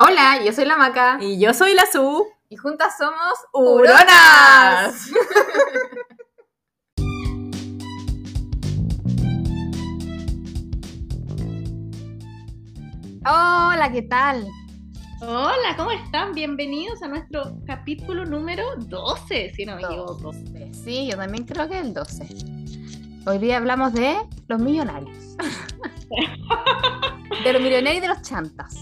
Hola, 0.00 0.42
yo 0.44 0.52
soy 0.52 0.64
la 0.64 0.76
Maca. 0.76 1.18
Y 1.20 1.38
yo 1.38 1.54
soy 1.54 1.72
la 1.72 1.86
Su. 1.86 2.26
Y 2.48 2.56
juntas 2.56 2.96
somos 2.98 3.34
¡Huronas! 3.52 5.06
Hola, 13.24 13.92
¿qué 13.92 14.02
tal? 14.02 14.48
Hola, 15.22 15.76
¿cómo 15.76 15.92
están? 15.92 16.32
Bienvenidos 16.32 17.00
a 17.04 17.06
nuestro 17.06 17.60
capítulo 17.64 18.24
número 18.24 18.64
12, 18.76 19.52
si 19.54 19.64
no 19.64 19.76
me 19.76 19.82
equivoco. 19.82 20.32
Sí, 20.72 21.06
yo 21.08 21.16
también 21.16 21.44
creo 21.44 21.68
que 21.68 21.78
es 21.78 21.86
el 21.86 21.94
12. 21.94 22.26
Hoy 23.26 23.38
día 23.38 23.58
hablamos 23.58 23.92
de 23.92 24.16
los 24.48 24.60
millonarios. 24.60 25.36
de 27.44 27.52
los 27.52 27.62
millonarios 27.62 27.98
y 27.98 28.00
de 28.00 28.08
los 28.08 28.22
chantas. 28.22 28.74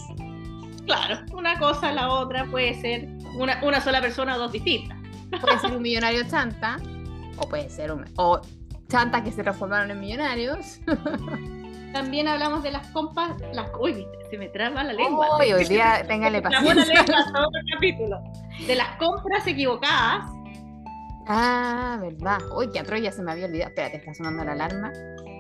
Claro, 0.87 1.21
una 1.33 1.59
cosa, 1.59 1.93
la 1.93 2.11
otra 2.11 2.47
puede 2.47 2.75
ser 2.81 3.09
una, 3.37 3.61
una 3.63 3.81
sola 3.81 4.01
persona 4.01 4.37
o 4.37 4.39
dos 4.39 4.53
distintas. 4.53 4.99
Puede 5.41 5.59
ser 5.59 5.77
un 5.77 5.83
millonario 5.83 6.25
chanta, 6.29 6.79
o 7.39 7.49
puede 7.49 7.71
ser 7.71 7.93
un. 7.93 8.05
o 8.17 8.41
chantas 8.89 9.23
que 9.23 9.33
se 9.33 9.43
transformaron 9.43 9.91
en 9.91 10.01
millonarios. 10.01 10.81
También 11.93 12.27
hablamos 12.27 12.63
de 12.63 12.73
las 12.73 12.87
compas, 12.89 13.33
las 13.53 13.71
uy, 13.79 14.07
se 14.31 14.39
me 14.39 14.49
traba 14.49 14.83
la 14.83 14.93
lengua. 14.93 15.39
Uy, 15.39 15.53
hoy 15.53 15.65
día 15.65 16.05
téngale 16.07 16.41
la 16.41 16.49
paciencia. 16.49 16.85
lengua 16.85 17.25
otro 17.29 17.61
capítulo. 17.75 18.21
De 18.67 18.75
las 18.75 18.97
compras 18.97 19.47
equivocadas. 19.47 20.25
Ah, 21.27 21.99
verdad. 22.01 22.39
Uy, 22.57 22.71
que 22.71 22.81
atroz 22.81 23.01
ya 23.01 23.13
se 23.13 23.23
me 23.23 23.33
había 23.33 23.47
olvidado. 23.47 23.69
Espérate, 23.71 23.99
está 23.99 24.15
sonando 24.15 24.45
la 24.45 24.53
alarma. 24.53 24.91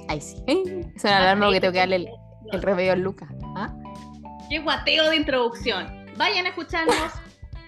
Ahí 0.09 0.21
sí. 0.21 0.43
Es 0.95 1.05
una 1.05 1.19
alarma 1.19 1.47
porque 1.47 1.61
tengo 1.61 1.73
que 1.73 1.79
darle 1.79 1.97
el, 1.97 2.09
el 2.53 2.63
remedio 2.63 2.93
al 2.93 3.01
Lucas. 3.01 3.31
¿Ah? 3.57 3.75
Qué 4.53 4.59
guateo 4.59 5.09
de 5.09 5.17
introducción. 5.17 6.05
Vayan 6.19 6.45
a 6.45 6.51
escucharnos 6.51 7.15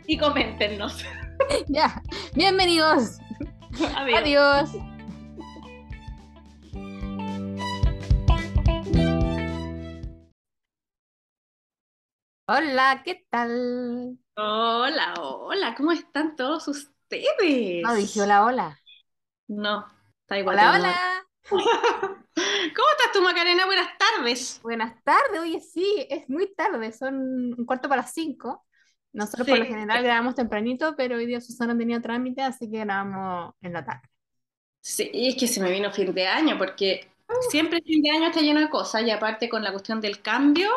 y 0.06 0.18
coméntenos. 0.18 1.02
Ya. 1.66 2.02
Bienvenidos. 2.34 3.18
Adiós. 3.96 4.20
Adiós. 4.20 4.70
Hola, 12.46 13.02
¿qué 13.02 13.26
tal? 13.30 14.18
Hola, 14.36 15.14
hola, 15.18 15.74
¿cómo 15.76 15.90
están 15.90 16.36
todos 16.36 16.68
ustedes? 16.68 17.82
No, 17.82 17.94
dije 17.94 18.20
hola, 18.20 18.44
hola. 18.44 18.80
No, 19.48 19.90
está 20.20 20.38
igual. 20.38 20.58
Hola, 20.58 20.72
hola. 20.74 21.24
¿Cómo 21.48 21.66
estás 22.34 23.12
tú, 23.12 23.22
Macarena? 23.22 23.66
Buenas 23.66 23.88
tardes. 23.98 24.60
Buenas 24.62 25.02
tardes. 25.04 25.40
Oye, 25.40 25.60
sí, 25.60 26.06
es 26.08 26.28
muy 26.28 26.54
tarde. 26.54 26.92
Son 26.92 27.14
un 27.14 27.66
cuarto 27.66 27.88
para 27.88 28.02
las 28.02 28.12
cinco. 28.12 28.64
Nosotros 29.12 29.46
por 29.46 29.58
lo 29.58 29.64
general 29.64 30.02
grabamos 30.02 30.34
tempranito, 30.34 30.96
pero 30.96 31.16
hoy 31.16 31.26
día 31.26 31.40
Susana 31.40 31.78
tenía 31.78 32.00
trámite, 32.00 32.42
así 32.42 32.68
que 32.68 32.78
grabamos 32.78 33.54
en 33.62 33.72
la 33.72 33.84
tarde. 33.84 34.08
Sí, 34.80 35.08
es 35.14 35.36
que 35.36 35.46
se 35.46 35.60
me 35.60 35.70
vino 35.70 35.92
fin 35.92 36.12
de 36.12 36.26
año, 36.26 36.58
porque 36.58 37.08
siempre 37.48 37.80
fin 37.82 38.02
de 38.02 38.10
año 38.10 38.26
está 38.26 38.40
lleno 38.40 38.60
de 38.60 38.68
cosas, 38.68 39.02
y 39.02 39.10
aparte 39.10 39.48
con 39.48 39.62
la 39.62 39.70
cuestión 39.70 40.00
del 40.00 40.20
cambio, 40.20 40.68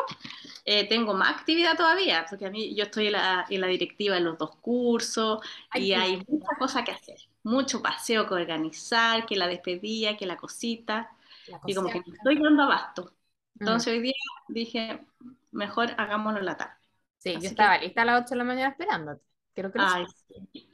eh, 0.64 0.88
tengo 0.88 1.14
más 1.14 1.36
actividad 1.36 1.76
todavía, 1.76 2.24
porque 2.30 2.46
a 2.46 2.50
mí 2.50 2.74
yo 2.76 2.84
estoy 2.84 3.08
en 3.08 3.14
la, 3.14 3.44
en 3.50 3.60
la 3.60 3.66
directiva 3.66 4.14
de 4.14 4.20
los 4.20 4.38
dos 4.38 4.54
cursos, 4.56 5.40
Ay, 5.70 5.86
y 5.86 5.92
hay 5.94 6.24
muchas 6.28 6.58
cosas 6.58 6.84
que 6.84 6.92
hacer, 6.92 7.18
mucho 7.48 7.82
paseo 7.82 8.26
que 8.26 8.34
organizar, 8.34 9.26
que 9.26 9.36
la 9.36 9.46
despedida, 9.46 10.16
que 10.16 10.26
la 10.26 10.36
cosita, 10.36 11.10
La 11.46 11.60
y 11.66 11.74
como 11.74 11.88
que 11.90 12.00
no 12.00 12.14
estoy 12.14 12.38
dando 12.38 12.62
abasto. 12.64 13.12
Mm. 13.54 13.60
Entonces 13.60 13.92
hoy 13.92 14.00
día 14.00 14.14
dije, 14.48 15.04
mejor 15.50 15.90
hagámoslo 15.96 16.40
en 16.40 16.46
la 16.46 16.56
tarde. 16.56 16.74
Sí, 17.18 17.30
Así 17.30 17.34
yo 17.36 17.40
que- 17.40 17.46
estaba 17.48 17.78
lista 17.78 18.02
a 18.02 18.04
las 18.04 18.22
8 18.22 18.30
de 18.30 18.36
la 18.36 18.44
mañana 18.44 18.70
esperándote. 18.70 19.22
Quiero 19.54 19.72
que 19.72 19.78
lo 19.78 19.84
Ay, 19.86 20.04
sí. 20.28 20.68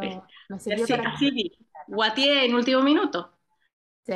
pero 0.00 0.26
me 0.48 0.58
sirvió 0.58 0.84
así, 0.84 0.92
para 0.94 1.10
así 1.10 1.30
vi. 1.30 1.52
Guatié 1.88 2.46
en 2.46 2.54
último 2.54 2.82
minuto. 2.82 3.32
Sí. 4.06 4.14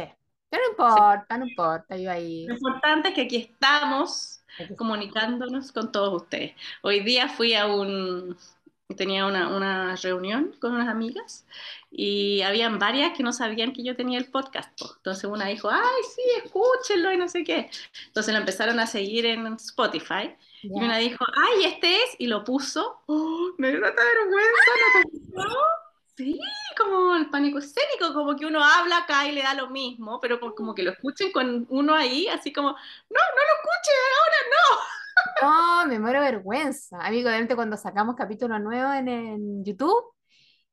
Pero 0.48 0.62
no 0.64 0.70
importa, 0.70 1.38
no 1.38 1.46
importa, 1.46 1.96
yo 1.96 2.10
ahí. 2.10 2.46
Lo 2.46 2.54
importante 2.54 3.08
es 3.10 3.14
que 3.14 3.22
aquí 3.22 3.36
estamos 3.36 4.40
comunicándonos 4.76 5.70
con 5.72 5.92
todos 5.92 6.22
ustedes. 6.22 6.54
Hoy 6.82 7.00
día 7.00 7.28
fui 7.28 7.54
a 7.54 7.66
un, 7.66 8.36
tenía 8.96 9.26
una, 9.26 9.48
una 9.48 9.96
reunión 9.96 10.54
con 10.60 10.72
unas 10.74 10.88
amigas 10.88 11.46
y 11.90 12.42
habían 12.42 12.78
varias 12.78 13.16
que 13.16 13.22
no 13.22 13.32
sabían 13.32 13.72
que 13.72 13.82
yo 13.82 13.96
tenía 13.96 14.18
el 14.18 14.26
podcast. 14.30 14.78
po. 14.78 14.92
Entonces 14.96 15.24
una 15.24 15.46
dijo, 15.46 15.70
ay, 15.70 16.02
sí, 16.14 16.22
escúchenlo 16.44 17.12
y 17.12 17.16
no 17.16 17.28
sé 17.28 17.44
qué. 17.44 17.70
Entonces 18.06 18.32
lo 18.34 18.40
empezaron 18.40 18.78
a 18.80 18.86
seguir 18.86 19.26
en 19.26 19.46
Spotify 19.54 20.34
y 20.72 20.78
Ya. 20.78 20.84
una 20.84 20.98
dijo, 20.98 21.24
ay, 21.36 21.64
este 21.64 21.96
es, 21.96 22.16
y 22.18 22.26
lo 22.26 22.44
puso. 22.44 23.02
Oh, 23.06 23.50
me 23.58 23.70
dio 23.70 23.80
tanta 23.80 24.02
vergüenza, 24.04 24.70
¿no 24.80 24.90
te 24.92 25.02
gustó? 25.10 25.58
Sí, 26.16 26.38
como 26.76 27.16
el 27.16 27.30
pánico 27.30 27.58
escénico, 27.58 28.12
como 28.12 28.36
que 28.36 28.44
uno 28.44 28.62
habla 28.62 28.98
acá 28.98 29.26
y 29.26 29.32
le 29.32 29.42
da 29.42 29.54
lo 29.54 29.70
mismo, 29.70 30.20
pero 30.20 30.38
como 30.54 30.74
que 30.74 30.82
lo 30.82 30.90
escuchen 30.92 31.32
con 31.32 31.66
uno 31.70 31.94
ahí, 31.94 32.28
así 32.28 32.52
como, 32.52 32.68
no, 32.72 32.76
no 32.76 33.42
lo 33.48 33.54
escuchen 33.56 33.94
ahora, 34.20 34.36
No, 34.50 34.80
me 35.88 35.98
muero 35.98 36.20
vergüenza. 36.20 36.98
Amigo, 37.00 37.28
obviamente 37.28 37.54
cuando 37.56 37.76
sacamos 37.76 38.14
capítulos 38.16 38.60
nuevos 38.60 38.94
en, 38.96 39.08
en 39.08 39.64
YouTube 39.64 40.04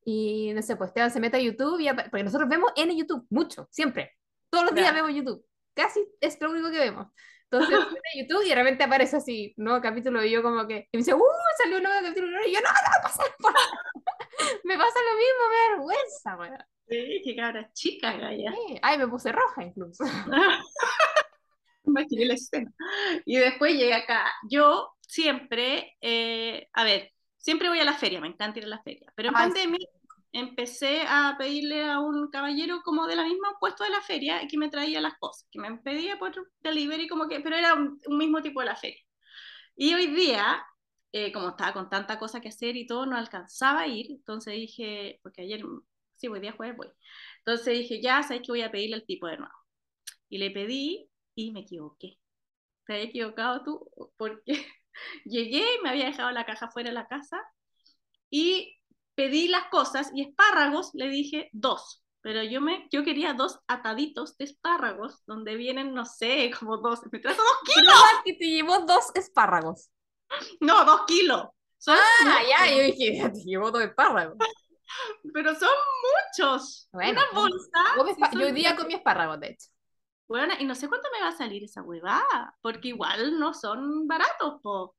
y 0.06 0.54
no 0.54 0.62
sé, 0.62 0.76
pues 0.76 0.90
Esteban 0.90 1.12
se 1.12 1.20
mete 1.20 1.38
a 1.38 1.42
YouTube 1.42 1.80
y 1.80 1.90
porque 2.10 2.24
nosotros 2.24 2.50
vemos 2.50 2.72
en 2.76 2.96
YouTube 2.96 3.26
mucho, 3.30 3.68
siempre. 3.72 4.14
Todos 4.50 4.66
los 4.66 4.76
días 4.76 4.94
vemos 4.94 5.14
YouTube. 5.14 5.44
Casi 5.74 6.00
es 6.22 6.40
lo 6.40 6.52
único 6.52 6.72
que 6.72 6.80
vemos. 6.80 7.08
Entonces 7.50 7.78
a 7.78 8.18
YouTube 8.18 8.46
y 8.46 8.50
de 8.50 8.56
repente 8.56 8.84
aparece 8.84 9.18
así, 9.18 9.54
nuevo 9.58 9.82
capítulo 9.82 10.24
y 10.24 10.32
yo 10.32 10.42
como 10.44 10.68
que, 10.68 10.88
y 10.92 10.98
me 10.98 11.00
dice, 11.00 11.14
¡uh! 11.14 11.22
Salió 11.58 11.78
un 11.78 11.84
nuevo 11.84 12.00
capítulo 12.02 12.28
y 12.46 12.54
yo, 12.54 12.60
no, 12.62 12.70
no, 12.70 12.74
no 12.74 13.04
pasa 13.04 13.24
nada". 13.40 13.56
Me 14.64 14.78
pasa 14.78 15.00
lo 15.00 15.18
mismo, 15.18 15.50
me 15.50 15.70
vergüenza, 15.76 16.38
weón. 16.38 16.52
no. 16.54 16.66
Sí, 16.88 17.22
qué 17.24 17.36
cabra 17.36 17.70
chica, 17.74 18.14
Gaya. 18.14 18.52
Sí. 18.52 18.80
Ay, 18.82 18.98
me 18.98 19.08
puse 19.08 19.32
roja 19.32 19.64
incluso. 19.64 20.06
Imaginé 21.92 22.26
la 22.26 22.34
escena. 22.36 22.72
Y 23.26 23.38
después 23.38 23.74
llegué 23.74 23.94
acá. 23.94 24.26
Yo 24.50 24.92
siempre, 25.02 25.96
eh, 26.02 26.68
a 26.74 26.84
ver, 26.84 27.12
siempre 27.38 27.70
voy 27.70 27.80
a 27.80 27.86
la 27.86 27.94
feria, 27.94 28.22
me 28.22 28.28
encanta 28.28 28.60
ir 28.60 28.66
a 28.66 28.70
la 28.70 28.84
feria, 28.84 29.12
pero 29.16 29.30
en 29.30 29.36
Ay, 29.36 29.50
pandemia 29.50 29.80
empecé 30.34 31.02
a 31.08 31.36
pedirle 31.38 31.84
a 31.90 32.00
un 32.00 32.30
caballero 32.30 32.82
como 32.84 33.08
de 33.08 33.16
la 33.16 33.24
misma 33.24 33.58
puesto 33.60 33.84
de 33.84 33.90
la 33.90 34.02
feria 34.02 34.48
que 34.50 34.58
me 34.58 34.70
traía 34.70 35.02
las 35.02 35.18
cosas, 35.20 35.48
que 35.52 35.60
me 35.60 35.78
pedía 35.78 36.20
por 36.20 36.34
delivery 36.62 37.08
como 37.08 37.28
que, 37.28 37.40
pero 37.42 37.56
era 37.56 37.74
un, 37.74 38.00
un 38.06 38.18
mismo 38.18 38.42
tipo 38.42 38.60
de 38.60 38.68
la 38.68 38.76
feria. 38.76 39.02
Y 39.76 39.94
hoy 39.94 40.08
día, 40.08 40.64
eh, 41.12 41.32
como 41.32 41.50
estaba 41.50 41.74
con 41.74 41.90
tanta 41.90 42.20
cosa 42.20 42.42
que 42.42 42.50
hacer 42.50 42.76
y 42.78 42.88
todo, 42.88 43.06
no 43.06 43.18
alcanzaba 43.18 43.82
a 43.82 43.88
ir, 43.88 44.08
entonces 44.12 44.54
dije, 44.54 45.20
porque 45.24 45.44
ayer, 45.44 45.62
sí, 46.16 46.28
hoy 46.28 46.40
día 46.40 46.54
jueves 46.54 46.78
voy, 46.78 46.88
entonces 47.40 47.78
dije, 47.80 48.02
ya, 48.02 48.24
sabes 48.24 48.42
que 48.44 48.52
voy 48.52 48.62
a 48.62 48.72
pedirle 48.72 48.96
al 48.98 49.06
tipo 49.06 49.28
de 49.28 49.38
nuevo. 49.38 49.54
Y 50.30 50.38
le 50.40 50.52
pedí 50.52 51.07
y 51.38 51.52
me 51.52 51.62
equivoqué. 51.62 52.18
Te 52.86 52.94
había 52.94 53.06
equivocado 53.06 53.64
tú 53.64 53.90
porque 54.18 54.44
llegué 55.26 55.60
y 55.76 55.84
me 55.84 55.90
había 55.90 56.06
dejado 56.08 56.32
la 56.32 56.46
caja 56.46 56.70
fuera 56.70 56.90
de 56.90 56.96
la 56.96 57.08
casa 57.08 57.40
y 58.30 58.76
pedí 59.16 59.48
las 59.48 59.68
cosas 59.70 60.12
y 60.14 60.24
espárragos 60.24 60.92
le 60.94 61.10
dije 61.10 61.50
dos. 61.54 62.04
Pero 62.22 62.44
yo, 62.44 62.60
me, 62.60 62.88
yo 62.92 63.04
quería 63.06 63.34
dos 63.34 63.60
ataditos 63.68 64.36
de 64.38 64.46
espárragos 64.46 65.24
donde 65.28 65.56
vienen, 65.56 65.94
no 65.94 66.04
sé, 66.04 66.52
como 66.60 66.78
dos. 66.78 67.00
Me 67.12 67.20
trajo 67.20 67.42
dos 67.42 67.74
kilos. 67.74 67.94
que 68.26 68.34
te 68.34 68.46
llevó 68.48 68.80
dos 68.80 69.12
espárragos. 69.16 69.90
No, 70.60 70.84
dos 70.84 71.02
kilos. 71.06 71.46
Son 71.78 71.96
Ah, 71.96 72.24
muchos, 72.26 72.50
ya, 72.50 72.76
yo 72.76 72.84
dije, 72.84 73.30
te 73.34 73.40
llevó 73.46 73.72
dos 73.72 73.84
espárragos. 73.84 74.38
Pero 75.34 75.56
son 75.56 75.70
muchos. 76.40 76.90
Bueno, 76.92 77.22
Una 77.32 77.40
bolsa. 77.40 78.32
Yo 78.34 78.48
hoy 78.48 78.52
día 78.52 78.76
comí 78.76 78.96
espárragos, 78.96 79.40
de 79.40 79.52
hecho. 79.52 79.68
Bueno, 80.28 80.54
y 80.60 80.66
no 80.66 80.76
sé 80.76 80.90
cuánto 80.90 81.08
me 81.14 81.22
va 81.22 81.30
a 81.30 81.38
salir 81.38 81.64
esa 81.64 81.82
huevada, 81.84 82.58
porque 82.62 82.90
igual 82.90 83.40
no 83.40 83.54
son 83.54 84.08
baratos, 84.08 84.62
po. 84.62 84.96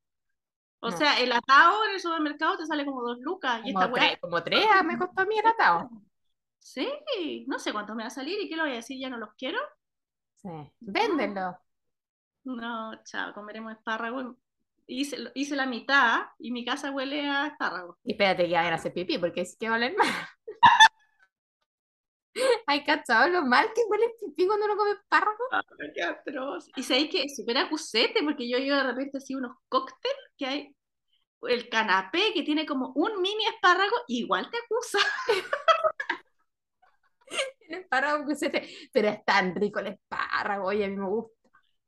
O 0.81 0.91
No. 0.91 0.97
sea, 0.99 1.21
el 1.21 1.33
atado 1.33 1.85
en 1.87 1.93
el 1.95 2.01
supermercado 2.01 2.59
te 2.59 2.67
sale 2.67 2.85
como 2.87 3.03
dos 3.03 3.19
lucas, 3.21 3.63
y 3.65 3.71
Como 3.73 3.73
esta 3.73 3.89
hueá, 3.89 4.11
tres, 4.11 4.19
como 4.21 4.43
tres 4.43 4.67
ah, 4.71 4.83
me 4.83 4.99
costó 4.99 5.23
a 5.23 5.27
mí 5.27 5.39
el 5.39 5.47
atado. 5.47 5.91
sí, 6.59 7.45
no 7.49 7.59
sé 7.59 7.73
cuánto 7.73 7.95
me 7.95 8.03
va 8.05 8.09
a 8.09 8.11
salir, 8.11 8.39
¿y 8.41 8.49
qué 8.49 8.57
le 8.57 8.63
voy 8.63 8.73
a 8.73 8.75
decir? 8.77 8.99
¿Ya 9.01 9.11
no 9.11 9.19
los 9.19 9.35
quiero? 9.35 9.59
Sí. 10.37 10.49
Véndenlo. 10.81 11.59
No, 12.45 12.95
chao, 13.05 13.33
comeremos 13.35 13.73
espárragos. 13.73 14.37
Hice, 14.87 15.19
hice 15.35 15.55
la 15.57 15.67
mitad, 15.67 16.27
y 16.39 16.51
mi 16.51 16.65
casa 16.65 16.91
huele 16.91 17.29
a 17.29 17.47
espárragos. 17.49 17.97
Y 18.05 18.13
espérate 18.13 18.47
que 18.49 18.55
vayan 18.55 18.73
a 18.73 18.77
hacer 18.77 18.93
pipí, 18.93 19.19
porque 19.19 19.43
es 19.43 19.57
que 19.57 19.69
valen 19.69 19.95
más. 19.97 20.09
Ay, 22.71 22.85
cachado 22.85 23.29
lo 23.29 23.43
mal 23.47 23.67
que 23.75 23.81
huele 23.89 24.05
el 24.05 24.13
pipí 24.21 24.47
cuando 24.47 24.67
uno 24.67 24.77
come 24.77 24.91
espárragos. 24.93 25.49
Ay, 25.51 25.91
qué 25.95 26.03
atroz. 26.03 26.69
Y 26.77 26.83
sabéis 26.83 27.11
que 27.11 27.23
es 27.23 27.35
súper 27.35 27.57
acusete, 27.57 28.23
porque 28.23 28.47
yo 28.49 28.59
yo 28.59 28.77
de 28.77 28.83
repente 28.83 29.17
así 29.17 29.35
unos 29.35 29.57
cócteles 29.71 30.17
que 30.37 30.47
hay, 30.47 30.77
el 31.43 31.69
canapé 31.71 32.33
que 32.35 32.43
tiene 32.43 32.67
como 32.67 32.93
un 32.95 33.23
mini 33.23 33.47
espárrago, 33.47 33.97
igual 34.09 34.51
te 34.51 34.59
acusa. 34.59 34.99
El 37.61 37.81
espárrago 37.81 38.27
que 38.27 38.35
se 38.37 38.51
te- 38.51 38.69
Pero 38.93 39.09
es 39.09 39.25
tan 39.25 39.55
rico 39.55 39.81
el 39.81 39.89
espárrago, 39.89 40.69
oye, 40.69 40.85
a 40.85 40.89
mí 40.89 40.97
me 40.97 41.07
gusta. 41.07 41.37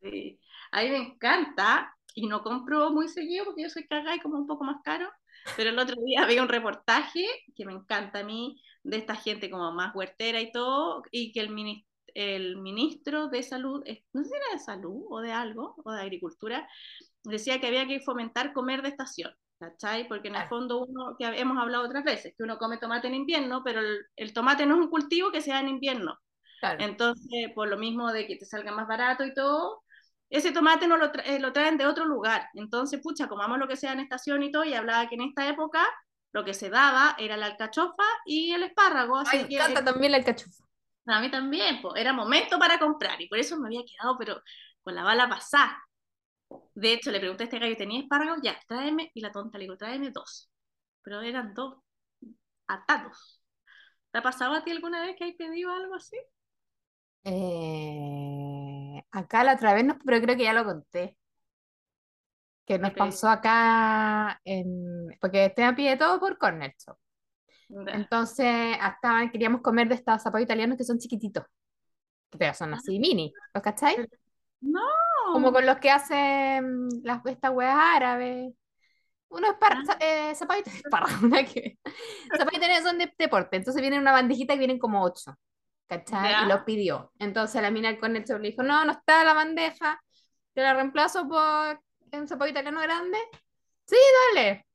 Sí. 0.03 0.39
A 0.73 0.83
mí 0.83 0.91
me 0.91 0.97
encanta. 0.99 1.97
Y 2.15 2.27
no 2.27 2.43
compro 2.43 2.91
muy 2.91 3.09
seguido 3.09 3.45
porque 3.47 3.63
yo 3.63 3.71
soy 3.71 3.87
cagada 3.87 4.17
y 4.17 4.21
como 4.21 4.39
un 4.39 4.47
poco 4.47 4.65
más 4.65 4.79
caro. 4.85 5.09
Pero 5.55 5.71
el 5.71 5.79
otro 5.79 5.97
día 6.05 6.23
había 6.25 6.43
un 6.43 6.49
reportaje 6.49 7.27
que 7.57 7.65
me 7.67 7.73
encanta 7.73 8.21
a 8.21 8.25
mí, 8.25 8.61
de 8.83 8.97
esta 8.99 9.15
gente 9.17 9.51
como 9.51 9.73
más 9.73 9.95
huertera 9.95 10.41
y 10.41 10.53
todo, 10.53 11.03
y 11.11 11.33
que 11.33 11.41
el, 11.41 11.51
mini- 11.51 11.87
el 12.15 12.57
ministro 12.57 13.29
de 13.29 13.43
salud, 13.43 13.85
no 14.13 14.23
sé 14.25 14.29
si 14.31 14.35
era 14.37 14.53
de 14.53 14.59
salud 14.59 15.05
o 15.11 15.21
de 15.21 15.33
algo, 15.33 15.75
o 15.85 15.93
de 15.93 16.01
agricultura, 16.03 16.69
decía 17.25 17.61
que 17.61 17.67
había 17.69 17.87
que 17.87 18.01
fomentar 18.01 18.53
comer 18.53 18.83
de 18.83 18.89
estación, 18.91 19.33
¿cachai? 19.59 20.09
Porque 20.09 20.29
en 20.29 20.37
el 20.37 20.49
fondo 20.49 20.85
uno, 20.85 21.17
que 21.19 21.25
hemos 21.27 21.59
hablado 21.59 21.85
otras 21.87 22.05
veces, 22.05 22.35
que 22.37 22.43
uno 22.45 22.59
come 22.59 22.79
tomate 22.79 23.09
en 23.09 23.15
invierno, 23.15 23.63
pero 23.65 23.81
el, 23.81 23.99
el 24.17 24.33
tomate 24.35 24.67
no 24.67 24.75
es 24.77 24.81
un 24.83 24.91
cultivo 24.91 25.31
que 25.33 25.43
sea 25.43 25.61
en 25.61 25.69
invierno. 25.69 26.19
Claro. 26.61 26.87
Entonces, 26.87 27.51
por 27.55 27.69
lo 27.69 27.77
mismo 27.79 28.13
de 28.13 28.27
que 28.27 28.37
te 28.37 28.47
salga 28.47 28.73
más 28.73 28.89
barato 28.89 29.25
y 29.25 29.35
todo, 29.35 29.83
ese 30.31 30.53
tomate 30.53 30.87
no 30.89 30.97
lo, 30.97 31.13
tra- 31.13 31.25
eh, 31.27 31.41
lo 31.41 31.53
traen 31.53 31.79
de 31.79 31.87
otro 31.87 32.05
lugar. 32.07 32.49
Entonces, 32.55 33.01
pucha, 33.03 33.29
comamos 33.29 33.59
lo 33.59 33.69
que 33.69 33.77
sea 33.77 33.93
en 33.93 34.01
estación 34.01 34.43
y 34.43 34.53
todo, 34.53 34.65
y 34.65 34.75
hablaba 34.75 35.09
que 35.09 35.17
en 35.17 35.23
esta 35.23 35.49
época 35.49 35.87
lo 36.33 36.45
que 36.45 36.55
se 36.55 36.71
daba 36.71 37.17
era 37.19 37.37
la 37.37 37.47
alcachofa 37.47 38.05
y 38.27 38.53
el 38.53 38.63
espárrago, 38.65 39.17
así 39.17 39.39
Ay, 39.39 39.45
me 39.45 39.49
que 39.49 39.57
encanta 39.57 39.83
también 39.85 40.13
la 40.13 40.19
alcachofa. 40.19 40.65
a 41.07 41.21
mí 41.21 41.31
también, 41.31 41.81
pues, 41.83 42.01
era 42.01 42.13
momento 42.13 42.59
para 42.59 42.79
comprar, 42.79 43.21
y 43.21 43.29
por 43.29 43.39
eso 43.39 43.59
me 43.59 43.67
había 43.69 43.83
quedado, 43.85 44.17
pero 44.19 44.43
con 44.83 44.95
la 44.95 45.03
bala 45.05 45.29
pasada. 45.29 45.79
De 46.75 46.93
hecho, 46.95 47.11
le 47.13 47.21
pregunté 47.21 47.45
a 47.45 47.47
este 47.47 47.59
gallo, 47.59 47.77
¿tenía 47.77 48.01
espárragos? 48.03 48.41
Ya, 48.43 48.59
tráeme, 48.69 49.11
y 49.15 49.21
la 49.21 49.33
tonta 49.33 49.59
le 49.59 49.65
digo, 49.65 49.77
tráeme 49.77 50.11
dos. 50.11 50.51
Pero 51.03 51.21
eran 51.23 51.55
dos 51.55 51.79
atados. 52.69 53.43
¿Te 54.13 54.19
ha 54.21 54.23
pasado 54.23 54.55
a 54.55 54.65
ti 54.65 54.71
alguna 54.73 55.03
vez 55.07 55.17
que 55.19 55.25
hay 55.25 55.35
pedido 55.37 55.73
algo 55.73 55.95
así? 55.97 56.17
Eh, 57.25 58.50
acá 59.13 59.45
la 59.45 59.55
otra 59.55 59.75
vez, 59.75 59.85
no, 59.85 59.99
pero 60.05 60.21
creo 60.21 60.37
que 60.37 60.45
ya 60.45 60.53
lo 60.53 60.65
conté. 60.65 61.17
Que 62.65 62.79
nos 62.79 62.93
pasó 62.93 63.29
acá 63.29 64.41
en. 64.45 65.09
Porque 65.21 65.47
Esteban 65.47 65.75
pide 65.75 65.97
todo 65.97 66.21
por 66.21 66.39
Corner 66.39 66.75
Shop. 66.79 66.97
Entonces, 67.89 68.77
hasta 68.81 69.31
queríamos 69.31 69.61
comer 69.61 69.89
de 69.89 69.97
estos 69.97 70.23
zapatos 70.23 70.43
italianos 70.45 70.77
que 70.77 70.85
son 70.85 70.99
chiquititos. 70.99 71.45
Pero 72.39 72.55
son 72.55 72.75
así 72.75 72.99
mini, 72.99 73.33
¿los 73.55 73.63
cachai? 73.63 73.97
No. 74.61 74.81
Como 75.33 75.53
con 75.53 75.67
los 75.67 75.79
que 75.79 75.91
hacen 75.91 76.89
las, 77.03 77.25
estas 77.27 77.53
weas 77.53 77.77
árabes. 77.77 78.53
Unos 79.29 79.55
Ah. 79.61 79.97
eh, 80.01 80.31
espárrago, 80.33 81.27
nada 81.29 81.45
que. 81.45 81.79
Zapatos 82.37 82.83
son 82.83 82.99
de 82.99 83.13
deporte. 83.19 83.57
Entonces 83.57 83.81
vienen 83.81 83.99
en 83.99 84.03
una 84.03 84.13
bandejita 84.13 84.55
que 84.55 84.59
vienen 84.59 84.79
como 84.79 85.03
ocho. 85.03 85.35
Y 85.91 86.49
los 86.49 86.63
pidió. 86.63 87.13
Entonces 87.19 87.61
la 87.61 87.71
mina 87.71 87.99
con 87.99 88.17
el 88.17 88.25
le 88.25 88.51
dijo, 88.51 88.63
no, 88.63 88.85
no 88.85 88.93
está 88.93 89.25
la 89.25 89.35
bandeja. 89.35 90.01
Te 90.55 90.63
la 90.63 90.75
reemplazo 90.75 91.29
por 91.29 91.81
un 92.13 92.29
zapato 92.29 92.51
italiano 92.51 92.81
grande. 92.81 93.19
Sí, 93.87 93.97
dale. 94.35 94.67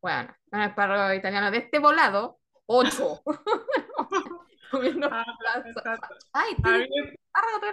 Bueno, 0.00 0.34
un 0.52 0.60
espárrago 0.62 1.12
italiano 1.14 1.50
de 1.50 1.58
este 1.58 1.78
volado, 1.78 2.38
ocho. 2.66 3.22
Comiendo 4.70 5.08
Ah. 5.10 5.24
Ay, 6.32 6.54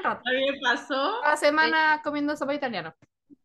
rato. 0.03 0.21
a 0.25 0.31
mí 0.31 0.51
me 0.51 0.59
pasó 0.61 1.19
Cada 1.23 1.37
semana 1.37 2.01
comiendo 2.03 2.35
zapato 2.35 2.57
italiano. 2.57 2.95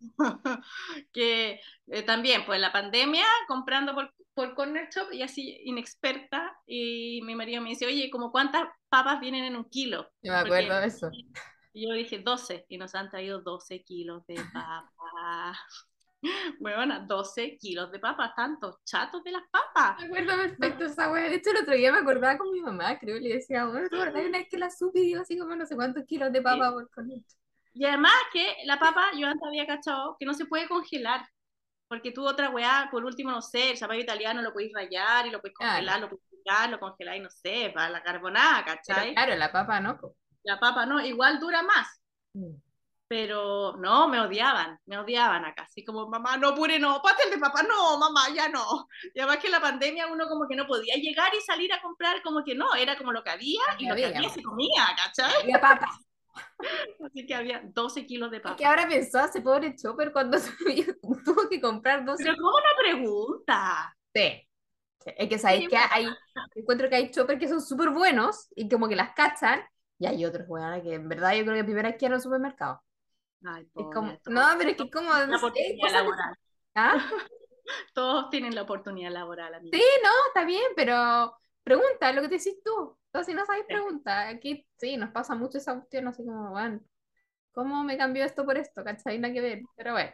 que 1.12 1.60
eh, 1.88 2.02
también, 2.02 2.44
pues 2.46 2.60
la 2.60 2.72
pandemia, 2.72 3.24
comprando 3.46 3.94
por, 3.94 4.12
por 4.34 4.54
Corner 4.54 4.88
Shop 4.90 5.12
y 5.12 5.22
así 5.22 5.60
inexperta, 5.64 6.56
y 6.66 7.20
mi 7.24 7.34
marido 7.34 7.62
me 7.62 7.70
dice, 7.70 7.86
oye, 7.86 8.10
¿como 8.10 8.30
cuántas 8.32 8.68
papas 8.88 9.20
vienen 9.20 9.44
en 9.44 9.56
un 9.56 9.64
kilo? 9.64 10.10
Yo 10.22 10.32
me 10.32 10.40
Porque- 10.40 10.54
acuerdo 10.54 10.80
de 10.80 10.86
eso. 10.86 11.10
Y 11.72 11.86
yo 11.86 11.94
dije 11.94 12.18
12 12.18 12.66
y 12.68 12.78
nos 12.78 12.94
han 12.96 13.10
traído 13.10 13.40
12 13.42 13.84
kilos 13.84 14.26
de 14.26 14.34
papa. 14.52 15.56
Bueno, 16.58 17.06
12 17.06 17.56
kilos 17.56 17.90
de 17.92 17.98
papas, 17.98 18.34
tantos 18.34 18.84
chatos 18.84 19.24
de 19.24 19.30
las 19.32 19.42
papas. 19.50 19.98
Me 20.00 20.06
acuerdo 20.06 20.36
perfecto 20.36 20.84
esa 20.84 21.10
wea. 21.10 21.30
De 21.30 21.36
hecho, 21.36 21.50
el 21.50 21.58
otro 21.62 21.74
día 21.74 21.92
me 21.92 21.98
acordaba 22.00 22.36
con 22.36 22.50
mi 22.52 22.60
mamá, 22.60 22.98
creo, 22.98 23.16
y 23.16 23.20
le 23.20 23.34
decía, 23.36 23.64
bueno, 23.66 23.88
¿tú 23.88 23.96
verdad? 23.98 24.26
Una 24.26 24.38
vez 24.38 24.48
que 24.50 24.58
la 24.58 24.70
supe 24.70 25.00
digo 25.00 25.22
así 25.22 25.38
como 25.38 25.54
no 25.56 25.64
sé 25.64 25.76
cuántos 25.76 26.04
kilos 26.04 26.30
de 26.32 26.42
papa 26.42 26.72
por 26.72 26.90
con 26.90 27.10
esto. 27.10 27.36
Y 27.72 27.84
además 27.84 28.12
que 28.32 28.56
la 28.64 28.78
papa, 28.78 29.10
yo 29.16 29.26
antes 29.26 29.46
había 29.46 29.66
cachado 29.66 30.16
que 30.18 30.26
no 30.26 30.34
se 30.34 30.46
puede 30.46 30.68
congelar. 30.68 31.26
Porque 31.88 32.12
tú 32.12 32.24
otra 32.26 32.50
weá, 32.50 32.88
por 32.90 33.04
último, 33.04 33.32
no 33.32 33.42
sé, 33.42 33.70
el 33.72 33.76
zapato 33.76 33.98
italiano 33.98 34.42
lo 34.42 34.52
podéis 34.52 34.72
rayar 34.72 35.26
y 35.26 35.30
lo 35.30 35.40
podéis 35.40 35.56
Claro. 35.58 35.72
congelar, 35.72 36.00
lo 36.00 36.08
podéis 36.08 36.24
picar, 36.30 36.70
lo 36.70 36.78
congeláis, 36.78 37.22
no 37.22 37.30
sé, 37.30 37.72
para 37.74 37.90
la 37.90 38.02
carbonada, 38.02 38.64
Pero 38.64 38.76
¿cachai? 38.76 39.14
claro, 39.14 39.34
la 39.36 39.50
papa 39.50 39.80
no. 39.80 39.98
La 40.44 40.60
papa 40.60 40.86
no, 40.86 41.04
igual 41.04 41.40
dura 41.40 41.62
más. 41.64 42.00
Mm. 42.34 42.54
Pero 43.08 43.76
no, 43.78 44.06
me 44.06 44.20
odiaban, 44.20 44.78
me 44.86 44.96
odiaban 44.96 45.44
acá. 45.44 45.64
Así 45.64 45.84
como, 45.84 46.08
mamá, 46.08 46.36
no, 46.36 46.54
pure, 46.54 46.78
no, 46.78 47.02
pastel 47.02 47.28
de 47.30 47.38
papa, 47.38 47.64
no, 47.64 47.98
mamá, 47.98 48.28
ya 48.32 48.48
no. 48.48 48.86
Y 49.12 49.18
además 49.18 49.38
que 49.38 49.48
en 49.48 49.52
la 49.52 49.60
pandemia 49.60 50.06
uno 50.06 50.28
como 50.28 50.46
que 50.46 50.54
no 50.54 50.64
podía 50.68 50.94
llegar 50.94 51.34
y 51.34 51.40
salir 51.40 51.72
a 51.72 51.82
comprar, 51.82 52.22
como 52.22 52.44
que 52.44 52.54
no, 52.54 52.72
era 52.76 52.96
como 52.96 53.10
lo 53.10 53.24
que 53.24 53.30
había 53.30 53.60
y 53.78 53.86
lo 53.88 53.96
que 53.96 54.04
Había. 54.06 54.16
había 54.16 54.28
se 54.30 54.42
comía, 54.44 54.84
¿cachai? 54.96 55.50
La 55.50 55.60
papa. 55.60 55.88
Así 57.04 57.26
que 57.26 57.34
había 57.34 57.62
12 57.64 58.06
kilos 58.06 58.30
de 58.30 58.38
Es 58.38 58.42
papa. 58.42 58.56
que 58.56 58.66
ahora 58.66 58.86
pensó 58.88 59.24
ese 59.24 59.40
pobre 59.40 59.74
chopper 59.76 60.12
cuando 60.12 60.38
tuvo 61.24 61.48
que 61.48 61.60
comprar 61.60 62.04
12 62.04 62.22
Pero 62.24 62.36
¿cómo 62.36 62.58
no 62.58 62.82
pregunta? 62.82 63.96
Sí. 64.14 64.46
Sí, 65.02 65.10
Es 65.16 65.28
que 65.28 65.38
sabéis 65.38 65.62
Sí, 65.62 65.68
que 65.68 65.76
hay, 65.76 66.06
encuentro 66.54 66.88
que 66.90 66.96
hay 66.96 67.10
choppers 67.10 67.40
que 67.40 67.48
son 67.48 67.60
súper 67.62 67.88
buenos 67.90 68.48
y 68.54 68.68
como 68.68 68.86
que 68.88 68.96
las 68.96 69.14
cachan, 69.14 69.62
y 69.98 70.06
hay 70.06 70.24
otros, 70.26 70.46
weón, 70.48 70.82
que 70.82 70.94
en 70.94 71.08
verdad 71.08 71.34
yo 71.34 71.42
creo 71.44 71.54
que 71.56 71.64
primera 71.64 71.88
vez 71.88 71.98
que 71.98 72.06
ir 72.06 72.12
al 72.12 72.20
supermercado. 72.20 72.82
Ay, 73.44 73.62
Es 73.62 73.68
pobre, 73.72 73.94
como, 73.94 74.08
todos- 74.18 74.20
no, 74.34 74.42
pero 74.58 74.70
es 74.70 74.76
que 74.76 74.90
como, 74.90 75.08
la 75.10 75.36
oportunidad 75.36 75.76
cosas- 75.80 75.92
laboral. 76.02 76.34
¿Ah? 76.74 77.10
Todos 77.94 78.30
tienen 78.30 78.54
la 78.54 78.62
oportunidad 78.62 79.10
laboral, 79.12 79.54
amiga. 79.54 79.76
Sí, 79.78 79.84
no, 80.02 80.10
está 80.28 80.44
bien, 80.44 80.64
pero 80.76 81.34
pregunta, 81.62 82.10
es 82.10 82.16
lo 82.16 82.22
que 82.22 82.28
te 82.28 82.38
decís 82.38 82.62
tú. 82.64 82.98
Entonces, 83.12 83.32
si 83.32 83.34
no 83.34 83.44
sabes, 83.44 83.62
Sí. 83.62 83.74
pregunta. 83.74 84.28
Aquí 84.28 84.66
sí, 84.78 84.96
nos 84.96 85.10
pasa 85.10 85.34
mucho 85.34 85.58
esa 85.58 85.74
cuestión, 85.74 86.06
así 86.08 86.24
como, 86.24 86.50
bueno, 86.50 86.80
¿cómo 87.52 87.82
me 87.84 87.96
cambió 87.98 88.24
esto 88.24 88.44
por 88.44 88.56
esto? 88.56 88.84
¿Cachai? 88.84 89.18
Nada 89.18 89.34
que 89.34 89.40
ver. 89.40 89.60
Pero 89.76 89.92
bueno, 89.92 90.12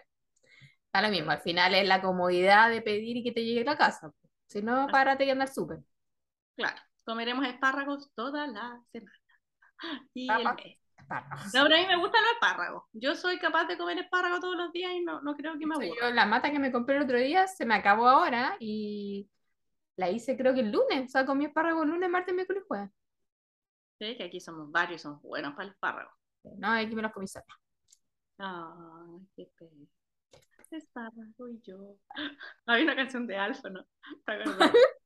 está 0.86 1.02
lo 1.02 1.08
mismo. 1.10 1.30
Al 1.30 1.40
final 1.40 1.74
es 1.74 1.86
la 1.86 2.00
comodidad 2.00 2.70
de 2.70 2.80
pedir 2.82 3.18
y 3.18 3.22
que 3.22 3.32
te 3.32 3.44
llegue 3.44 3.60
a 3.62 3.64
la 3.72 3.76
casa. 3.76 4.10
Si 4.48 4.62
no, 4.62 4.86
párate 4.90 5.24
y 5.24 5.30
anda 5.30 5.44
al 5.44 5.52
súper. 5.52 5.78
Claro, 6.56 6.76
comeremos 7.04 7.46
espárragos 7.46 8.10
toda 8.14 8.46
la 8.46 8.80
semana. 8.92 9.12
Y 10.14 10.30
el 10.30 10.42
Papas. 10.42 10.64
mes. 10.64 10.78
Espárragos. 10.96 11.54
No, 11.54 11.62
pero 11.64 11.76
a 11.76 11.78
mí 11.80 11.86
me 11.86 11.96
gustan 11.96 12.22
los 12.22 12.32
espárragos. 12.32 12.84
Yo 12.92 13.14
soy 13.14 13.38
capaz 13.38 13.66
de 13.66 13.76
comer 13.76 13.98
espárragos 13.98 14.40
todos 14.40 14.56
los 14.56 14.72
días 14.72 14.92
y 14.94 15.04
no, 15.04 15.20
no 15.20 15.36
creo 15.36 15.58
que 15.58 15.66
me 15.66 15.74
aburra. 15.74 15.90
yo, 16.00 16.10
la 16.14 16.24
mata 16.24 16.50
que 16.50 16.58
me 16.58 16.72
compré 16.72 16.96
el 16.96 17.02
otro 17.02 17.18
día 17.18 17.46
se 17.46 17.66
me 17.66 17.74
acabó 17.74 18.08
ahora 18.08 18.56
y 18.58 19.28
la 19.96 20.10
hice 20.10 20.36
creo 20.36 20.54
que 20.54 20.60
el 20.60 20.70
lunes. 20.70 21.06
O 21.06 21.08
sea, 21.08 21.26
comí 21.26 21.46
espárragos 21.46 21.84
el 21.84 21.90
lunes, 21.90 22.10
martes, 22.10 22.34
miércoles 22.34 22.62
y 22.64 22.66
jueves. 22.66 22.90
Sí, 23.98 24.16
que 24.16 24.24
aquí 24.24 24.40
somos 24.40 24.70
varios 24.70 25.00
y 25.00 25.02
somos 25.02 25.22
buenos 25.22 25.52
para 25.54 25.64
el 25.64 25.70
espárrago. 25.70 26.10
No, 26.58 26.70
aquí 26.72 26.94
me 26.94 27.02
los 27.02 27.12
comí 27.12 27.26
sola. 27.26 27.44
Ay, 28.38 29.26
qué 29.34 29.50
pena. 29.58 29.86
Espárrago 30.70 31.48
y 31.48 31.60
yo. 31.62 31.96
Hay 32.66 32.82
una 32.82 32.96
canción 32.96 33.26
de 33.26 33.36
Alfa, 33.36 33.70
¿no? 33.70 33.86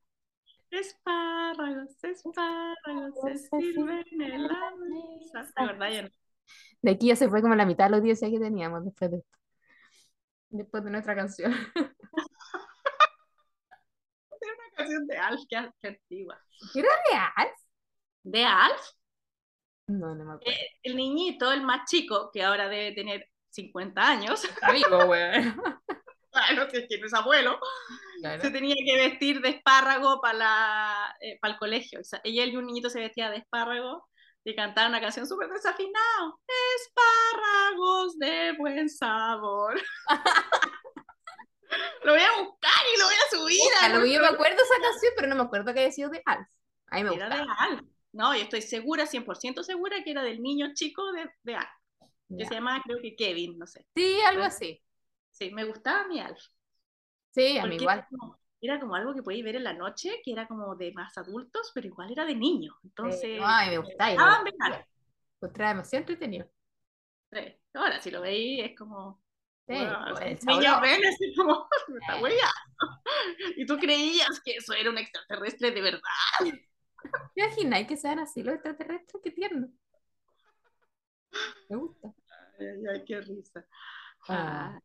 Espárragos, 0.70 2.04
espárragos, 2.04 3.14
se 3.24 3.38
sirven 3.38 4.04
en 4.20 4.46
la 4.46 4.72
mesa. 4.76 5.52
¿Te 5.52 5.62
acuerdas? 5.62 5.92
Ya 5.92 6.02
no. 6.02 6.08
De 6.82 6.90
aquí 6.92 7.08
ya 7.08 7.16
se 7.16 7.28
fue 7.28 7.42
como 7.42 7.56
la 7.56 7.66
mitad 7.66 7.86
de 7.86 7.90
los 7.90 8.02
10 8.02 8.20
que 8.20 8.38
teníamos 8.38 8.84
después 8.84 9.10
de 9.10 9.16
esto. 9.18 9.38
Después 10.50 10.84
de 10.84 10.90
nuestra 10.90 11.16
canción. 11.16 11.52
Canción 14.90 15.06
de 15.06 15.16
Alf, 15.16 15.40
qué, 15.48 15.70
qué 15.80 15.88
antigua. 15.88 16.40
¿Era 16.74 16.88
real? 17.10 17.48
¿De 18.22 18.44
Alf? 18.44 18.80
No, 19.86 20.14
no 20.14 20.24
me 20.24 20.32
acuerdo. 20.34 20.58
El 20.82 20.96
niñito, 20.96 21.50
el 21.52 21.62
más 21.62 21.88
chico, 21.88 22.30
que 22.32 22.42
ahora 22.44 22.68
debe 22.68 22.92
tener 22.92 23.26
50 23.50 24.08
años, 24.08 24.42
vivo, 24.72 25.06
güey. 25.06 25.42
no 26.56 26.70
sé 26.70 26.86
quién 26.86 27.04
es 27.04 27.14
abuelo, 27.14 27.58
Claro. 28.20 28.42
se 28.42 28.50
tenía 28.50 28.74
que 28.84 28.96
vestir 28.96 29.40
de 29.40 29.48
espárrago 29.48 30.20
para 30.20 31.16
eh, 31.20 31.38
para 31.40 31.54
el 31.54 31.58
colegio. 31.58 32.00
O 32.00 32.04
sea, 32.04 32.20
ella 32.22 32.44
y 32.44 32.56
un 32.56 32.66
niñito 32.66 32.90
se 32.90 33.00
vestía 33.00 33.30
de 33.30 33.38
espárrago 33.38 34.06
y 34.44 34.54
cantaban 34.54 34.92
una 34.92 35.00
canción 35.00 35.26
súper 35.26 35.48
desafinada. 35.48 36.34
Espárragos 36.76 38.18
de 38.18 38.52
buen 38.58 38.88
sabor. 38.88 39.80
lo 42.04 42.12
voy 42.12 42.20
a 42.22 42.42
buscar 42.42 42.72
y 42.94 42.98
lo 42.98 43.06
voy 43.06 43.14
a 43.14 43.30
subir. 43.30 43.60
A 43.82 43.88
lo 43.88 44.06
yo 44.06 44.20
me 44.20 44.26
acuerdo 44.28 44.56
esa 44.62 44.80
canción, 44.82 45.12
pero 45.16 45.28
no 45.28 45.36
me 45.36 45.42
acuerdo 45.42 45.72
que 45.74 45.80
haya 45.80 45.92
sido 45.92 46.10
de 46.10 46.22
Alf. 46.26 46.46
A 46.88 46.96
mí 46.96 47.04
me 47.04 47.10
Era 47.10 47.26
gusta. 47.28 47.36
de 47.36 47.46
Alf. 47.58 47.82
No, 48.12 48.34
yo 48.34 48.42
estoy 48.42 48.62
segura, 48.62 49.06
100% 49.06 49.62
segura 49.62 50.02
que 50.02 50.10
era 50.10 50.22
del 50.22 50.42
niño 50.42 50.68
chico 50.74 51.12
de, 51.12 51.30
de 51.44 51.54
Alf, 51.56 51.68
que 52.36 52.44
se 52.46 52.54
llamaba 52.54 52.82
creo 52.84 52.98
que 53.00 53.14
Kevin, 53.16 53.58
no 53.58 53.66
sé. 53.66 53.86
Sí, 53.94 54.20
algo 54.26 54.42
así. 54.44 54.82
Sí, 55.30 55.50
me 55.52 55.64
gustaba 55.64 56.06
mi 56.08 56.20
Alf. 56.20 56.40
Sí, 57.30 57.58
a 57.58 57.66
mí 57.66 57.76
Porque 57.76 57.84
igual. 57.84 57.98
Era 57.98 58.08
como, 58.10 58.38
era 58.60 58.80
como 58.80 58.94
algo 58.96 59.14
que 59.14 59.22
podéis 59.22 59.44
ver 59.44 59.56
en 59.56 59.64
la 59.64 59.72
noche, 59.74 60.20
que 60.24 60.32
era 60.32 60.46
como 60.48 60.74
de 60.76 60.92
más 60.92 61.16
adultos, 61.18 61.70
pero 61.74 61.86
igual 61.86 62.10
era 62.12 62.24
de 62.24 62.34
niños. 62.34 62.74
Entonces, 62.84 63.20
Sí, 63.20 63.38
no, 63.38 63.46
a 63.46 63.64
mí 63.64 63.70
me 63.70 63.78
gusta. 63.78 64.12
y 64.12 64.16
ah, 64.18 64.42
venga. 64.44 64.86
Encontraba 65.40 65.70
demasiado 65.70 66.00
entretenido. 66.02 66.50
Sí. 67.32 67.38
Ahora, 67.74 68.00
si 68.00 68.10
lo 68.10 68.20
veis, 68.20 68.64
es 68.70 68.76
como. 68.76 69.20
Sí, 69.70 69.76
Bueno, 69.76 70.04
pues, 70.14 70.40
chavo- 70.40 70.80
ven 70.80 71.04
así 71.06 71.32
como, 71.36 71.68
me 71.88 71.98
está 72.00 72.16
Eh. 72.18 72.22
hueveando. 72.22 73.02
Y 73.56 73.66
tú 73.66 73.78
creías 73.78 74.40
que 74.44 74.52
eso 74.56 74.72
era 74.74 74.90
un 74.90 74.98
extraterrestre 74.98 75.70
de 75.70 75.80
verdad. 75.80 76.00
¿Te 77.34 77.40
imaginas 77.42 77.86
que 77.86 77.96
sean 77.96 78.18
así 78.18 78.42
los 78.42 78.54
extraterrestres? 78.54 79.22
Qué 79.22 79.30
tierno. 79.30 79.68
Me 81.68 81.76
gusta. 81.76 82.12
Ay, 82.58 82.66
ay, 82.92 83.04
qué 83.06 83.20
risa. 83.20 83.64
Ah. 84.28 84.76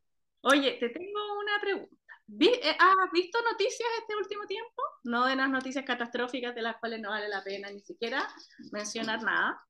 Oye, 0.41 0.73
te 0.79 0.89
tengo 0.89 1.39
una 1.39 1.59
pregunta. 1.59 1.95
Eh, 2.39 2.77
¿Has 2.79 3.11
visto 3.11 3.39
noticias 3.41 3.89
este 3.99 4.15
último 4.15 4.45
tiempo? 4.45 4.83
No 5.03 5.25
de 5.25 5.35
las 5.35 5.49
noticias 5.49 5.83
catastróficas 5.83 6.53
de 6.53 6.61
las 6.61 6.77
cuales 6.77 7.01
no 7.01 7.09
vale 7.09 7.27
la 7.27 7.43
pena 7.43 7.69
ni 7.71 7.81
siquiera 7.81 8.27
mencionar 8.71 9.23
nada. 9.23 9.65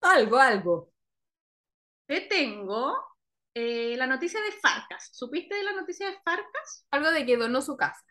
Algo, 0.00 0.38
algo. 0.38 0.92
Te 2.06 2.22
tengo 2.22 2.96
eh, 3.60 3.96
la 3.96 4.06
noticia 4.06 4.40
de 4.40 4.52
Farcas. 4.52 5.10
¿Supiste 5.12 5.54
de 5.56 5.64
la 5.64 5.72
noticia 5.72 6.06
de 6.06 6.16
Farcas? 6.24 6.86
Algo 6.92 7.10
de 7.10 7.26
que 7.26 7.36
donó 7.36 7.60
su 7.60 7.76
casa. 7.76 8.04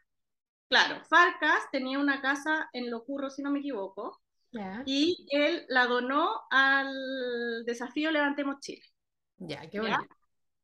Claro, 0.68 1.01
Farcas 1.06 1.72
tenía 1.72 2.00
una 2.00 2.22
casa 2.22 2.70
en 2.74 2.92
Locurro, 2.92 3.30
si 3.30 3.42
no 3.42 3.51
me 3.51 3.60
equivoco, 3.60 4.22
y 4.86 5.25
él 5.30 5.66
la 5.70 5.86
donó 5.86 6.42
al 6.50 7.63
desafío 7.66 8.12
Levantemos 8.12 8.60
Chile. 8.60 8.84
Ya, 9.38 9.70
qué 9.70 9.80
bonito. 9.80 10.06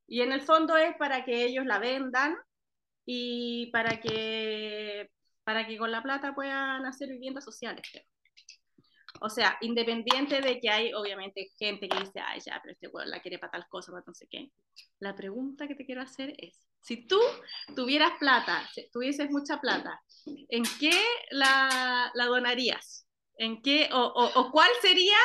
Y 0.08 0.22
en 0.22 0.34
el 0.34 0.42
fondo 0.42 0.76
es 0.76 0.98
para 0.98 1.24
que 1.24 1.46
ellos 1.46 1.66
la 1.66 1.80
vendan 1.80 2.36
y 3.06 3.72
para 3.72 4.02
que, 4.02 5.10
para 5.46 5.66
que 5.66 5.78
con 5.78 5.92
la 5.92 6.04
plata 6.04 6.36
puedan 6.36 6.86
hacer 6.86 7.08
viviendas 7.08 7.46
sociales. 7.46 7.86
creo. 7.90 8.04
O 9.22 9.30
sea, 9.30 9.58
independiente 9.62 10.42
de 10.42 10.60
que 10.60 10.70
hay 10.70 10.94
obviamente 10.94 11.50
gente 11.58 11.88
que 11.88 12.00
dice, 12.00 12.20
ay, 12.20 12.40
ya, 12.46 12.60
pero 12.62 12.74
este 12.74 12.88
weón 12.90 13.10
la 13.10 13.22
quiere 13.22 13.40
para 13.40 13.52
tal 13.52 13.66
cosa, 13.70 13.92
para 13.92 14.04
no 14.06 14.14
sé 14.14 14.28
qué. 14.30 14.52
La 15.00 15.16
pregunta 15.16 15.68
que 15.68 15.76
te 15.76 15.86
quiero 15.86 16.02
hacer 16.02 16.34
es, 16.38 16.68
si 16.82 17.08
tú 17.08 17.20
tuvieras 17.76 18.12
plata, 18.20 18.68
si 18.74 18.90
tuvieses 18.92 19.30
mucha 19.30 19.62
plata, 19.62 20.02
¿en 20.50 20.64
qué 20.80 20.92
la, 21.32 22.12
la 22.14 22.26
donarías? 22.26 23.08
¿En 23.38 23.62
qué, 23.62 23.90
o, 23.94 23.98
o- 24.02 24.40
o 24.42 24.52
cuál 24.52 24.70
sería 24.82 25.18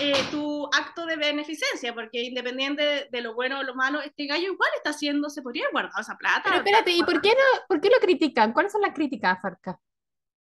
eh, 0.00 0.14
tu 0.30 0.66
acto 0.74 1.06
de 1.06 1.16
beneficencia? 1.16 1.94
Porque 1.94 2.22
independiente 2.22 2.82
de, 2.82 3.08
de 3.10 3.20
lo 3.20 3.34
bueno 3.34 3.60
o 3.60 3.62
lo 3.62 3.74
malo, 3.74 4.00
este 4.00 4.26
gallo 4.26 4.52
igual 4.52 4.70
está 4.76 4.90
haciendo, 4.90 5.30
se 5.30 5.42
podría 5.42 5.66
guardado 5.70 6.00
esa 6.00 6.16
plata. 6.16 6.42
Pero 6.44 6.56
espérate, 6.56 6.90
¿y 6.92 7.02
por 7.02 7.20
qué 7.20 7.30
no, 7.30 7.60
por 7.68 7.80
qué 7.80 7.90
lo 7.90 7.98
critican? 8.00 8.52
¿Cuáles 8.52 8.72
son 8.72 8.80
las 8.82 8.94
críticas 8.94 9.40
Farca? 9.40 9.78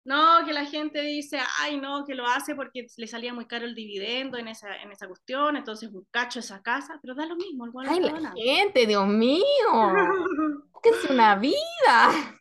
No, 0.06 0.46
que 0.46 0.54
la 0.54 0.66
gente 0.66 1.02
dice, 1.02 1.40
ay, 1.60 1.80
no, 1.80 2.06
que 2.06 2.16
lo 2.16 2.26
hace 2.26 2.56
porque 2.56 2.88
le 2.98 3.08
salía 3.08 3.34
muy 3.34 3.46
caro 3.46 3.66
el 3.66 3.76
dividendo 3.76 4.38
en 4.38 4.48
esa, 4.48 4.76
en 4.78 4.92
esa 4.92 5.08
cuestión, 5.08 5.56
entonces 5.58 5.90
un 5.92 6.06
cacho 6.10 6.40
esa 6.40 6.62
casa, 6.62 6.98
pero 7.02 7.14
da 7.16 7.26
lo 7.26 7.36
mismo, 7.36 7.70
bueno 7.72 7.92
Ay, 7.92 8.00
la 8.00 8.34
gente, 8.34 8.88
Dios 8.88 9.08
mío. 9.08 9.44
Que 10.82 10.90
es 10.92 11.10
una 11.10 11.36
vida. 11.36 12.38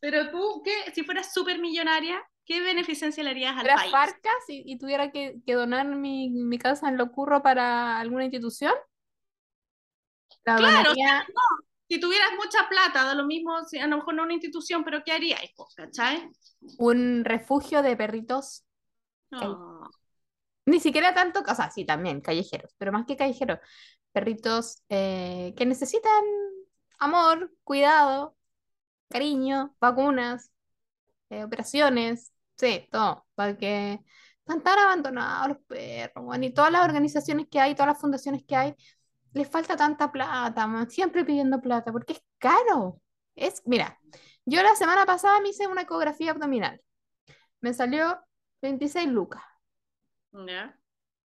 Pero 0.00 0.28
tú, 0.32 0.60
¿qué? 0.64 0.90
si 0.92 1.04
fueras 1.04 1.32
súper 1.32 1.60
millonaria, 1.60 2.20
¿qué 2.44 2.60
beneficencia 2.60 3.22
le 3.22 3.30
harías 3.30 3.56
al 3.56 3.66
Era 3.66 3.76
país? 3.76 3.92
Farcas 3.92 4.48
y, 4.48 4.64
y 4.66 4.76
tuviera 4.76 5.12
que, 5.12 5.36
que 5.46 5.54
donar 5.54 5.86
mi, 5.86 6.30
mi 6.30 6.58
casa 6.58 6.88
en 6.88 6.96
Locurro 6.96 7.44
para 7.44 8.00
alguna 8.00 8.24
institución. 8.24 8.74
La 10.44 10.56
Claro, 10.56 10.88
donaría 10.88 11.26
Si 11.88 12.00
tuvieras 12.00 12.30
mucha 12.36 12.68
plata, 12.68 13.04
da 13.04 13.14
lo 13.14 13.24
mismo, 13.24 13.64
si 13.64 13.78
a 13.78 13.86
lo 13.86 13.98
mejor 13.98 14.14
no 14.14 14.22
una 14.22 14.32
institución, 14.32 14.82
pero 14.84 15.02
¿qué 15.04 15.12
harías? 15.12 15.40
¿Cachai? 15.76 16.30
un 16.78 17.24
refugio 17.24 17.82
de 17.82 17.96
perritos. 17.96 18.64
No. 19.30 19.90
Ni 20.66 20.78
siquiera 20.80 21.14
tanto, 21.14 21.40
o 21.40 21.54
sea, 21.54 21.70
sí, 21.70 21.84
también 21.84 22.20
callejeros, 22.20 22.74
pero 22.78 22.92
más 22.92 23.04
que 23.06 23.16
callejeros, 23.16 23.58
perritos 24.12 24.82
eh, 24.88 25.54
que 25.56 25.66
necesitan 25.66 26.22
amor, 26.98 27.52
cuidado, 27.64 28.36
cariño, 29.08 29.74
vacunas, 29.80 30.50
eh, 31.30 31.42
operaciones, 31.44 32.32
sí, 32.56 32.86
todo, 32.92 33.26
porque 33.34 34.00
están 34.38 34.62
tan 34.62 34.78
abandonados 34.78 35.48
los 35.48 35.58
perros, 35.66 36.24
weón, 36.24 36.44
y 36.44 36.54
todas 36.54 36.70
las 36.70 36.84
organizaciones 36.84 37.48
que 37.50 37.58
hay, 37.58 37.74
todas 37.74 37.88
las 37.88 38.00
fundaciones 38.00 38.44
que 38.46 38.54
hay, 38.54 38.74
les 39.32 39.48
falta 39.48 39.76
tanta 39.76 40.10
plata, 40.12 40.66
man, 40.66 40.90
siempre 40.90 41.24
pidiendo 41.24 41.60
plata, 41.60 41.92
porque 41.92 42.14
es 42.14 42.22
caro. 42.38 43.00
Es, 43.34 43.62
mira, 43.66 43.98
yo 44.44 44.62
la 44.62 44.74
semana 44.76 45.06
pasada 45.06 45.40
me 45.40 45.50
hice 45.50 45.66
una 45.66 45.82
ecografía 45.82 46.32
abdominal, 46.32 46.80
me 47.60 47.72
salió 47.74 48.20
26 48.60 49.08
lucas. 49.08 49.42
¿Ya? 50.32 50.76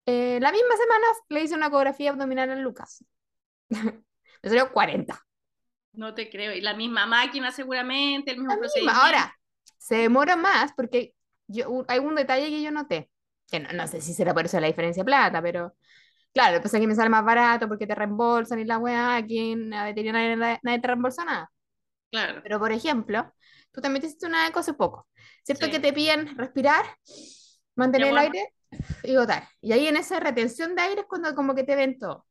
Eh, 0.06 0.38
la 0.40 0.50
misma 0.52 0.76
semana 0.76 1.06
le 1.28 1.42
hice 1.42 1.54
una 1.54 1.68
ecografía 1.68 2.10
abdominal 2.10 2.50
a 2.50 2.56
Lucas. 2.56 3.04
Me 3.70 4.48
salió 4.48 4.72
40. 4.72 5.24
No 5.92 6.14
te 6.14 6.28
creo. 6.28 6.52
Y 6.52 6.60
la 6.60 6.74
misma 6.74 7.06
máquina 7.06 7.52
seguramente, 7.52 8.32
el 8.32 8.38
mismo 8.38 8.50
La 8.50 8.56
misma. 8.56 8.60
procedimiento. 8.60 9.00
Ahora, 9.00 9.36
se 9.78 9.96
demora 9.96 10.36
más 10.36 10.72
porque 10.74 11.14
yo, 11.46 11.84
hay 11.88 12.00
un 12.00 12.14
detalle 12.16 12.48
que 12.48 12.62
yo 12.62 12.70
noté, 12.70 13.10
que 13.50 13.60
no, 13.60 13.72
no 13.72 13.86
sé 13.86 14.00
si 14.00 14.12
será 14.12 14.34
por 14.34 14.46
eso 14.46 14.58
la 14.58 14.66
diferencia 14.66 15.02
de 15.02 15.06
plata, 15.06 15.40
pero 15.40 15.74
claro, 16.32 16.54
lo 16.54 16.58
que 16.58 16.64
pasa 16.64 16.76
es 16.76 16.80
que 16.80 16.86
me 16.86 16.94
sale 16.94 17.10
más 17.10 17.24
barato 17.24 17.68
porque 17.68 17.86
te 17.86 17.94
reembolsan 17.94 18.58
y 18.58 18.64
la 18.64 18.78
weá, 18.78 19.16
aquí 19.16 19.52
en 19.52 19.70
la 19.70 19.84
veterinaria 19.84 20.36
nadie, 20.36 20.60
nadie 20.62 20.80
te 20.80 20.86
reembolsa 20.86 21.24
nada. 21.24 21.50
Claro. 22.10 22.40
Pero 22.42 22.58
por 22.58 22.72
ejemplo, 22.72 23.32
tú 23.72 23.80
también 23.80 24.02
te 24.02 24.06
hiciste 24.08 24.26
una 24.26 24.46
eco 24.46 24.60
hace 24.60 24.74
poco, 24.74 25.08
¿cierto? 25.44 25.66
Sí. 25.66 25.72
Que 25.72 25.80
te 25.80 25.92
piden 25.92 26.36
respirar, 26.36 26.84
mantener 27.74 28.08
el 28.08 28.14
bueno. 28.14 28.30
aire 28.32 28.54
y 29.02 29.16
botar. 29.16 29.48
Y 29.60 29.72
ahí 29.72 29.86
en 29.86 29.96
esa 29.96 30.20
retención 30.20 30.74
de 30.74 30.82
aire 30.82 31.00
es 31.02 31.06
cuando 31.06 31.34
como 31.34 31.54
que 31.54 31.64
te 31.64 31.76
ven 31.76 31.98
todo. 31.98 32.26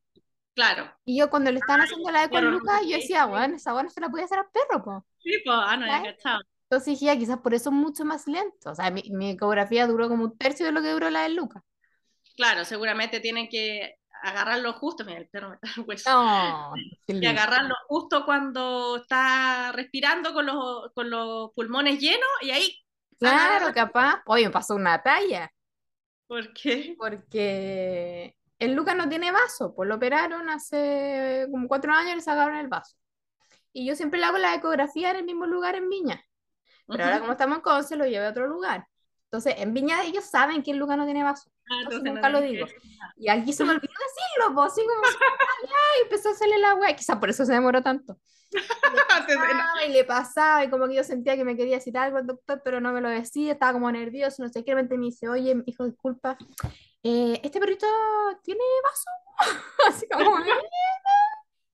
Claro. 0.53 0.91
Y 1.05 1.17
yo 1.17 1.29
cuando 1.29 1.51
le 1.51 1.59
estaban 1.59 1.81
haciendo 1.81 2.11
la 2.11 2.25
eco 2.25 2.37
a 2.37 2.41
Lucas, 2.41 2.81
yo 2.83 2.97
decía, 2.97 3.25
weón, 3.25 3.55
esa 3.55 3.73
weá 3.73 3.83
no 3.83 3.89
se 3.89 4.01
la 4.01 4.09
podía 4.09 4.25
hacer 4.25 4.39
al 4.39 4.49
perro, 4.51 4.83
po. 4.83 5.05
Sí, 5.19 5.31
pues, 5.43 5.57
ah, 5.59 5.77
no, 5.77 5.85
ya 5.85 6.03
cachado. 6.03 6.41
Entonces 6.63 6.99
dije, 6.99 7.17
quizás 7.17 7.39
por 7.39 7.53
eso 7.53 7.69
es 7.69 7.75
mucho 7.75 8.05
más 8.05 8.27
lento. 8.27 8.71
O 8.71 8.75
sea, 8.75 8.91
mi, 8.91 9.03
mi 9.11 9.31
ecografía 9.31 9.87
duró 9.87 10.09
como 10.09 10.25
un 10.25 10.37
tercio 10.37 10.65
de 10.65 10.71
lo 10.71 10.81
que 10.81 10.91
duró 10.91 11.09
la 11.09 11.23
de 11.23 11.29
Lucas. 11.29 11.63
Claro, 12.35 12.65
seguramente 12.65 13.19
tienen 13.19 13.47
que 13.49 13.95
agarrarlo 14.23 14.73
justo. 14.73 15.03
Mira, 15.05 15.19
el 15.19 15.29
perro 15.29 15.49
me 15.49 15.55
está 15.55 15.81
hueso. 15.87 16.73
Y 17.07 17.25
agarrarlo 17.25 17.75
justo 17.87 18.25
cuando 18.25 18.97
está 18.97 19.71
respirando 19.73 20.33
con 20.33 20.45
los, 20.45 20.91
con 20.93 21.09
los 21.09 21.51
pulmones 21.53 21.99
llenos 21.99 22.29
y 22.41 22.51
ahí, 22.51 22.81
Claro, 23.21 23.71
capaz. 23.71 24.23
Oye, 24.25 24.45
me 24.45 24.51
pasó 24.51 24.73
una 24.75 25.01
talla, 25.03 25.51
¿por 26.25 26.51
qué? 26.53 26.95
porque 26.97 28.35
el 28.57 28.73
Lucas 28.73 28.95
no 28.95 29.07
tiene 29.07 29.31
vaso, 29.31 29.75
pues 29.75 29.87
lo 29.87 29.95
operaron 29.95 30.49
hace 30.49 31.47
como 31.51 31.67
cuatro 31.67 31.93
años 31.93 32.13
y 32.13 32.15
le 32.15 32.21
sacaron 32.21 32.57
el 32.57 32.67
vaso. 32.67 32.97
Y 33.73 33.85
yo 33.85 33.95
siempre 33.95 34.19
le 34.19 34.25
hago 34.25 34.39
la 34.39 34.55
ecografía 34.55 35.11
en 35.11 35.17
el 35.17 35.23
mismo 35.25 35.45
lugar 35.45 35.75
en 35.75 35.87
Viña. 35.87 36.23
Pero 36.87 37.03
ahora 37.03 37.19
como 37.19 37.33
estamos 37.33 37.57
en 37.57 37.61
Conce, 37.61 37.95
lo 37.95 38.05
llevé 38.05 38.25
a 38.25 38.31
otro 38.31 38.47
lugar. 38.47 38.87
Entonces, 39.31 39.55
en 39.59 39.73
Viña 39.73 40.03
ellos 40.03 40.25
saben 40.25 40.61
que 40.61 40.71
el 40.71 40.77
Lucas 40.77 40.97
no 40.97 41.05
tiene 41.05 41.23
vaso. 41.23 41.49
Ah, 41.69 41.75
Entonces 41.83 41.99
entonces 41.99 42.03
no 42.03 42.13
nunca 42.15 42.29
lo 42.29 42.41
digo. 42.41 42.67
Y 43.15 43.29
aquí 43.29 43.53
se 43.53 43.63
me 43.63 43.71
olvidó 43.71 43.93
decirlo, 43.93 44.53
pues, 44.53 44.71
así 44.73 44.81
como, 44.85 45.07
ay, 45.63 46.01
empezó 46.03 46.27
a 46.27 46.31
hacerle 46.33 46.59
la 46.59 46.75
weá, 46.75 46.93
quizás 46.97 47.15
por 47.17 47.29
eso 47.29 47.45
se 47.45 47.53
demoró 47.53 47.81
tanto. 47.81 48.17
Antes 49.09 49.27
de- 49.39 49.47
pasaba 49.47 49.85
y 49.85 49.93
le 49.93 50.03
pasaba, 50.03 50.63
y 50.65 50.69
como 50.69 50.85
que 50.89 50.95
yo 50.95 51.03
sentía 51.05 51.37
que 51.37 51.45
me 51.45 51.55
quería 51.55 51.77
decir 51.77 51.97
algo 51.97 52.17
el 52.17 52.27
doctor, 52.27 52.61
pero 52.65 52.81
no 52.81 52.91
me 52.91 52.99
lo 52.99 53.07
decía, 53.07 53.53
estaba 53.53 53.71
como 53.71 53.89
nervioso, 53.89 54.43
no 54.43 54.49
sé 54.49 54.65
qué, 54.65 54.71
de 54.71 54.75
repente 54.75 54.97
me 54.97 55.05
dice, 55.05 55.29
oye, 55.29 55.63
hijo, 55.65 55.85
disculpa, 55.85 56.37
eh, 57.01 57.39
¿este 57.41 57.57
perrito 57.61 57.87
tiene 58.43 58.59
vaso? 58.83 59.09
Así 59.87 60.07
como, 60.09 60.39
"Eh". 60.39 60.43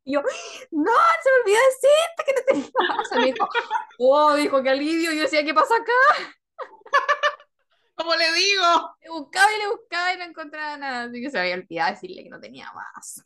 y 0.04 0.14
yo, 0.14 0.22
no, 0.22 0.92
se 1.24 1.30
me 1.32 1.42
olvidó 1.42 1.60
decirte 1.70 2.24
que 2.24 2.34
no 2.34 2.42
tenía 2.46 2.98
vaso. 2.98 3.16
Y 3.16 3.18
me 3.20 3.26
dijo, 3.34 3.50
oh, 3.98 4.36
dijo, 4.36 4.62
qué 4.62 4.70
alivio, 4.70 5.12
y 5.12 5.16
yo 5.16 5.22
decía, 5.24 5.44
¿qué 5.44 5.56
pasa 5.56 5.76
acá? 5.76 6.34
¿Cómo 7.98 8.16
le 8.16 8.32
digo? 8.34 8.96
Le 9.02 9.10
buscaba 9.10 9.52
y 9.52 9.58
le 9.58 9.68
buscaba 9.70 10.14
y 10.14 10.18
no 10.18 10.24
encontraba 10.26 10.78
nada, 10.78 11.04
así 11.04 11.22
que 11.22 11.32
se 11.32 11.40
había 11.40 11.56
olvidado 11.56 11.92
decirle 11.92 12.24
que 12.24 12.30
no 12.30 12.40
tenía 12.40 12.72
vaso. 12.72 13.24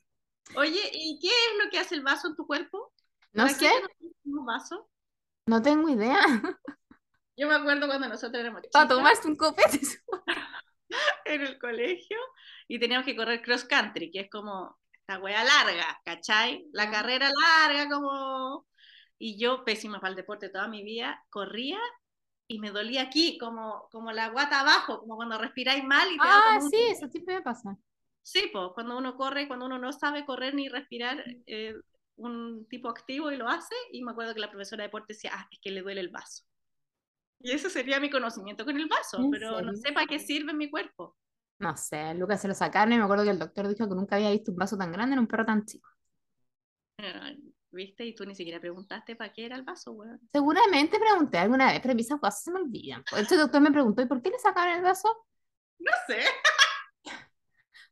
Oye, 0.56 0.90
¿y 0.94 1.20
qué 1.20 1.28
es 1.28 1.64
lo 1.64 1.70
que 1.70 1.78
hace 1.78 1.96
el 1.96 2.04
vaso 2.04 2.30
en 2.30 2.36
tu 2.36 2.48
cuerpo? 2.48 2.94
No 3.34 3.44
¿Para 3.44 3.58
qué 3.58 3.68
sé, 3.68 3.72
un 4.24 4.46
vaso? 4.46 4.90
no 5.46 5.62
tengo 5.62 5.90
idea. 5.90 6.20
Yo 7.38 7.48
me 7.48 7.56
acuerdo 7.56 7.88
cuando 7.88 8.08
nosotros 8.08 8.40
éramos 8.40 8.62
Para 8.72 8.86
chicas 8.86 8.88
tomarse 8.88 9.28
un 9.28 9.36
copete. 9.36 9.80
en 11.26 11.42
el 11.42 11.60
colegio 11.60 12.18
y 12.68 12.80
teníamos 12.80 13.06
que 13.06 13.16
correr 13.16 13.42
cross 13.42 13.66
country, 13.66 14.12
que 14.12 14.22
es 14.22 14.30
como 14.30 14.78
esta 14.94 15.20
wea 15.20 15.44
larga, 15.44 16.00
¿cachai? 16.06 16.68
La 16.72 16.90
carrera 16.90 17.30
larga, 17.30 17.90
como. 17.90 18.68
Y 19.18 19.40
yo, 19.40 19.64
pésima 19.64 20.00
para 20.00 20.12
el 20.12 20.16
deporte 20.16 20.50
toda 20.50 20.68
mi 20.68 20.84
vida, 20.84 21.24
corría 21.30 21.80
y 22.56 22.60
me 22.60 22.72
dolía 22.72 23.04
aquí, 23.04 23.38
como, 23.38 23.88
como 23.92 24.12
la 24.12 24.30
guata 24.30 24.62
abajo, 24.62 25.00
como 25.00 25.16
cuando 25.16 25.38
respiráis 25.38 25.84
mal 25.86 26.12
y 26.12 26.22
te 26.22 26.28
da 26.30 26.44
Ah, 26.44 26.60
un- 26.60 26.70
sí, 26.70 26.78
eso 26.92 27.08
siempre 27.10 27.36
me 27.36 27.42
pasa. 27.42 27.78
Sí, 28.24 28.50
pues 28.54 28.70
cuando 28.74 28.98
uno 28.98 29.16
corre, 29.18 29.48
cuando 29.48 29.66
uno 29.66 29.78
no 29.80 29.92
sabe 29.94 30.26
correr 30.26 30.54
ni 30.54 30.70
respirar, 30.70 31.24
eh, 31.48 31.76
un 32.18 32.68
tipo 32.70 32.90
activo 32.90 33.32
y 33.32 33.38
lo 33.38 33.48
hace, 33.50 33.74
y 33.92 34.04
me 34.04 34.12
acuerdo 34.12 34.34
que 34.34 34.40
la 34.40 34.50
profesora 34.52 34.84
de 34.84 34.88
deporte 34.88 35.14
decía, 35.14 35.32
ah, 35.34 35.48
es 35.52 35.60
que 35.60 35.72
le 35.72 35.82
duele 35.82 36.02
el 36.02 36.10
vaso. 36.10 36.44
Y 37.42 37.52
ese 37.52 37.70
sería 37.70 38.00
mi 38.00 38.10
conocimiento 38.10 38.66
con 38.66 38.78
el 38.78 38.88
vaso, 38.88 39.28
¿En 39.28 39.32
pero 39.32 39.62
no 39.62 39.74
sé 39.76 39.94
para 39.94 40.08
qué 40.08 40.20
sirve 40.20 40.54
mi 40.54 40.70
cuerpo. 40.70 41.18
No 41.60 41.78
sé, 41.78 42.14
Lucas 42.16 42.42
se 42.42 42.48
lo 42.50 42.54
sacaron 42.54 42.92
y 42.94 42.98
me 42.98 43.04
acuerdo 43.04 43.24
que 43.24 43.30
el 43.30 43.40
doctor 43.40 43.68
dijo 43.70 43.88
que 43.88 43.96
nunca 43.96 44.16
había 44.18 44.32
visto 44.32 44.52
un 44.52 44.58
vaso 44.58 44.78
tan 44.78 44.92
grande 44.92 45.14
en 45.14 45.20
un 45.20 45.28
perro 45.28 45.46
tan 45.46 45.66
chico. 45.66 45.90
¿Viste? 47.72 48.06
Y 48.06 48.14
tú 48.14 48.26
ni 48.26 48.36
siquiera 48.36 48.60
preguntaste 48.60 49.16
para 49.16 49.32
qué 49.32 49.46
era 49.46 49.56
el 49.56 49.64
vaso, 49.64 49.94
weón. 49.94 50.20
Seguramente 50.32 51.00
pregunté 51.00 51.38
alguna 51.38 51.72
vez, 51.72 51.80
pero 51.82 51.98
esas 51.98 52.20
cosas 52.20 52.44
se 52.44 52.52
me 52.52 52.60
olvidan. 52.60 53.02
Este 53.18 53.38
doctor 53.38 53.62
me 53.62 53.72
preguntó, 53.72 54.02
¿y 54.02 54.08
por 54.08 54.22
qué 54.22 54.30
le 54.30 54.40
sacaron 54.40 54.76
el 54.76 54.82
vaso? 54.82 55.26
No 55.80 55.92
sé. 56.08 56.20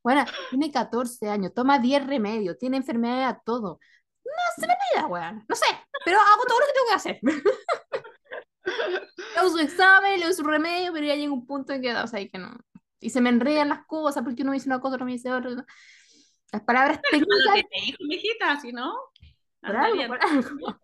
Bueno, 0.02 0.24
tiene 0.50 0.72
14 0.72 1.28
años, 1.28 1.54
toma 1.54 1.78
10 1.78 2.08
remedios, 2.08 2.58
tiene 2.58 2.78
enfermedades 2.78 3.36
a 3.36 3.40
todo. 3.44 3.82
No 4.24 4.32
se 4.56 4.66
me 4.66 4.74
olvida, 4.74 5.08
weón. 5.08 5.46
No 5.48 5.56
sé, 5.58 5.66
pero 6.06 6.18
hago 6.20 6.46
todo 6.48 6.58
lo 6.58 6.66
que 6.66 6.74
tengo 6.74 6.88
que 6.88 6.96
hacer. 6.96 7.20
Hago 9.36 9.50
su 9.50 9.60
examen, 9.60 10.18
le 10.20 10.26
doy 10.26 10.34
su 10.34 10.44
remedio, 10.44 10.94
pero 10.94 11.06
ya 11.06 11.16
llega 11.16 11.34
un 11.34 11.46
punto 11.46 11.74
en 11.74 11.82
que, 11.82 11.94
o 11.94 12.08
sea, 12.08 12.26
que 12.26 12.38
no. 12.38 12.56
Y 13.00 13.10
se 13.10 13.20
me 13.20 13.28
enredan 13.30 13.68
las 13.70 13.86
cosas 13.86 14.24
porque 14.24 14.44
uno 14.44 14.52
me 14.52 14.58
dice 14.58 14.70
una 14.70 14.80
cosa, 14.80 14.96
otro 14.96 15.06
me 15.06 15.12
dice 15.14 15.30
otra. 15.32 15.66
Las 16.52 16.64
palabras 16.64 17.00
técnicas. 17.02 17.38
Lo 17.46 17.54
que 17.54 17.64
te 17.64 17.82
dijo, 17.86 17.98
mijita, 18.08 18.60
si 18.60 18.72
no. 18.72 18.96
Por 19.62 19.76
algo, 19.76 20.08
por 20.08 20.20
algo. 20.26 20.80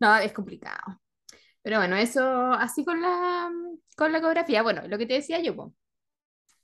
No, 0.00 0.16
es 0.16 0.32
complicado. 0.32 1.00
Pero 1.62 1.78
bueno, 1.78 1.96
eso 1.96 2.22
así 2.52 2.84
con 2.84 3.00
la, 3.02 3.50
con 3.96 4.12
la 4.12 4.18
ecografía. 4.18 4.62
Bueno, 4.62 4.82
lo 4.88 4.98
que 4.98 5.06
te 5.06 5.14
decía 5.14 5.40
yo. 5.40 5.72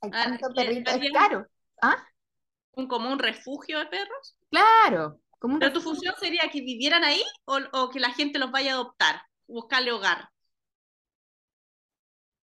Hay 0.01 0.11
Ah, 0.13 0.39
es 0.97 1.13
caro. 1.13 1.47
¿Ah? 1.83 1.97
Un, 2.73 2.87
como 2.87 3.11
un 3.11 3.19
refugio 3.19 3.79
de 3.79 3.87
perros. 3.87 4.37
Claro. 4.51 5.21
Como 5.39 5.55
un 5.55 5.61
Pero 5.61 5.73
tu 5.73 5.81
función 5.81 6.15
sería 6.21 6.51
que 6.53 6.61
vivieran 6.61 7.05
ahí 7.05 7.23
o, 7.47 7.59
o 7.73 7.91
que 7.91 8.01
la 8.01 8.11
gente 8.13 8.39
los 8.39 8.51
vaya 8.51 8.73
a 8.73 8.75
adoptar, 8.75 9.23
buscarle 9.47 9.93
hogar. 9.93 10.29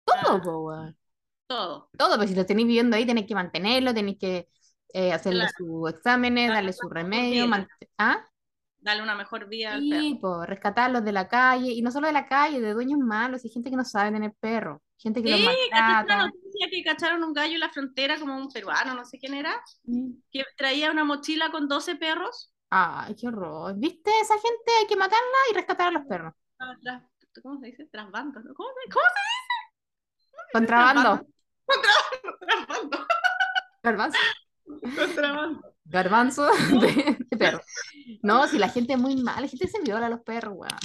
todo, 0.05 0.71
Ah, 0.71 0.93
todo. 1.47 1.89
Todo, 1.97 2.17
pues 2.17 2.29
si 2.29 2.35
lo 2.35 2.45
tenéis 2.45 2.67
viviendo 2.67 2.95
ahí, 2.95 3.05
tenéis 3.05 3.27
que 3.27 3.35
mantenerlo, 3.35 3.93
tenéis 3.93 4.17
que 4.19 4.49
eh, 4.93 5.13
hacerle 5.13 5.41
Claro. 5.41 5.53
sus 5.57 5.89
exámenes, 5.91 6.49
Darle 6.49 6.73
su 6.73 6.89
remedio, 6.89 7.45
¿ah? 7.97 8.27
Darle 8.83 9.01
una 9.03 9.15
mejor 9.15 9.47
vida 9.47 9.73
al 9.73 9.87
perro. 9.87 10.01
Sí, 10.01 10.15
po, 10.21 10.45
rescatarlos 10.45 11.03
de 11.05 11.11
la 11.13 11.27
calle, 11.27 11.71
y 11.71 11.81
no 11.81 11.89
solo 11.91 12.07
de 12.07 12.13
la 12.13 12.27
calle, 12.27 12.59
de 12.61 12.73
dueños 12.73 12.99
malos, 12.99 13.45
y 13.45 13.49
gente 13.49 13.69
que 13.69 13.75
no 13.77 13.85
sabe 13.85 14.11
tener 14.11 14.33
perro, 14.39 14.81
gente 14.97 15.23
que 15.23 15.29
los 15.29 15.39
Sí, 15.39 15.45
¿cachaste 15.45 15.75
una 15.77 15.93
maltrata. 15.93 16.25
noticia 16.27 16.67
que 16.69 16.83
cacharon 16.83 17.23
un 17.23 17.33
gallo 17.33 17.53
en 17.53 17.59
la 17.61 17.69
frontera 17.69 18.19
como 18.19 18.35
un 18.37 18.51
peruano, 18.51 18.93
no 18.93 19.05
sé 19.05 19.17
quién 19.19 19.33
era, 19.35 19.61
Mm. 19.85 20.11
que 20.31 20.43
traía 20.57 20.91
una 20.91 21.03
mochila 21.05 21.49
con 21.51 21.67
12 21.67 21.95
perros? 21.95 22.53
Ay, 22.69 23.15
qué 23.15 23.27
horror. 23.27 23.73
¿Viste? 23.77 24.11
Esa 24.21 24.33
gente 24.35 24.71
hay 24.81 24.87
que 24.87 24.95
matarla 24.95 25.37
y 25.51 25.53
rescatar 25.55 25.87
a 25.87 25.91
los 25.91 26.05
perros. 26.05 26.33
¿Cómo 27.41 27.59
se 27.59 27.67
dice? 27.67 27.85
Trasbando, 27.85 28.39
¿no? 28.41 28.53
¿Cómo 28.53 28.69
se, 28.83 28.89
cómo 28.91 29.05
Contrabando. 30.51 31.17
se 31.17 31.79
Trasbando. 33.81 34.17
Contrabando. 34.83 35.61
Garbanzo 35.85 36.45
de, 36.81 37.17
de 37.29 37.37
perro. 37.37 37.61
No, 38.21 38.47
si 38.47 38.57
la 38.57 38.69
gente 38.69 38.93
es 38.93 38.99
muy 38.99 39.15
mala, 39.17 39.41
la 39.41 39.47
gente 39.47 39.67
se 39.67 39.81
viola 39.81 40.07
a 40.07 40.09
los 40.09 40.21
perros, 40.21 40.53
weón. 40.55 40.77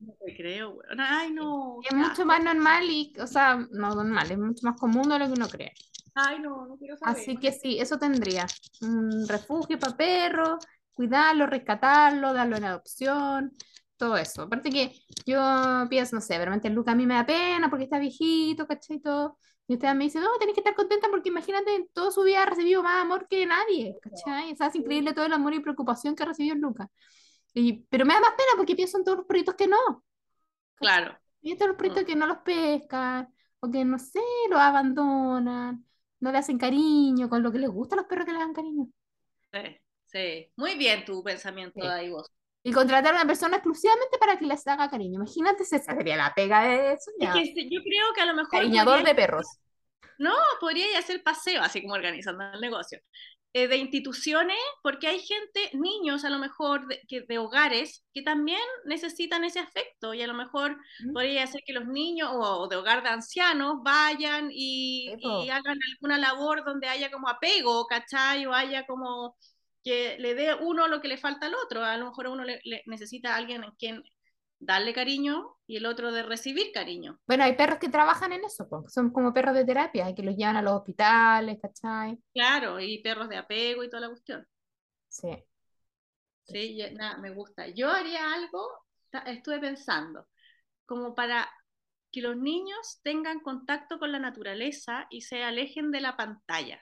No 0.00 0.14
te 0.24 0.36
creo, 0.36 0.70
weón. 0.70 1.00
Ay, 1.00 1.32
no. 1.32 1.78
Es 1.88 1.94
mucho 1.94 2.24
más 2.24 2.42
normal 2.42 2.84
y, 2.84 3.12
o 3.20 3.26
sea, 3.26 3.56
no 3.56 3.94
normal, 3.94 4.30
es 4.30 4.38
mucho 4.38 4.66
más 4.66 4.78
común 4.78 5.08
de 5.08 5.18
lo 5.18 5.26
que 5.26 5.32
uno 5.32 5.48
cree. 5.48 5.72
Ay, 6.14 6.40
no, 6.40 6.66
no 6.66 6.76
quiero 6.76 6.96
saber. 6.96 7.16
Así 7.16 7.36
que 7.36 7.52
sí, 7.52 7.78
eso 7.78 7.98
tendría. 7.98 8.46
Un 8.80 9.26
refugio 9.28 9.78
para 9.78 9.96
perros, 9.96 10.64
cuidarlo, 10.92 11.46
rescatarlo, 11.46 12.32
darlo 12.32 12.56
en 12.56 12.64
adopción, 12.64 13.52
todo 13.96 14.16
eso. 14.16 14.42
Aparte 14.42 14.70
que 14.70 14.92
yo 15.26 15.40
pienso, 15.88 16.16
no 16.16 16.22
sé, 16.22 16.36
realmente 16.36 16.70
Luca 16.70 16.92
a 16.92 16.94
mí 16.94 17.06
me 17.06 17.14
da 17.14 17.26
pena 17.26 17.70
porque 17.70 17.84
está 17.84 17.98
viejito, 17.98 18.66
¿cachai? 18.66 19.00
Todo. 19.00 19.38
Y 19.68 19.74
usted 19.74 19.94
me 19.94 20.04
dice, 20.04 20.18
no, 20.18 20.28
tenés 20.40 20.54
que 20.54 20.60
estar 20.60 20.74
contenta 20.74 21.08
porque 21.10 21.28
imagínate, 21.28 21.74
en 21.74 21.88
toda 21.88 22.10
su 22.10 22.22
vida 22.22 22.42
ha 22.42 22.46
recibido 22.46 22.82
más 22.82 23.02
amor 23.02 23.28
que 23.28 23.44
nadie, 23.46 23.98
¿cachai? 24.00 24.52
O 24.52 24.56
sea, 24.56 24.68
es 24.68 24.74
increíble 24.74 25.12
todo 25.12 25.26
el 25.26 25.32
amor 25.32 25.52
y 25.54 25.60
preocupación 25.60 26.16
que 26.16 26.22
ha 26.22 26.26
recibido 26.26 26.56
Luca. 26.56 26.90
Y, 27.52 27.84
pero 27.90 28.06
me 28.06 28.14
da 28.14 28.20
más 28.20 28.30
pena 28.30 28.48
porque 28.56 28.74
pienso 28.74 28.96
en 28.96 29.04
todos 29.04 29.18
los 29.18 29.26
perritos 29.26 29.54
que 29.54 29.68
no. 29.68 30.04
Claro. 30.76 31.18
Y 31.42 31.54
todos 31.56 31.68
los 31.68 31.76
perritos 31.76 32.04
que 32.04 32.16
no 32.16 32.26
los 32.26 32.38
pescan, 32.38 33.28
o 33.60 33.70
que 33.70 33.84
no 33.84 33.98
sé, 33.98 34.20
los 34.48 34.58
abandonan, 34.58 35.84
no 36.20 36.32
le 36.32 36.38
hacen 36.38 36.58
cariño, 36.58 37.28
con 37.28 37.42
lo 37.42 37.52
que 37.52 37.58
les 37.58 37.70
gusta 37.70 37.94
a 37.94 37.98
los 37.98 38.06
perros 38.06 38.24
que 38.24 38.32
le 38.32 38.38
dan 38.38 38.54
cariño. 38.54 38.88
Sí, 39.52 39.80
sí. 40.06 40.52
Muy 40.56 40.76
bien 40.76 41.04
tu 41.04 41.22
pensamiento 41.22 41.80
Sí. 41.80 41.86
ahí 41.86 42.10
vos. 42.10 42.30
Y 42.68 42.72
contratar 42.72 43.14
a 43.14 43.16
una 43.18 43.26
persona 43.26 43.56
exclusivamente 43.56 44.18
para 44.18 44.38
que 44.38 44.46
les 44.46 44.66
haga 44.66 44.90
cariño. 44.90 45.16
Imagínate, 45.16 45.62
esa 45.62 45.78
sería 45.78 46.16
la 46.16 46.34
pega 46.34 46.62
de 46.62 46.92
eso. 46.94 47.10
Es 47.18 47.30
que 47.30 47.44
sí, 47.46 47.68
yo 47.70 47.80
creo 47.82 48.12
que 48.14 48.20
a 48.20 48.26
lo 48.26 48.34
mejor 48.34 48.50
Cariñador 48.50 49.02
de 49.04 49.14
perros. 49.14 49.46
no, 50.18 50.34
podría 50.60 50.98
hacer 50.98 51.22
paseo, 51.22 51.62
así 51.62 51.80
como 51.82 51.94
organizando 51.94 52.44
el 52.52 52.60
negocio, 52.60 53.00
eh, 53.54 53.68
de 53.68 53.76
instituciones, 53.76 54.56
porque 54.82 55.06
hay 55.08 55.20
gente, 55.20 55.70
niños 55.74 56.24
a 56.24 56.30
lo 56.30 56.38
mejor 56.38 56.86
de, 56.86 57.00
que, 57.08 57.22
de 57.22 57.38
hogares 57.38 58.04
que 58.12 58.22
también 58.22 58.60
necesitan 58.84 59.44
ese 59.44 59.60
afecto 59.60 60.12
y 60.14 60.22
a 60.22 60.26
lo 60.26 60.34
mejor 60.34 60.76
Mm. 61.00 61.12
podría 61.14 61.44
hacer 61.44 61.62
que 61.66 61.72
los 61.72 61.86
niños 61.86 62.30
o, 62.32 62.38
o 62.62 62.68
de 62.68 62.76
hogar 62.76 63.02
de 63.02 63.08
ancianos 63.10 63.76
vayan 63.82 64.48
y, 64.52 65.14
y 65.20 65.48
hagan 65.50 65.78
alguna 65.94 66.18
labor 66.18 66.64
donde 66.64 66.88
haya 66.88 67.10
como 67.10 67.28
apego, 67.28 67.86
¿cachai? 67.86 68.44
O 68.46 68.52
haya 68.52 68.84
como 68.86 69.36
que 69.84 70.16
le 70.18 70.34
dé 70.34 70.54
uno 70.54 70.88
lo 70.88 71.00
que 71.00 71.08
le 71.08 71.18
falta 71.18 71.46
al 71.46 71.54
otro. 71.54 71.84
A 71.84 71.96
lo 71.96 72.06
mejor 72.06 72.28
uno 72.28 72.44
le, 72.44 72.60
le 72.64 72.82
necesita 72.86 73.34
a 73.34 73.36
alguien 73.36 73.64
en 73.64 73.70
quien 73.72 74.02
darle 74.58 74.92
cariño 74.92 75.56
y 75.66 75.76
el 75.76 75.86
otro 75.86 76.12
de 76.12 76.22
recibir 76.22 76.72
cariño. 76.72 77.20
Bueno, 77.28 77.44
hay 77.44 77.54
perros 77.56 77.78
que 77.78 77.88
trabajan 77.90 78.32
en 78.32 78.42
eso, 78.44 78.68
que 78.68 78.90
son 78.90 79.10
como 79.12 79.32
perros 79.34 79.54
de 79.54 79.64
terapia, 79.64 80.14
que 80.14 80.22
los 80.22 80.34
llevan 80.36 80.56
a 80.56 80.62
los 80.62 80.72
hospitales, 80.74 81.58
¿cachai? 81.60 82.18
Claro, 82.32 82.80
y 82.80 83.02
perros 83.02 83.28
de 83.28 83.36
apego 83.36 83.84
y 83.84 83.90
toda 83.90 84.00
la 84.02 84.08
cuestión. 84.08 84.46
Sí. 85.08 85.44
Sí, 86.44 86.76
ya- 86.76 86.90
nada, 86.92 87.18
me 87.18 87.30
gusta. 87.30 87.68
Yo 87.68 87.90
haría 87.90 88.32
algo, 88.34 88.66
estuve 89.26 89.60
pensando, 89.60 90.26
como 90.86 91.14
para 91.14 91.48
que 92.12 92.22
los 92.22 92.36
niños 92.36 93.00
tengan 93.02 93.40
contacto 93.40 93.98
con 93.98 94.12
la 94.12 94.18
naturaleza 94.20 95.06
y 95.10 95.22
se 95.22 95.44
alejen 95.44 95.90
de 95.92 96.00
la 96.02 96.16
pantalla. 96.16 96.80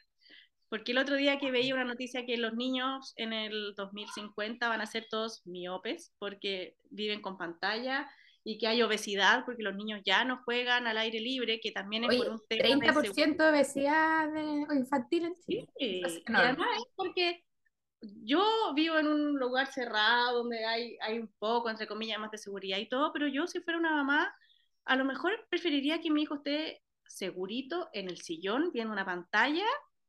Porque 0.69 0.93
el 0.93 0.99
otro 0.99 1.17
día 1.17 1.39
que 1.39 1.51
veía 1.51 1.75
una 1.75 1.85
noticia 1.85 2.27
que 2.27 2.37
los 2.37 2.55
niños 2.55 3.13
en 3.17 3.33
el 3.33 3.75
2050 3.77 4.69
van 4.69 4.81
a 4.81 4.87
ser 4.87 5.07
todos 5.09 5.43
miopes 5.47 6.13
porque 6.19 6.77
viven 6.91 7.23
con 7.23 7.39
pantalla 7.39 8.11
y 8.43 8.59
que 8.59 8.67
hay 8.67 8.83
obesidad 8.83 9.45
porque 9.45 9.63
los 9.63 9.75
niños 9.75 10.01
ya 10.05 10.25
no 10.25 10.43
juegan 10.45 10.87
al 10.87 10.99
aire 10.99 11.21
libre, 11.21 11.61
que 11.61 11.73
también 11.73 12.05
es 12.05 12.11
Oye, 12.11 12.19
por 12.19 12.31
un 12.31 12.41
tema 12.49 12.69
de 12.69 12.93
30% 12.93 13.43
de 13.45 13.51
obesidad 13.51 14.33
de- 14.33 14.77
infantil 14.77 15.25
en 15.27 15.35
Chile. 15.35 15.69
Sí, 15.79 16.03
es 16.05 16.19
y 16.19 16.23
además 16.33 16.69
es 16.77 16.85
porque 16.95 17.45
yo 18.01 18.45
vivo 18.75 18.99
en 18.99 19.09
un 19.09 19.39
lugar 19.39 19.67
cerrado 19.73 20.39
donde 20.39 20.65
hay, 20.65 20.97
hay 21.01 21.19
un 21.19 21.33
poco, 21.39 21.71
entre 21.71 21.87
comillas, 21.87 22.19
más 22.19 22.31
de 22.31 22.39
seguridad 22.39 22.79
y 22.79 22.89
todo, 22.89 23.13
pero 23.13 23.27
yo 23.27 23.47
si 23.47 23.61
fuera 23.61 23.79
una 23.79 23.93
mamá, 23.93 24.35
a 24.85 24.97
lo 24.97 25.05
mejor 25.05 25.33
preferiría 25.49 26.01
que 26.01 26.11
mi 26.11 26.23
hijo 26.23 26.37
esté 26.37 26.83
segurito 27.05 27.89
en 27.93 28.09
el 28.09 28.19
sillón 28.19 28.71
viendo 28.73 28.93
una 28.93 29.05
pantalla 29.05 29.67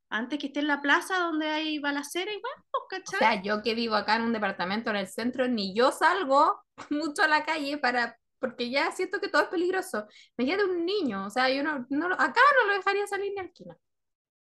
antes 0.09 0.39
que 0.39 0.47
esté 0.47 0.59
en 0.61 0.67
la 0.67 0.81
plaza 0.81 1.19
donde 1.19 1.47
hay 1.47 1.79
balacera 1.79 2.31
igual, 2.31 2.53
pues, 2.71 3.01
O 3.05 3.11
¿cachai? 3.11 3.19
sea, 3.19 3.41
yo 3.41 3.61
que 3.63 3.73
vivo 3.75 3.95
acá 3.95 4.15
en 4.17 4.23
un 4.23 4.33
departamento 4.33 4.89
en 4.89 4.97
el 4.97 5.07
centro, 5.07 5.47
ni 5.47 5.73
yo 5.75 5.91
salgo 5.91 6.61
mucho 6.89 7.23
a 7.23 7.27
la 7.27 7.45
calle 7.45 7.77
para, 7.77 8.17
porque 8.39 8.69
ya 8.69 8.91
siento 8.91 9.19
que 9.21 9.29
todo 9.29 9.43
es 9.43 9.47
peligroso. 9.49 10.05
Me 10.37 10.45
queda 10.45 10.65
un 10.65 10.85
niño, 10.85 11.25
o 11.25 11.29
sea, 11.29 11.49
yo 11.49 11.63
no, 11.63 11.85
no, 11.89 12.07
acá 12.13 12.41
no 12.61 12.67
lo 12.67 12.73
dejaría 12.77 13.07
salir 13.07 13.31
ni 13.33 13.39
al 13.39 13.47
esquina. 13.47 13.77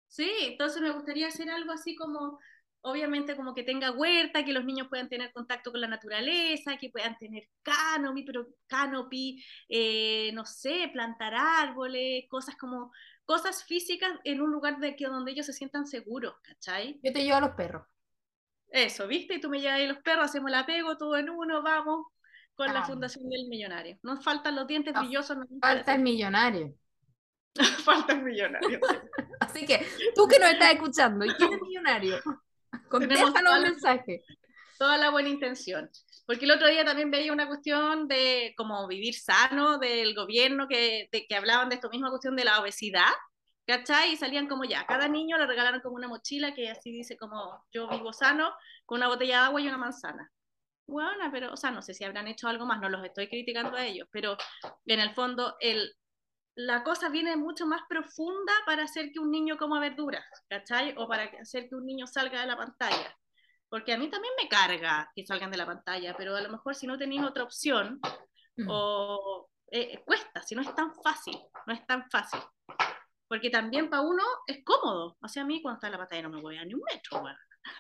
Sí, 0.08 0.30
entonces 0.42 0.82
me 0.82 0.92
gustaría 0.92 1.28
hacer 1.28 1.50
algo 1.50 1.72
así 1.72 1.96
como, 1.96 2.40
obviamente 2.84 3.36
como 3.36 3.54
que 3.54 3.64
tenga 3.64 3.92
huerta, 3.92 4.44
que 4.44 4.54
los 4.54 4.66
niños 4.66 4.88
puedan 4.90 5.10
tener 5.10 5.32
contacto 5.32 5.72
con 5.72 5.82
la 5.82 5.88
naturaleza, 5.88 6.78
que 6.78 6.90
puedan 6.90 7.18
tener 7.18 7.48
canopy, 7.62 8.24
pero 8.24 8.48
canopy, 8.68 9.44
eh, 9.70 10.32
no 10.34 10.46
sé, 10.46 10.90
plantar 10.92 11.34
árboles, 11.34 12.26
cosas 12.30 12.56
como, 12.58 12.92
cosas 13.26 13.64
físicas 13.64 14.12
en 14.26 14.42
un 14.42 14.52
lugar 14.52 14.80
de 14.80 14.96
que 14.96 15.06
donde 15.06 15.32
ellos 15.32 15.46
se 15.46 15.54
sientan 15.54 15.88
seguros, 15.88 16.36
¿cachai? 16.44 17.00
Yo 17.02 17.14
te 17.14 17.24
llevo 17.24 17.38
a 17.38 17.42
los 17.42 17.52
perros. 17.52 17.88
Eso, 18.70 19.08
¿viste? 19.08 19.36
Y 19.36 19.42
tú 19.42 19.50
me 19.50 19.62
llevas 19.62 19.80
ahí 19.80 19.88
los 19.88 20.00
perros, 20.00 20.26
hacemos 20.26 20.50
el 20.50 20.56
apego, 20.56 20.98
todo 20.98 21.16
en 21.16 21.30
uno, 21.30 21.62
vamos 21.64 22.08
con 22.56 22.74
la. 22.74 22.84
Fundación 22.84 23.30
del 23.30 23.48
Millonario. 23.48 23.98
Nos 24.04 24.24
faltan 24.24 24.56
los 24.56 24.68
dientes 24.68 24.94
Nos 24.94 25.04
brillosos, 25.04 25.38
Falta 25.62 25.96
el 25.96 26.02
millonario. 26.02 26.76
falta 27.86 28.14
el 28.14 28.24
millonario. 28.24 28.80
sí. 28.84 28.96
Así 29.40 29.66
que 29.66 29.86
tú 30.16 30.28
que 30.28 30.40
nos 30.40 30.50
estás 30.50 30.74
escuchando 30.74 31.24
y 31.24 31.30
quieres 31.30 31.62
millonario, 31.62 32.18
contéstanos 32.90 33.54
un 33.58 33.62
mensaje. 33.64 34.24
toda 34.78 34.98
la 34.98 35.10
buena 35.10 35.30
intención. 35.30 35.90
Porque 36.26 36.46
el 36.46 36.52
otro 36.52 36.68
día 36.68 36.86
también 36.86 37.12
veía 37.12 37.34
una 37.34 37.48
cuestión 37.48 38.08
de 38.08 38.54
como 38.56 38.88
vivir 38.88 39.14
sano 39.14 39.78
del 39.78 40.16
gobierno 40.16 40.68
que, 40.68 41.10
de, 41.12 41.26
que 41.28 41.36
hablaban 41.36 41.70
de 41.70 41.76
esta 41.76 41.90
misma 41.90 42.10
cuestión 42.10 42.36
de 42.36 42.46
la 42.46 42.62
obesidad, 42.62 43.12
¿cachai? 43.68 44.14
Y 44.14 44.18
salían 44.18 44.48
como 44.48 44.64
ya, 44.64 44.86
cada 44.86 45.08
niño 45.08 45.38
le 45.38 45.48
regalaron 45.48 45.82
como 45.82 45.96
una 45.96 46.08
mochila 46.08 46.54
que 46.54 46.70
así 46.70 46.92
dice 46.92 47.18
como 47.18 47.66
yo 47.72 47.90
vivo 47.90 48.14
sano, 48.14 48.54
con 48.86 48.98
una 48.98 49.08
botella 49.08 49.40
de 49.40 49.46
agua 49.46 49.62
y 49.62 49.68
una 49.68 49.78
manzana. 49.78 50.32
Bueno, 50.86 51.30
pero, 51.32 51.54
o 51.54 51.58
sea, 51.58 51.72
no 51.72 51.82
sé 51.82 51.94
si 51.94 52.04
habrán 52.04 52.28
hecho 52.28 52.48
algo 52.48 52.66
más, 52.66 52.80
no 52.80 52.90
los 52.90 53.04
estoy 53.06 53.30
criticando 53.30 53.78
a 53.78 53.86
ellos, 53.86 54.08
pero 54.12 54.38
en 54.86 55.00
el 55.00 55.14
fondo 55.14 55.56
el, 55.60 55.94
la 56.56 56.84
cosa 56.84 57.10
viene 57.10 57.36
mucho 57.36 57.66
más 57.66 57.82
profunda 57.90 58.54
para 58.66 58.84
hacer 58.84 59.12
que 59.12 59.20
un 59.20 59.32
niño 59.32 59.58
coma 59.58 59.80
verduras, 59.80 60.24
¿cachai? 60.50 60.94
O 60.98 61.08
para 61.08 61.24
hacer 61.42 61.68
que 61.70 61.76
un 61.76 61.86
niño 61.86 62.08
salga 62.08 62.42
de 62.42 62.48
la 62.48 62.58
pantalla 62.58 63.16
porque 63.74 63.92
a 63.92 63.98
mí 63.98 64.08
también 64.08 64.32
me 64.40 64.48
carga 64.48 65.12
que 65.16 65.26
salgan 65.26 65.50
de 65.50 65.58
la 65.58 65.66
pantalla, 65.66 66.14
pero 66.16 66.36
a 66.36 66.42
lo 66.42 66.50
mejor 66.50 66.76
si 66.76 66.86
no 66.86 66.96
tenéis 66.96 67.24
otra 67.24 67.44
opción, 67.44 68.00
Mm. 68.56 68.68
o 68.70 69.50
eh, 69.72 70.00
cuesta, 70.06 70.44
si 70.44 70.54
no 70.54 70.62
es 70.62 70.76
tan 70.76 70.94
fácil, 70.94 71.36
no 71.66 71.74
es 71.74 71.84
tan 71.88 72.08
fácil. 72.12 72.40
Porque 73.28 73.50
también 73.50 73.90
para 73.90 74.04
uno 74.04 74.22
es 74.46 74.64
cómodo. 74.64 75.18
O 75.20 75.28
sea, 75.28 75.42
a 75.42 75.46
mí 75.48 75.60
cuando 75.60 75.78
está 75.78 75.88
en 75.88 75.94
la 75.94 75.98
pantalla 75.98 76.22
no 76.22 76.30
me 76.30 76.42
voy 76.42 76.58
a 76.58 76.66
ni 76.66 76.76
un 76.76 76.84
metro. 76.86 77.24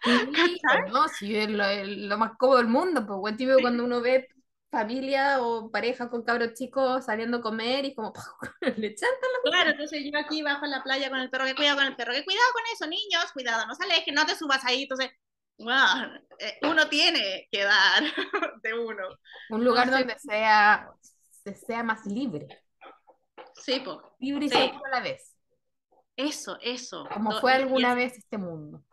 Sí, 0.03 0.59
¿Cachai? 0.63 0.91
no, 0.91 1.07
sí, 1.09 1.35
es 1.35 1.49
lo, 1.51 1.63
es 1.63 1.87
lo 1.87 2.17
más 2.17 2.31
cómodo 2.39 2.57
del 2.57 2.67
mundo, 2.67 3.05
pues, 3.05 3.37
güey, 3.37 3.61
cuando 3.61 3.83
uno 3.83 4.01
ve 4.01 4.27
familia 4.73 5.41
o 5.41 5.69
pareja 5.71 6.09
con 6.09 6.23
cabros 6.23 6.53
chicos 6.55 7.05
saliendo 7.05 7.37
a 7.37 7.41
comer 7.41 7.85
y 7.85 7.93
como 7.95 8.11
le 8.77 8.95
chantan 8.95 9.29
la 9.43 9.51
Claro, 9.51 9.69
entonces 9.69 10.03
yo 10.03 10.17
aquí 10.19 10.41
bajo 10.41 10.65
en 10.65 10.71
la 10.71 10.83
playa 10.83 11.09
con 11.09 11.19
el 11.19 11.29
perro, 11.29 11.45
que 11.45 11.55
cuidado 11.55 11.77
con 11.77 11.85
el 11.85 11.95
perro, 11.95 12.11
que 12.13 12.25
cuidado 12.25 12.47
con 12.53 12.63
eso, 12.73 12.87
niños, 12.87 13.31
cuidado, 13.33 13.65
no 13.67 13.75
se 13.75 13.83
alejen, 13.85 14.15
no 14.15 14.25
te 14.25 14.35
subas 14.35 14.65
ahí. 14.65 14.83
Entonces, 14.83 15.11
wow, 15.59 16.19
eh, 16.39 16.57
uno 16.63 16.89
tiene 16.89 17.47
que 17.51 17.63
dar 17.63 18.03
de 18.63 18.73
uno. 18.73 19.03
Un 19.51 19.63
lugar 19.63 19.85
Entonces- 19.89 20.07
donde 20.07 20.19
sea, 20.19 20.89
se 21.43 21.53
sea 21.55 21.83
más 21.83 22.05
libre, 22.05 22.47
Sí, 23.55 23.81
pues, 23.85 23.97
libre 24.19 24.45
y 24.45 24.49
Sí. 24.49 24.55
seguro 24.57 24.85
a 24.85 24.89
la 24.89 24.99
vez, 25.01 25.35
eso, 26.17 26.57
eso. 26.61 27.07
como 27.13 27.33
Do- 27.33 27.41
fue 27.41 27.53
alguna 27.53 27.93
vez 27.95 28.17
este 28.17 28.37
mundo. 28.37 28.83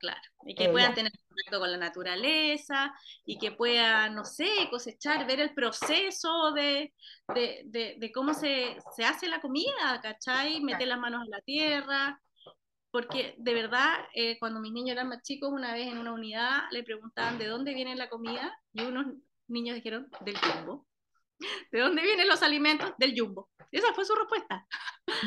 Claro, 0.00 0.20
y 0.46 0.54
que 0.54 0.64
Eh, 0.64 0.68
puedan 0.72 0.90
ya. 0.90 0.94
tener 0.94 1.12
contacto 1.28 1.60
con 1.60 1.70
la 1.70 1.76
naturaleza 1.76 2.90
y 3.26 3.38
que 3.38 3.52
puedan, 3.52 4.14
no 4.14 4.24
sé, 4.24 4.48
cosechar, 4.70 5.26
ver 5.26 5.40
el 5.40 5.52
proceso 5.54 6.52
de, 6.52 6.94
de, 7.34 7.62
de- 7.66 7.96
de 7.98 8.12
cómo 8.12 8.32
se, 8.32 8.78
se 8.96 9.04
hace 9.04 9.28
la 9.28 9.42
comida, 9.42 10.00
¿cachai? 10.02 10.60
Meter 10.62 10.88
las 10.88 10.98
manos 10.98 11.22
en 11.26 11.30
la 11.30 11.40
tierra. 11.42 12.18
Porque 12.90 13.34
de 13.38 13.54
verdad, 13.54 13.98
eh, 14.14 14.38
cuando 14.40 14.58
mis 14.60 14.72
niños 14.72 14.92
eran 14.92 15.08
más 15.08 15.22
chicos, 15.22 15.50
una 15.52 15.74
vez 15.74 15.88
en 15.88 15.98
una 15.98 16.12
unidad 16.14 16.62
le 16.72 16.82
preguntaban 16.82 17.38
de 17.38 17.46
dónde 17.46 17.74
viene 17.74 17.94
la 17.94 18.08
comida 18.08 18.58
y 18.72 18.82
unos 18.82 19.06
niños 19.48 19.76
dijeron 19.76 20.08
del 20.20 20.38
jumbo. 20.38 20.86
¿De 21.72 21.80
dónde 21.80 22.02
vienen 22.02 22.28
los 22.28 22.42
alimentos? 22.42 22.92
Del 22.98 23.14
jumbo. 23.18 23.48
Esa 23.72 23.92
fue 23.94 24.04
su 24.04 24.14
respuesta. 24.14 24.66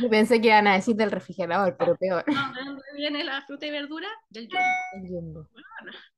Yo 0.02 0.10
pensé 0.10 0.42
que 0.42 0.48
iban 0.48 0.68
a 0.68 0.74
decir 0.74 0.96
del 0.96 1.12
refrigerador, 1.12 1.76
pero 1.78 1.96
peor. 1.96 2.24
No, 2.28 2.54
¿De 2.54 2.64
dónde 2.66 2.84
viene 2.96 3.24
la 3.24 3.42
fruta 3.46 3.66
y 3.66 3.72
verdura? 3.72 4.08
Del 4.30 4.48
jumbo. 4.48 4.68
El 4.94 5.08
jumbo. 5.10 5.50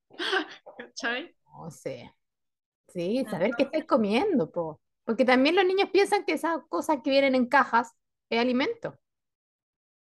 ¿Cachai? 0.78 1.36
No 1.46 1.70
sé. 1.70 2.12
Sí, 2.88 3.26
saber 3.30 3.52
qué 3.58 3.64
estáis 3.64 3.86
comiendo, 3.86 4.52
po. 4.52 4.82
Porque 5.04 5.26
también 5.26 5.56
los 5.56 5.66
niños 5.66 5.90
piensan 5.92 6.26
que 6.26 6.34
esas 6.34 6.60
cosas 6.70 7.00
que 7.04 7.12
vienen 7.12 7.36
en 7.36 7.48
cajas 7.48 7.94
es 8.30 8.40
alimento. 8.40 8.98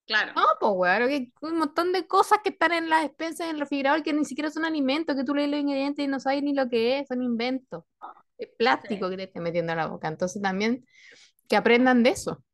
Claro. 0.07 0.33
No, 0.37 0.43
pues, 0.61 0.73
weón, 0.75 1.03
hay 1.03 1.33
un 1.41 1.59
montón 1.59 1.93
de 1.93 2.07
cosas 2.07 2.39
que 2.43 2.51
están 2.51 2.73
en 2.73 2.91
las 2.91 3.03
despensas, 3.03 3.49
en 3.49 3.57
el 3.57 3.61
refrigerador, 3.61 4.03
que 4.03 4.13
ni 4.13 4.25
siquiera 4.25 4.51
son 4.51 4.65
alimentos, 4.65 5.17
que 5.17 5.25
tú 5.25 5.35
lees 5.35 5.51
los 5.51 5.61
ingredientes 5.61 6.05
y 6.05 6.09
no 6.09 6.21
sabes 6.21 6.43
ni 6.43 6.55
lo 6.55 6.69
que 6.69 6.99
es, 6.99 7.09
son 7.09 7.23
inventos. 7.23 7.85
Es 8.39 8.49
plástico 8.59 9.09
que 9.11 9.17
te 9.17 9.23
estás 9.25 9.43
metiendo 9.43 9.73
a 9.73 9.77
la 9.77 9.87
boca. 9.87 10.09
Entonces 10.09 10.41
también 10.43 10.85
que 11.49 11.57
aprendan 11.57 12.03
de 12.03 12.11
eso. 12.11 12.45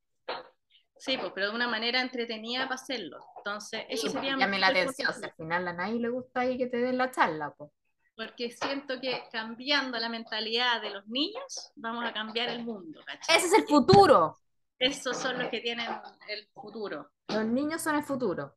Sí, 0.99 1.17
pues, 1.17 1.33
pero 1.35 1.49
de 1.49 1.55
una 1.55 1.69
manera 1.69 2.01
entretenida 2.01 2.65
para 2.65 2.75
hacerlo. 2.75 3.19
Entonces, 3.39 3.85
eso 3.89 4.07
Sí, 4.07 4.13
sería 4.13 4.33
porque 4.33 4.45
llame 4.45 4.59
la 4.59 4.67
atención. 4.69 5.15
Si 5.15 5.25
al 5.25 5.33
final 5.33 5.69
a 5.69 5.73
nadie 5.73 5.99
le 5.99 6.11
gusta 6.11 6.41
ahí 6.41 6.59
que 6.59 6.67
te 6.67 6.77
den 6.77 6.99
la 6.99 7.11
charla, 7.11 7.55
pues. 7.57 7.71
Porque 8.15 8.51
siento 8.51 9.01
que 9.01 9.23
cambiando 9.33 9.99
la 9.99 10.11
mentalidad 10.11 10.83
de 10.83 10.91
los 10.91 11.07
niños, 11.09 11.73
vamos 11.77 12.05
a 12.05 12.13
cambiar 12.13 12.51
el 12.51 12.63
mundo, 12.65 13.01
¿cachai? 13.07 13.39
Ese 13.39 13.47
es 13.47 13.53
el 13.55 13.67
futuro. 13.67 14.37
Esos 14.79 15.17
son 15.17 15.39
los 15.39 15.49
que 15.49 15.61
tienen 15.61 15.87
el 16.29 16.47
futuro. 16.53 17.11
Los 17.29 17.47
niños 17.47 17.81
son 17.81 17.97
el 17.97 18.03
futuro. 18.03 18.57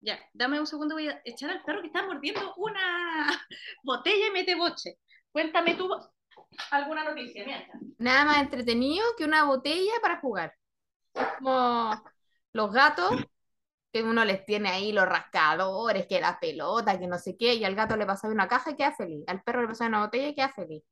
Ya, 0.00 0.18
dame 0.32 0.58
un 0.58 0.66
segundo, 0.66 0.96
voy 0.96 1.08
a 1.08 1.20
echar 1.24 1.50
al 1.50 1.62
perro 1.62 1.80
que 1.82 1.88
está 1.88 2.04
mordiendo 2.04 2.52
una 2.56 3.26
botella 3.84 4.26
y 4.28 4.30
mete 4.32 4.56
boche. 4.56 4.98
Cuéntame 5.30 5.74
tú 5.74 5.88
alguna 6.70 7.04
noticia, 7.04 7.44
mientras. 7.44 7.80
Nada 7.98 8.24
más 8.24 8.38
entretenido 8.42 9.04
que 9.16 9.24
una 9.24 9.44
botella 9.44 9.92
para 10.02 10.20
jugar. 10.20 10.54
Como 11.38 12.02
los 12.52 12.72
gatos, 12.72 13.12
que 13.92 14.02
uno 14.02 14.24
les 14.24 14.44
tiene 14.46 14.70
ahí 14.70 14.92
los 14.92 15.06
rascadores, 15.08 16.06
que 16.06 16.20
la 16.20 16.38
pelota, 16.40 16.98
que 16.98 17.06
no 17.06 17.18
sé 17.18 17.36
qué, 17.38 17.54
y 17.54 17.64
al 17.64 17.74
gato 17.74 17.96
le 17.96 18.06
pasa 18.06 18.28
una 18.28 18.48
caja 18.48 18.70
y 18.72 18.76
queda 18.76 18.92
feliz. 18.94 19.24
Al 19.28 19.42
perro 19.42 19.62
le 19.62 19.68
pasa 19.68 19.86
una 19.86 20.04
botella 20.04 20.28
y 20.28 20.34
queda 20.34 20.50
feliz. 20.52 20.82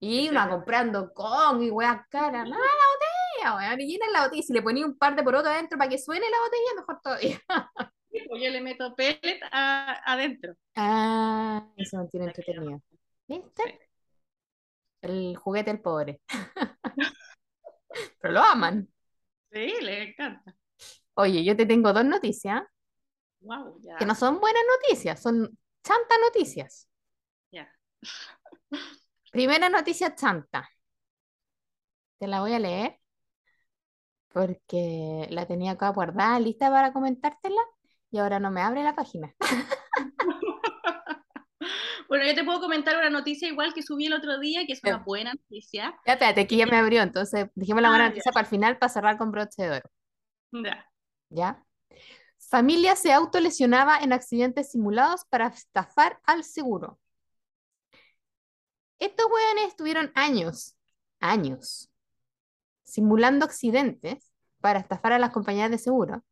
Y 0.00 0.28
una 0.28 0.48
comprando 0.48 1.12
con 1.14 1.62
y 1.62 1.70
weas 1.70 2.02
caras. 2.10 2.44
No, 2.48 2.56
la 2.56 2.56
botella, 2.58 3.56
weón. 3.70 3.80
Y 3.80 3.98
la 3.98 4.24
botella. 4.24 4.40
Y 4.40 4.42
si 4.42 4.52
le 4.52 4.62
ponía 4.62 4.86
un 4.86 4.98
par 4.98 5.16
de 5.16 5.22
porotos 5.24 5.48
adentro 5.50 5.78
para 5.78 5.90
que 5.90 5.98
suene 5.98 6.26
la 6.30 6.38
botella, 6.40 6.74
mejor 6.76 7.00
todavía. 7.02 7.40
Pues 8.10 8.42
yo 8.42 8.50
le 8.50 8.60
meto 8.60 8.94
pellet 8.96 9.40
a- 9.52 10.02
adentro. 10.12 10.54
Ah, 10.76 11.68
eso 11.76 11.98
me 11.98 12.08
tiene 12.08 12.26
entretenido. 12.26 12.80
¿Viste? 13.26 13.87
El 15.08 15.36
juguete 15.36 15.70
del 15.72 15.80
pobre. 15.80 16.20
Pero 18.20 18.34
lo 18.34 18.40
aman. 18.42 18.88
Sí, 19.52 19.72
le 19.82 20.02
encanta. 20.10 20.54
Oye, 21.14 21.44
yo 21.44 21.56
te 21.56 21.66
tengo 21.66 21.92
dos 21.92 22.04
noticias 22.04 22.62
Wow, 23.40 23.80
ya. 23.82 23.96
que 23.98 24.04
no 24.06 24.14
son 24.14 24.40
buenas 24.40 24.62
noticias, 24.68 25.20
son 25.20 25.58
chanta 25.82 26.14
noticias. 26.24 26.88
ya. 27.52 27.68
Primera 29.32 29.68
noticia 29.70 30.14
chanta. 30.14 30.68
Te 32.18 32.26
la 32.28 32.40
voy 32.40 32.52
a 32.52 32.58
leer 32.60 33.00
porque 34.32 35.26
la 35.30 35.46
tenía 35.46 35.72
acá 35.72 35.88
guardada, 35.90 36.38
lista 36.40 36.70
para 36.70 36.92
comentártela 36.92 37.60
y 38.10 38.18
ahora 38.18 38.40
no 38.40 38.50
me 38.50 38.60
abre 38.62 38.82
la 38.82 38.94
página. 38.94 39.34
Bueno, 42.18 42.32
yo 42.32 42.34
te 42.34 42.44
puedo 42.44 42.60
comentar 42.60 42.96
una 42.96 43.10
noticia 43.10 43.46
igual 43.46 43.72
que 43.72 43.82
subí 43.84 44.06
el 44.06 44.12
otro 44.12 44.40
día, 44.40 44.66
que 44.66 44.72
es 44.72 44.80
una 44.82 44.98
buena 44.98 45.34
noticia. 45.34 45.96
Ya, 46.04 46.14
espérate, 46.14 46.48
que 46.48 46.56
ya 46.56 46.66
me 46.66 46.76
abrió, 46.76 47.00
entonces 47.02 47.46
dijimos 47.54 47.80
la 47.80 47.90
buena 47.90 48.06
Ah, 48.06 48.08
noticia 48.08 48.32
para 48.32 48.44
el 48.44 48.50
final 48.50 48.76
para 48.76 48.92
cerrar 48.92 49.18
con 49.18 49.30
broche 49.30 49.62
de 49.62 49.70
oro. 49.70 49.90
Ya. 50.50 50.84
¿Ya? 51.30 51.64
Familia 52.40 52.96
se 52.96 53.12
autolesionaba 53.12 53.98
en 53.98 54.12
accidentes 54.12 54.72
simulados 54.72 55.26
para 55.30 55.46
estafar 55.46 56.18
al 56.24 56.42
seguro. 56.42 56.98
Estos 58.98 59.26
hueones 59.26 59.68
estuvieron 59.68 60.10
años, 60.16 60.76
años, 61.20 61.88
simulando 62.82 63.44
accidentes 63.44 64.32
para 64.60 64.80
estafar 64.80 65.12
a 65.12 65.20
las 65.20 65.30
compañías 65.30 65.70
de 65.70 65.78
seguro. 65.78 66.24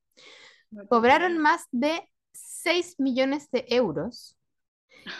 Cobraron 0.88 1.38
más 1.38 1.66
de 1.70 2.11
6 2.33 2.99
millones 2.99 3.49
de 3.53 3.66
euros. 3.68 4.36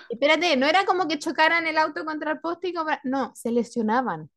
Espérate, 0.09 0.57
no 0.57 0.67
era 0.67 0.85
como 0.85 1.07
que 1.09 1.19
chocaran 1.19 1.67
el 1.67 1.79
auto 1.79 2.05
contra 2.05 2.33
el 2.33 2.41
poste 2.41 2.69
y 2.69 2.75
cobra- 2.75 3.01
No, 3.05 3.33
se 3.35 3.51
lesionaban. 3.51 4.31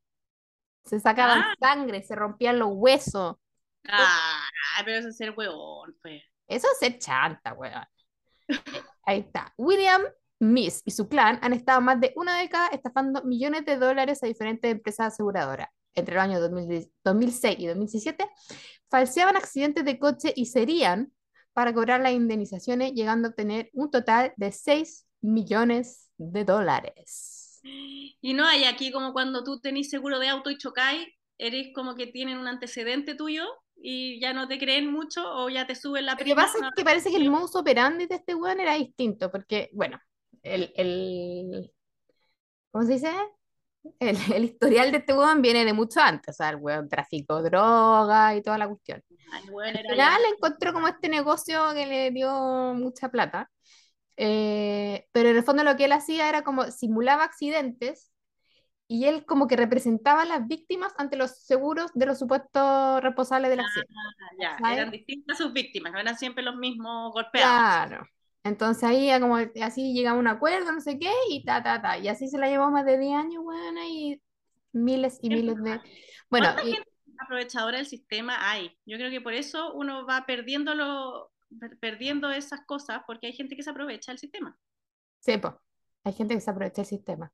Se 0.86 1.00
sacaban 1.00 1.40
Ah. 1.42 1.54
sangre, 1.60 2.02
se 2.04 2.16
rompían 2.16 2.60
los 2.60 2.70
huesos. 2.72 3.36
Ah, 3.88 4.44
pero 4.86 4.98
eso 4.98 5.10
es 5.10 5.18
ser 5.18 5.34
huevón, 5.36 5.96
pues. 6.02 6.22
Eso 6.48 6.68
es 6.72 6.80
ser 6.80 6.98
chanta, 7.00 7.54
weón. 7.54 7.84
Ahí 9.06 9.20
está. 9.20 9.54
William 9.58 10.02
Miss 10.40 10.82
y 10.86 10.92
su 10.92 11.08
clan 11.08 11.38
han 11.42 11.54
estado 11.54 11.82
más 11.82 12.00
de 12.00 12.14
una 12.16 12.38
década 12.40 12.68
estafando 12.70 13.24
millones 13.24 13.66
de 13.66 13.78
dólares 13.78 14.24
a 14.24 14.28
diferentes 14.28 14.72
empresas 14.72 15.14
aseguradoras. 15.14 15.68
Entre 15.96 16.16
los 16.16 16.24
años 16.24 16.40
2010 16.40 16.90
2006 17.04 17.56
y 17.60 17.68
2017, 17.68 18.26
falseaban 18.90 19.36
accidentes 19.36 19.84
de 19.86 20.00
coche 20.00 20.32
y 20.36 20.46
serían 20.46 21.12
para 21.54 21.74
cobrar 21.74 22.00
las 22.00 22.14
indemnizaciones, 22.14 22.94
llegando 22.94 23.28
a 23.28 23.32
obtener 23.32 23.70
un 23.74 23.92
total 23.92 24.32
de 24.38 24.52
6 24.52 25.06
millones 25.22 26.10
de 26.18 26.44
dólares. 26.46 27.60
Y 27.64 28.34
no 28.34 28.46
hay 28.46 28.64
aquí 28.64 28.92
como 28.92 29.14
cuando 29.14 29.44
tú 29.44 29.60
tenés 29.60 29.90
seguro 29.90 30.20
de 30.20 30.30
auto 30.30 30.50
y 30.50 30.58
chocáis, 30.58 31.08
eres 31.38 31.68
como 31.74 31.96
que 31.96 32.08
tienen 32.08 32.38
un 32.38 32.48
antecedente 32.48 33.16
tuyo 33.16 33.46
y 33.82 34.20
ya 34.20 34.34
no 34.34 34.48
te 34.48 34.58
creen 34.60 34.92
mucho 34.92 35.22
o 35.26 35.50
ya 35.50 35.66
te 35.68 35.76
suben 35.76 36.06
la 36.06 36.14
Lo 36.14 36.18
que 36.18 36.24
prima. 36.26 36.44
pasa 36.44 36.58
es 36.58 36.72
que 36.76 36.84
parece 36.84 37.10
que 37.12 37.18
el 37.18 37.30
modus 37.30 37.56
operandi 37.56 38.06
de 38.08 38.16
este 38.16 38.36
weón 38.36 38.60
era 38.60 38.76
distinto, 38.76 39.32
porque, 39.32 39.70
bueno, 39.74 40.00
el, 40.44 40.72
el 40.76 41.72
¿cómo 42.72 42.86
se 42.86 42.94
dice? 42.94 43.12
El, 44.00 44.18
el 44.34 44.44
historial 44.46 44.92
de 44.92 44.98
este 44.98 45.14
weón 45.14 45.42
viene 45.42 45.64
de 45.66 45.74
mucho 45.74 46.02
antes, 46.02 46.36
o 46.36 46.38
sea, 46.38 46.50
el 46.50 46.58
weón 46.58 46.90
traficó 46.90 47.42
droga 47.42 48.36
y 48.36 48.42
toda 48.42 48.58
la 48.58 48.68
cuestión. 48.68 49.02
Ay, 49.32 49.44
bueno, 49.50 49.80
Al 49.80 49.86
final 49.88 50.22
ya- 50.22 50.30
encontró 50.36 50.74
como 50.74 50.88
este 50.88 51.08
negocio 51.10 51.62
que 51.74 51.86
le 51.86 52.12
dio 52.12 52.30
mucha 52.76 53.10
plata, 53.10 53.50
eh, 54.22 55.08
pero 55.14 55.30
en 55.30 55.38
el 55.38 55.44
fondo 55.44 55.64
lo 55.64 55.78
que 55.78 55.86
él 55.86 55.94
hacía 55.94 56.28
era 56.28 56.44
como 56.44 56.66
simulaba 56.72 57.24
accidentes 57.24 58.12
y 58.86 59.06
él 59.06 59.26
como 59.26 59.48
que 59.48 59.56
representaba 59.56 60.24
a 60.24 60.26
las 60.26 60.46
víctimas 60.46 60.94
ante 60.98 61.16
los 61.16 61.38
seguros 61.46 61.90
de 61.94 62.06
los 62.06 62.20
supuestos 62.20 63.02
responsables 63.02 63.50
del 63.50 63.62
accidente. 63.62 63.94
ya, 64.38 64.58
¿sabes? 64.60 64.78
eran 64.78 64.92
distintas 64.92 65.38
sus 65.38 65.54
víctimas, 65.54 65.94
no 65.94 66.00
eran 66.00 66.18
siempre 66.18 66.44
los 66.44 66.58
mismos 66.58 67.14
golpeados. 67.14 67.50
Claro. 67.50 68.08
Entonces 68.44 68.84
ahí 68.84 69.08
ya 69.08 69.22
como 69.22 69.38
así 69.38 69.94
llegaba 69.94 70.18
a 70.18 70.20
un 70.20 70.28
acuerdo, 70.28 70.74
no 70.74 70.82
sé 70.82 71.00
qué, 71.00 71.12
y 71.30 71.46
ta, 71.46 71.64
ta, 71.64 71.82
ta. 71.82 71.98
Y 71.98 72.10
así 72.10 72.28
se 72.28 72.38
la 72.38 72.50
llevó 72.50 72.70
más 72.72 72.86
de 72.86 72.98
10 72.98 73.16
años, 73.16 73.42
bueno, 73.42 73.80
y 73.88 74.22
miles 74.74 75.20
y 75.22 75.30
miles 75.30 75.56
de... 75.64 75.80
Bueno, 76.30 76.48
¿Cuánta 76.56 76.66
y, 76.66 76.76
aprovechadora 77.20 77.78
del 77.78 77.88
sistema 77.88 78.52
hay? 78.52 78.78
Yo 78.86 78.98
creo 78.98 79.12
que 79.12 79.22
por 79.22 79.34
eso 79.34 79.72
uno 79.76 80.06
va 80.06 80.26
perdiendo, 80.26 80.76
lo, 80.76 81.32
perdiendo 81.80 82.30
esas 82.32 82.62
cosas, 82.66 83.02
porque 83.06 83.28
hay 83.28 83.34
gente 83.34 83.56
que 83.56 83.64
se 83.64 83.70
aprovecha 83.70 84.12
del 84.12 84.20
sistema. 84.20 84.58
Sí, 85.20 85.38
pues, 85.38 85.54
hay 86.04 86.14
gente 86.14 86.36
que 86.36 86.42
se 86.42 86.52
aprovecha 86.52 86.82
del 86.82 86.86
sistema. 86.86 87.32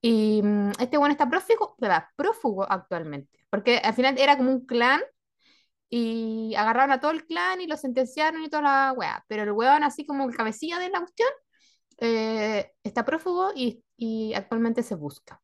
Y 0.00 0.40
mm, 0.42 0.72
este 0.80 0.96
bueno 0.96 1.12
está 1.12 1.28
prófugo, 1.28 1.76
¿verdad? 1.78 2.04
prófugo 2.16 2.70
actualmente, 2.70 3.46
porque 3.50 3.78
al 3.78 3.94
final 3.94 4.18
era 4.18 4.36
como 4.36 4.50
un 4.50 4.66
clan 4.66 5.00
y 5.90 6.54
agarraron 6.56 6.92
a 6.92 7.00
todo 7.00 7.10
el 7.10 7.26
clan 7.26 7.60
y 7.60 7.66
lo 7.66 7.76
sentenciaron 7.76 8.42
y 8.42 8.48
toda 8.48 8.62
la 8.62 8.92
weá, 8.96 9.24
pero 9.28 9.42
el 9.42 9.52
weón 9.52 9.82
así 9.82 10.06
como 10.06 10.28
el 10.28 10.36
cabecilla 10.36 10.78
de 10.78 10.88
la 10.88 11.00
cuestión 11.00 11.28
eh, 11.98 12.72
está 12.82 13.04
prófugo 13.04 13.52
y, 13.54 13.84
y 13.96 14.32
actualmente 14.34 14.82
se 14.82 14.94
busca. 14.94 15.42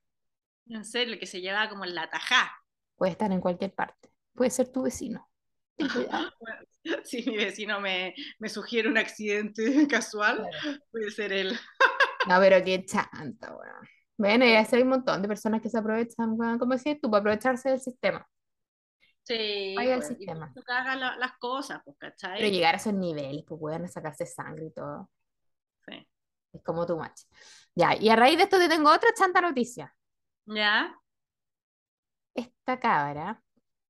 En 0.68 0.84
serio, 0.84 1.18
que 1.18 1.26
se 1.26 1.40
lleva 1.40 1.68
como 1.68 1.84
en 1.84 1.94
la 1.94 2.08
tajá. 2.08 2.50
Puede 2.96 3.12
estar 3.12 3.30
en 3.30 3.40
cualquier 3.40 3.74
parte, 3.74 4.10
puede 4.34 4.50
ser 4.50 4.68
tu 4.72 4.82
vecino. 4.82 5.28
Ten 5.76 5.88
cuidado. 5.90 6.30
Bueno, 6.86 7.02
si 7.04 7.22
mi 7.28 7.36
vecino 7.36 7.80
me, 7.80 8.14
me 8.38 8.48
sugiere 8.48 8.88
un 8.88 8.98
accidente 8.98 9.62
casual, 9.88 10.48
Claro. 10.50 10.78
puede 10.90 11.10
ser 11.10 11.32
él. 11.32 11.58
No, 12.24 12.40
pero 12.40 12.62
qué 12.64 12.84
chanta, 12.84 13.54
weón. 13.54 13.88
Bueno, 14.18 14.44
y 14.46 14.54
así 14.54 14.76
hay 14.76 14.82
un 14.82 14.88
montón 14.88 15.22
de 15.22 15.28
personas 15.28 15.60
que 15.62 15.68
se 15.70 15.78
aprovechan, 15.78 16.32
weón, 16.38 16.58
como 16.58 16.72
decías 16.74 16.98
tú, 17.00 17.10
para 17.10 17.20
aprovecharse 17.20 17.70
del 17.70 17.80
sistema. 17.80 18.26
Sí, 19.24 19.34
Vaya 19.76 19.94
el 19.94 20.02
pues, 20.02 20.10
y 20.20 20.26
sistema. 20.26 20.52
que 20.54 20.72
hagas 20.72 20.98
la- 20.98 21.16
las 21.16 21.32
cosas, 21.38 21.80
pues, 21.84 21.96
Pero 22.36 22.48
¿cachai? 22.48 22.50
llegar 22.50 22.74
a 22.74 22.78
esos 22.78 22.94
niveles, 22.94 23.44
pues 23.46 23.76
a 23.76 23.88
sacarse 23.88 24.24
sangre 24.26 24.66
y 24.66 24.70
todo, 24.72 25.10
Sí. 25.86 26.06
es 26.52 26.62
como 26.62 26.86
tu 26.86 26.96
match. 26.96 27.22
Ya, 27.74 27.94
y 27.96 28.08
a 28.08 28.16
raíz 28.16 28.36
de 28.38 28.44
esto 28.44 28.58
te 28.58 28.68
tengo 28.68 28.90
otra 28.92 29.10
chanta 29.16 29.40
noticia. 29.40 29.94
¿Ya? 30.46 30.96
Esta 32.34 32.78
cabra 32.78 33.42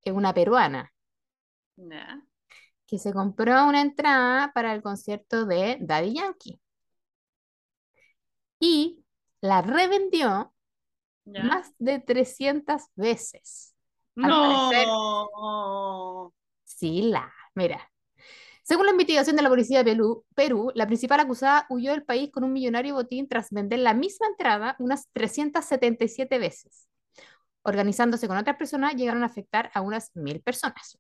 es 0.03 0.13
una 0.15 0.33
peruana 0.33 0.91
¿Ya? 1.77 2.23
Que 2.87 2.99
se 2.99 3.13
compró 3.13 3.67
una 3.67 3.81
entrada 3.81 4.53
para 4.53 4.73
el 4.75 4.83
concierto 4.83 5.45
de 5.47 5.79
Daddy 5.81 6.15
Yankee 6.15 6.61
y 8.61 9.05
la 9.41 9.63
revendió 9.63 10.53
¿Ya? 11.25 11.43
más 11.43 11.73
de 11.79 11.99
300 12.01 12.83
veces. 12.95 13.75
Al 14.17 14.31
parecer- 14.31 14.87
No. 14.87 16.33
Sí, 16.65 17.03
la, 17.03 17.33
mira. 17.55 17.91
Según 18.63 18.87
la 18.87 18.93
investigación 18.93 19.37
de 19.37 19.43
la 19.43 19.49
policía 19.49 19.79
de 19.85 19.93
Perú, 19.93 20.25
Perú, 20.35 20.73
la 20.75 20.87
principal 20.87 21.21
acusada 21.21 21.67
huyó 21.69 21.93
del 21.93 22.05
país 22.05 22.31
con 22.33 22.43
un 22.43 22.53
millonario 22.53 22.95
botín 22.95 23.29
tras 23.29 23.51
vender 23.51 23.79
la 23.79 23.95
misma 23.95 24.27
entrada 24.27 24.75
unas 24.81 25.09
377 25.13 26.39
veces. 26.39 26.89
Organizándose 27.63 28.27
con 28.27 28.37
otras 28.37 28.57
personas, 28.57 28.95
llegaron 28.97 29.23
a 29.23 29.27
afectar 29.27 29.71
a 29.75 29.81
unas 29.83 30.11
mil 30.17 30.41
personas. 30.41 30.99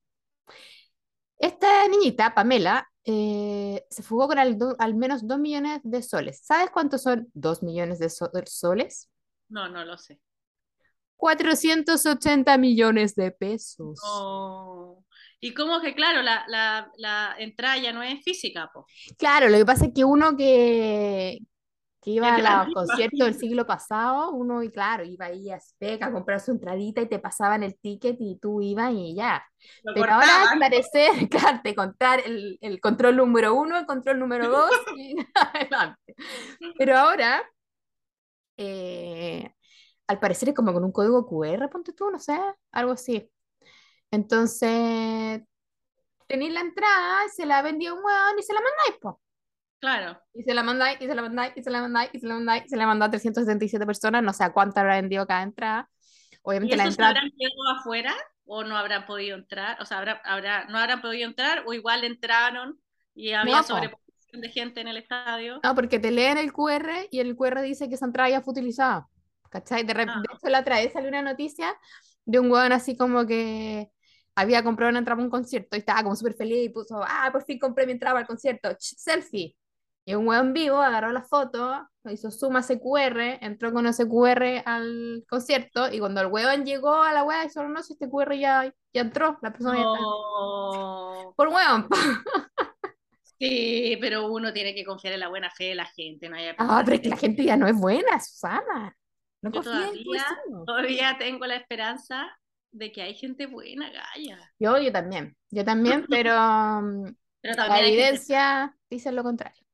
Esta 1.86 1.98
niñita, 1.98 2.34
Pamela, 2.34 2.84
eh, 3.04 3.84
se 3.90 4.02
fugó 4.02 4.26
con 4.26 4.40
al, 4.40 4.58
do- 4.58 4.74
al 4.80 4.96
menos 4.96 5.24
2 5.24 5.38
millones 5.38 5.78
de 5.84 6.02
soles. 6.02 6.40
¿Sabes 6.42 6.70
cuántos 6.70 7.02
son 7.02 7.28
2 7.32 7.62
millones 7.62 8.00
de 8.00 8.10
so- 8.10 8.28
soles? 8.46 9.08
No, 9.48 9.68
no 9.68 9.84
lo 9.84 9.96
sé. 9.96 10.18
480 11.16 12.58
millones 12.58 13.14
de 13.14 13.30
pesos. 13.30 14.00
Y 15.38 15.54
como 15.54 15.80
que, 15.80 15.94
claro, 15.94 16.22
la, 16.22 16.44
la, 16.48 16.90
la 16.96 17.36
entrada 17.38 17.78
ya 17.78 17.92
no 17.92 18.02
es 18.02 18.20
física. 18.24 18.68
Claro, 19.16 19.48
lo 19.48 19.56
que 19.58 19.64
pasa 19.66 19.84
es 19.86 19.92
que 19.94 20.04
uno 20.04 20.36
que, 20.36 21.38
que 22.06 22.12
iba 22.12 22.36
a 22.36 22.42
los 22.42 22.70
conciertos 22.72 23.26
del 23.26 23.34
siglo 23.36 23.66
pasado, 23.66 24.30
uno, 24.32 24.62
y 24.64 24.70
claro, 24.70 25.04
iba 25.04 25.26
ahí 25.26 25.50
a 25.50 25.60
Speca 25.60 26.06
a 26.08 26.12
comprar 26.12 26.40
su 26.40 26.52
entradita 26.52 27.02
y 27.02 27.08
te 27.08 27.18
pasaban 27.20 27.64
el 27.64 27.78
ticket 27.80 28.16
y 28.20 28.38
tú 28.40 28.62
ibas 28.62 28.92
y 28.94 29.16
ya. 29.16 29.44
Lo 29.84 29.94
Pero 29.94 30.12
ahora 30.12 30.42
al 30.42 30.50
cortaban. 30.50 30.58
parecer, 30.58 31.10
claro, 31.30 31.60
te 31.64 31.74
contar 31.74 32.20
el, 32.24 32.58
el 32.62 32.80
control 32.80 33.16
número 33.16 33.54
uno, 33.54 33.78
el 33.78 33.86
control 33.86 34.20
número 34.20 34.48
dos 34.50 34.70
y 34.96 35.16
adelante. 35.34 36.14
Pero 36.78 36.96
ahora, 36.98 37.42
eh, 38.56 39.50
al 40.08 40.20
parecer 40.20 40.50
es 40.50 40.54
como 40.54 40.72
con 40.72 40.84
un 40.84 40.92
código 40.92 41.26
QR, 41.26 41.68
ponte 41.70 41.92
tú, 41.92 42.10
no 42.10 42.18
sé, 42.18 42.38
algo 42.72 42.92
así. 42.92 43.30
Entonces, 44.12 45.42
tenéis 46.28 46.52
la 46.54 46.60
entrada, 46.62 47.28
se 47.34 47.46
la 47.46 47.62
vendía 47.62 47.94
un 47.94 48.04
weón 48.04 48.38
y 48.38 48.42
se 48.42 48.54
la 48.54 48.60
mandáis, 48.60 49.00
po. 49.02 49.20
Claro. 49.86 50.20
Y 50.34 50.42
se 50.42 50.52
la 50.52 50.62
mandáis, 50.64 51.00
y 51.00 51.06
se 51.06 51.14
la 51.14 51.22
mandáis, 51.22 51.52
y 51.56 51.62
se 51.62 51.70
la 51.70 51.80
mandáis, 51.80 52.10
y 52.12 52.18
se 52.18 52.26
la 52.26 52.34
mandáis, 52.34 52.64
y 52.66 52.68
se 52.70 52.76
la 52.76 52.86
mandó 52.86 53.04
a 53.04 53.10
377 53.10 53.86
personas, 53.86 54.20
no 54.22 54.32
sé 54.32 54.42
a 54.42 54.52
cuánto 54.52 54.80
habrá 54.80 54.96
vendido 54.96 55.26
cada 55.26 55.42
entrada. 55.44 55.88
¿Y 56.32 56.36
Obviamente 56.42 56.76
la 56.76 56.82
esos 56.84 56.94
se 56.96 57.02
entrada, 57.02 57.10
habrán 57.20 57.30
quedado 57.38 57.78
afuera 57.78 58.14
o 58.46 58.64
no 58.64 58.76
habrán 58.76 59.06
podido 59.06 59.36
entrar? 59.36 59.80
O 59.80 59.84
sea, 59.84 59.98
habrá, 59.98 60.20
habrá, 60.24 60.64
no 60.66 60.78
habrán 60.78 61.00
podido 61.00 61.28
entrar 61.28 61.62
o 61.66 61.72
igual 61.72 62.02
entraron 62.04 62.80
y 63.14 63.32
había 63.32 63.56
No, 63.56 63.60
po. 63.62 63.66
sobreposición 63.68 64.40
de 64.40 64.48
gente 64.48 64.80
en 64.80 64.88
el 64.88 64.96
estadio. 64.96 65.60
no, 65.62 65.74
porque 65.76 66.00
te 66.00 66.10
leen 66.10 66.36
el 66.38 66.52
QR 66.52 67.06
y 67.12 67.20
el 67.20 67.36
QR 67.36 67.62
dice 67.62 67.88
que 67.88 67.94
esa 67.94 68.06
entrada 68.06 68.28
ya 68.30 68.40
fue 68.42 68.52
utilizada. 68.52 69.06
¿Cachai? 69.50 69.84
De, 69.84 69.92
Ah. 69.92 70.22
hecho, 70.34 70.48
la 70.48 70.60
otra 70.60 70.76
vez 70.80 70.92
salió 70.92 71.08
una 71.08 71.22
noticia 71.22 71.72
de 72.24 72.40
un 72.40 72.50
weón 72.50 72.72
así 72.72 72.96
como 72.96 73.24
que 73.24 73.88
había 74.34 74.62
comprado 74.64 74.90
una 74.90 74.98
entrada 74.98 75.16
para 75.16 75.24
un 75.24 75.30
concierto 75.30 75.76
y 75.76 75.78
estaba 75.78 76.02
como 76.02 76.16
súper 76.16 76.34
feliz 76.34 76.64
y 76.66 76.68
puso, 76.70 77.00
ah, 77.06 77.28
por 77.32 77.44
fin 77.44 77.58
compré 77.58 77.86
mi 77.86 77.92
entrada 77.92 78.20
el 78.20 78.26
concierto, 78.26 78.70
Ch, 78.74 78.96
selfie. 78.98 79.56
Y 80.08 80.14
un 80.14 80.28
weón 80.28 80.52
vivo 80.52 80.76
agarró 80.76 81.10
la 81.10 81.22
foto, 81.22 81.84
hizo 82.04 82.30
suma 82.30 82.62
QR, 82.62 83.38
entró 83.40 83.72
con 83.72 83.88
ese 83.88 84.06
QR 84.06 84.62
al 84.64 85.24
concierto 85.28 85.92
y 85.92 85.98
cuando 85.98 86.20
el 86.20 86.28
weón 86.28 86.64
llegó 86.64 86.94
a 86.94 87.12
la 87.12 87.24
wea 87.24 87.44
hizo, 87.44 87.66
no, 87.66 87.82
si 87.82 87.94
este 87.94 88.08
QR 88.08 88.36
ya, 88.36 88.72
ya 88.94 89.00
entró, 89.00 89.36
la 89.42 89.52
persona 89.52 89.78
ya 89.78 89.82
está. 89.82 89.98
No. 90.00 91.34
Por 91.36 91.48
weón. 91.48 91.88
Sí, 93.38 93.98
pero 94.00 94.32
uno 94.32 94.52
tiene 94.52 94.74
que 94.74 94.84
confiar 94.84 95.12
en 95.12 95.20
la 95.20 95.28
buena 95.28 95.50
fe 95.50 95.64
de 95.64 95.74
la 95.74 95.84
gente, 95.84 96.28
no 96.28 96.36
hay 96.36 96.54
Ah, 96.56 96.82
pero 96.84 96.94
es 96.94 97.02
que 97.02 97.08
la 97.10 97.18
gente 97.18 97.44
ya 97.44 97.56
no 97.56 97.66
es 97.66 97.76
buena, 97.76 98.18
Susana. 98.18 98.96
No 99.42 99.50
Yo 99.50 99.60
todavía, 99.60 100.24
todavía 100.64 101.16
tengo 101.18 101.44
la 101.44 101.56
esperanza 101.56 102.34
de 102.70 102.92
que 102.92 103.02
hay 103.02 103.14
gente 103.14 103.46
buena, 103.46 103.90
Gaya. 103.90 104.38
Yo, 104.58 104.78
yo 104.78 104.90
también, 104.90 105.36
yo 105.50 105.64
también, 105.64 106.06
pero 106.08 106.32
mm, 106.80 107.04
la 107.42 107.56
también 107.56 107.84
gente, 107.84 107.88
evidencia 107.88 108.74
dice 108.88 109.12
lo 109.12 109.22
contrario. 109.22 109.65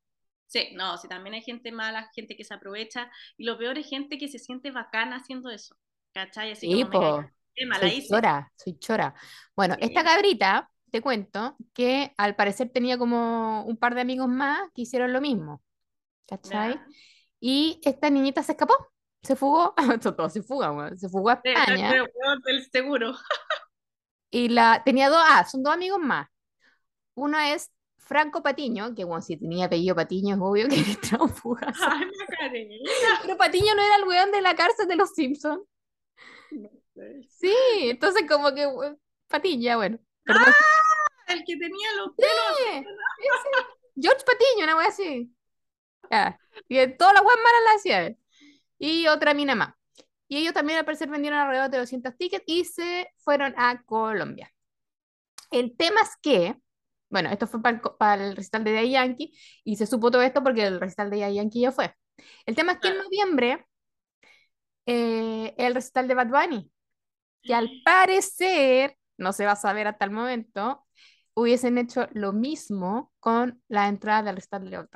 Sí, 0.52 0.70
no, 0.74 0.96
sí, 0.98 1.08
también 1.08 1.34
hay 1.34 1.42
gente 1.42 1.72
mala, 1.72 2.10
gente 2.14 2.36
que 2.36 2.44
se 2.44 2.54
aprovecha, 2.54 3.10
y 3.36 3.44
lo 3.44 3.58
peor 3.58 3.78
es 3.78 3.88
gente 3.88 4.18
que 4.18 4.28
se 4.28 4.38
siente 4.38 4.70
bacana 4.70 5.16
haciendo 5.16 5.50
eso, 5.50 5.76
¿cachai? 6.12 6.52
Así 6.52 6.68
Sí, 6.68 6.84
como 6.90 7.30
me 7.56 7.78
soy 7.80 7.92
hice. 7.96 8.08
chora, 8.08 8.52
soy 8.56 8.78
chora. 8.78 9.14
Bueno, 9.56 9.76
Sí. 9.76 9.80
esta 9.80 10.04
cabrita, 10.04 10.70
te 10.90 11.00
cuento, 11.00 11.56
que 11.74 12.12
al 12.16 12.36
parecer 12.36 12.70
tenía 12.70 12.98
como 12.98 13.64
un 13.64 13.76
par 13.76 13.94
de 13.94 14.02
amigos 14.02 14.28
más 14.28 14.60
que 14.74 14.82
hicieron 14.82 15.12
lo 15.12 15.20
mismo, 15.20 15.62
¿cachai? 16.26 16.84
Y 17.40 17.80
esta 17.84 18.10
niñita 18.10 18.42
se 18.44 18.52
escapó, 18.52 18.74
se 19.22 19.36
fugó, 19.36 19.74
todo 20.16 20.30
se 20.30 20.42
fuga, 20.42 20.96
se 20.96 21.08
fugó 21.08 21.30
a 21.30 21.34
España 21.34 22.02
del 22.44 22.64
seguro. 22.70 23.14
y 24.30 24.48
la 24.48 24.82
tenía 24.84 25.08
dos, 25.10 25.22
ah, 25.28 25.44
son 25.44 25.62
dos 25.62 25.74
amigos 25.74 26.00
más. 26.00 26.28
Uno 27.14 27.38
es 27.40 27.70
Franco 28.12 28.42
Patiño, 28.42 28.94
que 28.94 29.04
bueno, 29.04 29.22
si 29.22 29.38
tenía 29.38 29.64
apellido 29.64 29.96
Patiño 29.96 30.34
es 30.34 30.40
obvio 30.42 30.68
que. 30.68 30.74
Ay, 31.80 32.10
Macarena. 32.18 32.74
Pero 33.22 33.36
Patiño 33.38 33.74
no 33.74 33.80
era 33.80 33.96
el 33.96 34.04
weón 34.06 34.30
de 34.30 34.42
la 34.42 34.54
cárcel 34.54 34.86
de 34.86 34.96
los 34.96 35.14
Simpsons. 35.14 35.62
No 36.50 36.68
sé. 36.94 37.22
Sí, 37.30 37.54
entonces 37.84 38.24
como 38.28 38.54
que 38.54 38.68
Patiño, 39.28 39.62
ya 39.62 39.76
bueno. 39.76 39.98
Perdón. 40.24 40.44
Ah, 40.46 41.32
el 41.32 41.42
que 41.46 41.56
tenía 41.56 41.88
los 41.96 42.14
pelos. 42.14 42.58
Sí. 42.58 42.84
George 43.98 44.24
Patiño, 44.26 44.64
una 44.64 44.76
wea 44.76 44.88
así. 44.88 45.34
Ya. 46.10 46.38
Y 46.68 46.86
todas 46.98 47.14
las 47.14 47.22
weas 47.22 47.38
malas 47.38 47.62
las 47.64 47.76
hacía. 47.76 48.14
Y 48.78 49.06
otra 49.06 49.32
mina 49.32 49.54
más. 49.54 49.74
Y 50.28 50.36
ellos 50.36 50.52
también 50.52 50.78
al 50.78 50.84
parecer 50.84 51.08
vendieron 51.08 51.38
alrededor 51.38 51.70
de 51.70 51.78
200 51.78 52.14
tickets 52.18 52.44
y 52.46 52.66
se 52.66 53.10
fueron 53.16 53.54
a 53.56 53.82
Colombia. 53.84 54.52
El 55.50 55.74
tema 55.78 56.02
es 56.02 56.10
que, 56.20 56.60
bueno, 57.12 57.28
esto 57.30 57.46
fue 57.46 57.62
para 57.62 57.76
el, 57.76 57.82
para 57.98 58.26
el 58.26 58.34
recital 58.34 58.64
de 58.64 58.72
Daddy 58.72 58.90
Yankee 58.92 59.38
y 59.64 59.76
se 59.76 59.86
supo 59.86 60.10
todo 60.10 60.22
esto 60.22 60.42
porque 60.42 60.66
el 60.66 60.80
recital 60.80 61.10
de 61.10 61.20
Daddy 61.20 61.34
Yankee 61.34 61.60
ya 61.60 61.70
fue. 61.70 61.94
El 62.46 62.56
tema 62.56 62.72
es 62.72 62.78
que 62.78 62.88
en 62.88 62.98
noviembre 62.98 63.66
eh, 64.86 65.54
el 65.58 65.74
recital 65.74 66.08
de 66.08 66.14
Bad 66.14 66.28
Bunny, 66.28 66.72
que 67.42 67.54
al 67.54 67.70
parecer, 67.84 68.96
no 69.18 69.32
se 69.32 69.44
va 69.44 69.52
a 69.52 69.56
saber 69.56 69.86
hasta 69.86 70.06
el 70.06 70.10
momento, 70.10 70.86
hubiesen 71.34 71.76
hecho 71.78 72.08
lo 72.12 72.32
mismo 72.32 73.12
con 73.20 73.62
la 73.68 73.88
entrada 73.88 74.22
del 74.22 74.36
recital 74.36 74.70
de 74.70 74.78
Bunny. 74.78 74.88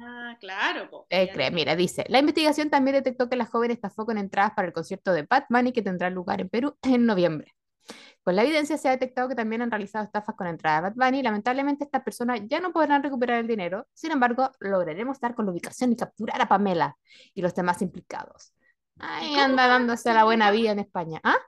Ah, 0.00 0.36
claro. 0.38 1.06
Eh, 1.10 1.30
cree, 1.32 1.50
mira, 1.50 1.74
dice, 1.74 2.04
la 2.08 2.20
investigación 2.20 2.70
también 2.70 2.96
detectó 2.96 3.28
que 3.28 3.36
la 3.36 3.46
joven 3.46 3.72
estafó 3.72 4.06
con 4.06 4.16
entradas 4.16 4.52
para 4.54 4.68
el 4.68 4.74
concierto 4.74 5.12
de 5.12 5.26
Bad 5.28 5.44
Bunny 5.50 5.72
que 5.72 5.82
tendrá 5.82 6.08
lugar 6.08 6.40
en 6.40 6.48
Perú 6.48 6.76
en 6.82 7.04
noviembre. 7.04 7.52
Con 8.28 8.36
la 8.36 8.42
evidencia 8.42 8.76
se 8.76 8.88
ha 8.88 8.90
detectado 8.90 9.26
que 9.26 9.34
también 9.34 9.62
han 9.62 9.70
realizado 9.70 10.04
estafas 10.04 10.36
con 10.36 10.46
entradas 10.46 10.82
de 10.82 10.90
Bad 10.90 11.06
Bunny. 11.06 11.22
Lamentablemente 11.22 11.84
estas 11.84 12.02
personas 12.02 12.42
ya 12.44 12.60
no 12.60 12.74
podrán 12.74 13.02
recuperar 13.02 13.38
el 13.38 13.46
dinero. 13.46 13.88
Sin 13.94 14.10
embargo, 14.10 14.52
lograremos 14.60 15.18
dar 15.18 15.34
con 15.34 15.46
la 15.46 15.52
ubicación 15.52 15.92
y 15.92 15.96
capturar 15.96 16.38
a 16.42 16.46
Pamela 16.46 16.94
y 17.32 17.40
los 17.40 17.54
demás 17.54 17.80
implicados. 17.80 18.52
Ahí 18.98 19.34
anda 19.36 19.66
dándose 19.66 20.12
la 20.12 20.24
buena 20.24 20.50
vida 20.50 20.72
en 20.72 20.80
España. 20.80 21.20
¿Ah? 21.24 21.38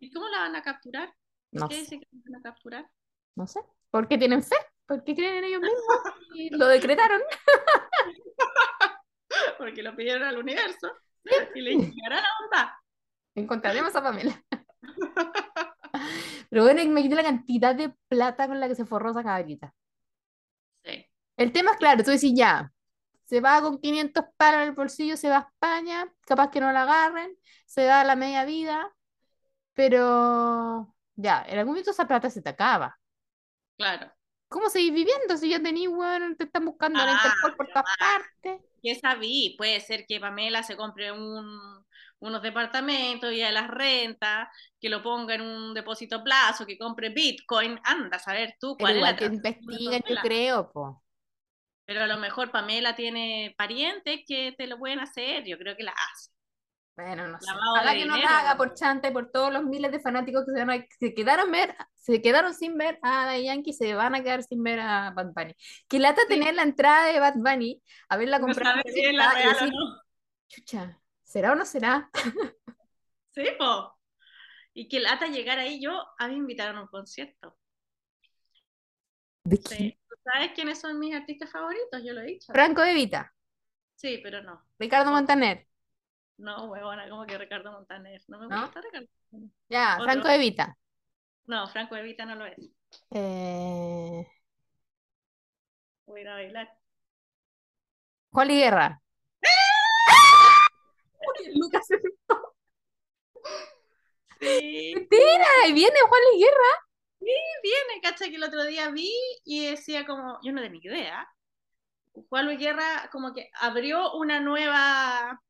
¿Y 0.00 0.12
cómo 0.12 0.28
la 0.28 0.40
van 0.40 0.54
a 0.54 0.60
capturar? 0.60 1.08
¿Por 1.50 1.62
No 1.62 1.68
qué 1.70 1.76
sé, 1.76 1.80
dice 1.80 2.00
que 2.00 2.06
la 2.12 2.20
van 2.26 2.40
a 2.40 2.42
capturar? 2.42 2.90
no 3.34 3.46
sé. 3.46 3.60
¿Por 3.90 4.06
qué 4.06 4.18
tienen 4.18 4.42
fe? 4.42 4.56
¿Por 4.84 5.04
qué 5.04 5.14
creen 5.14 5.36
en 5.36 5.44
ellos 5.44 5.62
mismos? 5.62 5.80
Y 6.34 6.50
lo 6.50 6.66
decretaron. 6.66 7.22
porque 9.58 9.82
lo 9.82 9.96
pidieron 9.96 10.24
al 10.24 10.36
universo. 10.36 10.92
Y 11.54 11.62
le 11.62 11.74
llegará 11.74 12.16
la 12.16 12.28
bondad. 12.38 12.68
Encontraremos 13.34 13.96
a 13.96 14.02
Pamela. 14.02 14.44
Pero 16.50 16.64
bueno, 16.64 16.80
imagínate 16.82 17.22
la 17.22 17.28
cantidad 17.28 17.74
de 17.74 17.90
plata 18.08 18.46
con 18.48 18.60
la 18.60 18.68
que 18.68 18.74
se 18.74 18.84
forró 18.86 19.10
esa 19.10 19.22
cabrita. 19.22 19.74
Sí. 20.84 21.06
El 21.36 21.52
tema 21.52 21.72
es 21.72 21.76
claro, 21.78 22.02
tú 22.02 22.10
decís 22.10 22.32
ya, 22.34 22.72
se 23.24 23.40
va 23.40 23.60
con 23.60 23.78
500 23.78 24.24
palos 24.36 24.62
en 24.62 24.68
el 24.68 24.74
bolsillo, 24.74 25.16
se 25.16 25.28
va 25.28 25.36
a 25.36 25.40
España, 25.40 26.12
capaz 26.26 26.50
que 26.50 26.60
no 26.60 26.72
la 26.72 26.82
agarren, 26.82 27.36
se 27.66 27.84
da 27.84 28.02
la 28.04 28.16
media 28.16 28.44
vida, 28.44 28.90
pero 29.74 30.94
ya, 31.14 31.44
en 31.46 31.58
algún 31.58 31.72
momento 31.72 31.90
esa 31.90 32.08
plata 32.08 32.30
se 32.30 32.42
te 32.42 32.48
acaba. 32.48 32.98
Claro. 33.76 34.10
¿Cómo 34.48 34.70
seguís 34.70 34.94
viviendo 34.94 35.36
si 35.36 35.50
ya 35.50 35.62
tenés, 35.62 35.90
bueno, 35.90 36.34
te 36.36 36.44
están 36.44 36.64
buscando 36.64 37.00
Ah, 37.02 37.12
Interpol 37.12 37.56
por 37.56 37.68
todas 37.68 37.84
partes? 37.98 38.62
¿Qué 38.82 38.94
sabí? 38.94 39.54
Puede 39.58 39.80
ser 39.80 40.06
que 40.06 40.20
Pamela 40.20 40.62
se 40.62 40.76
compre 40.76 41.12
un, 41.12 41.77
unos 42.20 42.42
departamentos 42.42 43.32
y 43.32 43.42
a 43.42 43.52
las 43.52 43.68
rentas, 43.68 44.48
que 44.80 44.88
lo 44.88 45.02
ponga 45.02 45.34
en 45.34 45.42
un 45.42 45.74
depósito 45.74 46.16
a 46.16 46.24
plazo, 46.24 46.66
que 46.66 46.78
compre 46.78 47.10
Bitcoin. 47.10 47.78
Anda 47.84 48.16
a 48.16 48.20
saber 48.20 48.54
tú 48.60 48.76
Pero 48.76 48.86
cuál 48.86 48.96
es 48.96 49.02
la 49.02 49.16
que 49.16 49.24
investigan, 49.26 50.02
yo 50.08 50.16
creo, 50.22 50.70
po. 50.70 51.02
Pero 51.84 52.02
a 52.02 52.06
lo 52.06 52.18
mejor 52.18 52.50
Pamela 52.50 52.94
tiene 52.94 53.54
parientes 53.56 54.20
que 54.26 54.52
te 54.58 54.66
lo 54.66 54.78
pueden 54.78 55.00
hacer. 55.00 55.44
Yo 55.46 55.56
creo 55.58 55.76
que 55.76 55.84
la 55.84 55.92
hace. 55.92 56.30
Bueno, 56.96 57.28
no 57.28 57.38
sé. 57.40 57.46
Ojalá 57.72 57.94
que 57.94 58.04
no 58.04 58.16
la 58.16 58.40
haga 58.40 58.56
por 58.56 58.74
chanta 58.74 59.08
y 59.08 59.12
por 59.12 59.30
todos 59.30 59.52
los 59.52 59.62
miles 59.62 59.92
de 59.92 60.00
fanáticos 60.00 60.44
que 60.44 60.52
se, 60.52 60.64
van 60.64 60.80
a- 60.80 60.86
se 60.98 61.14
quedaron 61.14 61.50
ver, 61.52 61.76
se 61.94 62.20
quedaron 62.20 62.52
sin 62.54 62.76
ver 62.76 62.98
a 63.02 63.26
Daddy 63.26 63.44
Yankee, 63.44 63.72
se 63.72 63.94
van 63.94 64.16
a 64.16 64.22
quedar 64.24 64.42
sin 64.42 64.62
ver 64.64 64.80
a 64.80 65.12
Bad 65.12 65.28
Bunny. 65.32 65.54
Que 65.88 66.00
lata 66.00 66.22
Sí. 66.22 66.28
tener 66.28 66.56
la 66.56 66.62
entrada 66.62 67.06
de 67.06 67.20
Bad 67.20 67.34
Bunny, 67.36 67.80
haberla 68.08 68.38
No 68.40 68.46
comprado 68.46 68.82
revista 68.82 69.42
y 69.44 69.48
decir, 69.48 69.72
no. 69.72 70.02
chucha, 70.48 70.98
¿será 71.28 71.52
o 71.52 71.54
no 71.54 71.64
será? 71.64 72.10
Sí, 73.30 73.44
po. 73.58 73.94
Y 74.74 74.88
que 74.88 74.98
lata 75.00 75.26
llegar 75.28 75.58
ahí. 75.58 75.80
Yo, 75.80 75.92
a 76.18 76.26
mí 76.26 76.34
me 76.34 76.40
invitaron 76.40 76.76
a 76.76 76.82
un 76.82 76.88
concierto. 76.88 77.56
¿De 79.44 79.56
Sí. 79.56 79.98
¿Tú 80.08 80.16
¿Sabes 80.24 80.52
quiénes 80.54 80.80
son 80.80 80.98
mis 80.98 81.14
artistas 81.14 81.50
favoritos? 81.50 82.02
Yo 82.04 82.12
lo 82.12 82.20
he 82.20 82.26
dicho. 82.26 82.52
Franco 82.52 82.82
De 82.82 82.94
Vita, 82.94 83.32
Sí, 83.94 84.20
pero 84.22 84.42
no. 84.42 84.62
Ricardo. 84.78 85.10
Montaner. 85.10 85.66
No, 86.36 86.66
huevona, 86.70 87.08
como 87.08 87.26
que 87.26 87.38
Ricardo 87.38 87.72
Montaner. 87.72 88.20
No 88.28 88.38
me 88.40 88.46
¿No? 88.48 88.62
gusta 88.62 88.80
Ricardo 88.80 89.08
Montaner. 89.30 89.56
Ya, 89.68 89.94
Otro. 89.94 90.04
Franco 90.04 90.28
De 90.28 90.38
Vita. 90.38 90.76
No, 91.46 91.66
Franco 91.68 91.96
Evita 91.96 92.26
no 92.26 92.34
lo 92.34 92.44
es. 92.46 92.56
Eh, 93.10 94.26
Voy 96.06 96.20
a 96.20 96.22
ir 96.22 96.28
a 96.28 96.34
bailar. 96.34 96.78
Juan 98.32 98.48
Guerra. 98.48 99.00
Lucas 101.54 101.86
se 101.86 101.96
Sí, 104.40 104.92
Mentira, 104.94 105.46
ahí 105.64 105.72
viene 105.72 105.96
Juan 106.08 106.20
Luis 106.32 106.44
Guerra. 106.44 106.86
viene, 107.20 108.00
cacha 108.02 108.26
que 108.28 108.36
el 108.36 108.44
otro 108.44 108.64
día 108.64 108.88
vi 108.90 109.12
y 109.44 109.66
decía 109.66 110.06
como, 110.06 110.38
yo 110.44 110.52
no 110.52 110.60
tenía 110.62 110.80
idea. 110.82 111.28
Juan 112.28 112.46
Luis 112.46 112.58
Guerra 112.58 113.08
como 113.10 113.32
que 113.34 113.50
abrió 113.60 114.12
una 114.14 114.38
nueva, 114.40 115.40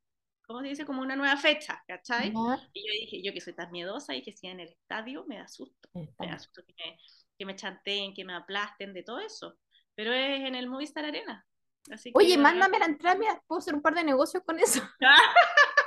¿cómo 0.46 0.60
se 0.62 0.68
dice? 0.68 0.86
Como 0.86 1.02
una 1.02 1.16
nueva 1.16 1.36
fecha, 1.36 1.82
¿cachai? 1.86 2.28
Y 2.72 2.86
yo 2.86 2.92
dije, 2.92 3.22
yo 3.22 3.32
que 3.32 3.40
soy 3.42 3.54
tan 3.54 3.70
miedosa, 3.70 4.12
dije, 4.14 4.32
si 4.34 4.46
en 4.46 4.60
el 4.60 4.68
estadio 4.70 5.24
me 5.26 5.38
da 5.38 5.48
susto. 5.48 5.88
Me 5.94 6.08
da 6.30 6.38
susto 6.38 6.62
que 6.66 6.72
me, 6.78 6.98
que 7.38 7.44
me 7.46 7.56
chanteen, 7.56 8.14
que 8.14 8.24
me 8.24 8.34
aplasten, 8.34 8.94
de 8.94 9.02
todo 9.02 9.20
eso. 9.20 9.58
Pero 9.94 10.12
es 10.14 10.40
en 10.46 10.54
el 10.54 10.66
Movistar 10.68 11.04
Arena. 11.04 11.44
Así 11.90 12.10
Oye, 12.14 12.36
que- 12.36 12.38
mándame 12.38 12.78
la 12.78 12.86
entrada, 12.86 13.16
mira, 13.18 13.42
puedo 13.46 13.58
hacer 13.58 13.74
un 13.74 13.82
par 13.82 13.94
de 13.94 14.04
negocios 14.04 14.42
con 14.46 14.58
eso. 14.58 14.80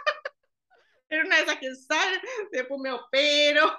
Era 1.11 1.25
una 1.25 1.35
de 1.35 1.41
esas 1.41 1.57
que 1.57 1.75
sale, 1.75 2.21
después 2.53 2.79
me 2.81 2.89
opero. 2.89 3.69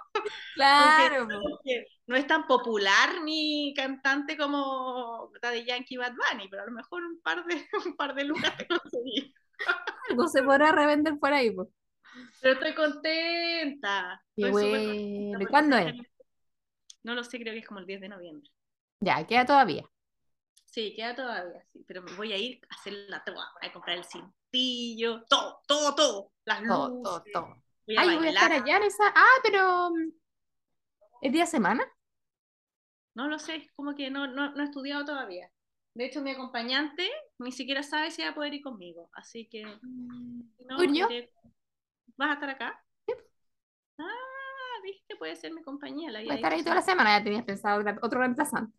Claro. 0.54 1.26
po. 1.26 1.40
Porque 1.40 1.86
no 2.06 2.14
es 2.14 2.26
tan 2.26 2.46
popular 2.46 3.22
mi 3.22 3.72
cantante 3.74 4.36
como 4.36 5.32
Daddy 5.40 5.64
Yankee 5.64 5.96
Bad 5.96 6.12
Bunny, 6.12 6.48
pero 6.50 6.62
a 6.62 6.66
lo 6.66 6.72
mejor 6.72 7.02
un 7.02 7.22
par 7.22 7.42
de, 7.46 7.66
un 7.86 7.96
par 7.96 8.14
de 8.14 8.24
lucas 8.24 8.54
te 8.58 8.66
conseguí. 8.66 9.34
Algo 10.10 10.28
se 10.28 10.42
podrá 10.42 10.72
revender 10.72 11.18
por 11.18 11.32
ahí. 11.32 11.50
po. 11.50 11.70
Pero 12.42 12.54
estoy 12.54 12.74
contenta. 12.74 14.22
Estoy 14.36 14.50
bueno. 14.50 14.68
contenta 14.68 14.98
¿Y 14.98 15.32
porque 15.32 15.46
cuándo 15.46 15.76
es? 15.78 15.94
No 17.02 17.14
lo 17.14 17.24
sé, 17.24 17.38
creo 17.40 17.54
que 17.54 17.60
es 17.60 17.66
como 17.66 17.80
el 17.80 17.86
10 17.86 18.02
de 18.02 18.08
noviembre. 18.10 18.50
Ya, 19.00 19.26
queda 19.26 19.46
todavía. 19.46 19.84
Sí, 20.72 20.94
queda 20.96 21.14
todavía, 21.14 21.62
sí, 21.70 21.84
pero 21.86 22.00
me 22.02 22.12
voy 22.14 22.32
a 22.32 22.38
ir 22.38 22.58
a 22.70 22.74
hacer 22.74 22.94
la 23.08 23.22
voy 23.26 23.68
a 23.68 23.72
comprar 23.72 23.98
el 23.98 24.04
cintillo, 24.04 25.22
todo, 25.28 25.60
todo, 25.66 25.94
todo, 25.94 26.32
las 26.46 26.62
luces, 26.62 26.72
Todo, 26.72 26.90
todo, 27.02 27.26
todo. 27.32 27.62
voy 27.86 27.96
a 27.96 28.00
Ay, 28.00 28.16
voy 28.16 28.26
a 28.28 28.30
estar 28.30 28.52
allá 28.52 28.76
en 28.78 28.82
esa. 28.84 29.04
Ah, 29.14 29.36
pero. 29.42 29.90
mm, 29.90 30.12
¿Es 31.22 31.32
día 31.32 31.46
semana? 31.46 31.84
No 33.14 33.28
lo 33.28 33.38
sé, 33.38 33.70
como 33.76 33.94
que 33.94 34.10
no, 34.10 34.26
no, 34.26 34.52
no 34.54 34.60
he 34.62 34.64
estudiado 34.64 35.04
todavía. 35.04 35.50
De 35.94 36.06
hecho, 36.06 36.22
mi 36.22 36.30
acompañante 36.30 37.10
ni 37.38 37.52
siquiera 37.52 37.82
sabe 37.82 38.10
si 38.10 38.22
va 38.22 38.30
a 38.30 38.34
poder 38.34 38.54
ir 38.54 38.62
conmigo, 38.62 39.10
así 39.12 39.46
que 39.46 39.62
no, 40.68 40.78
¿Vas 42.16 42.30
a 42.30 42.34
estar 42.34 42.50
acá? 42.50 42.84
Ah, 43.98 44.80
viste, 44.82 45.16
puede 45.16 45.36
ser 45.36 45.52
mi 45.52 45.62
compañía. 45.62 46.10
La 46.10 46.20
Voy 46.20 46.30
a 46.32 46.34
estar 46.34 46.52
ahí 46.52 46.62
toda 46.62 46.74
la 46.76 46.82
sí. 46.82 46.86
semana. 46.86 47.18
Ya 47.18 47.24
tenías 47.24 47.44
pensado 47.44 47.82
otro 48.02 48.20
reemplazante. 48.20 48.76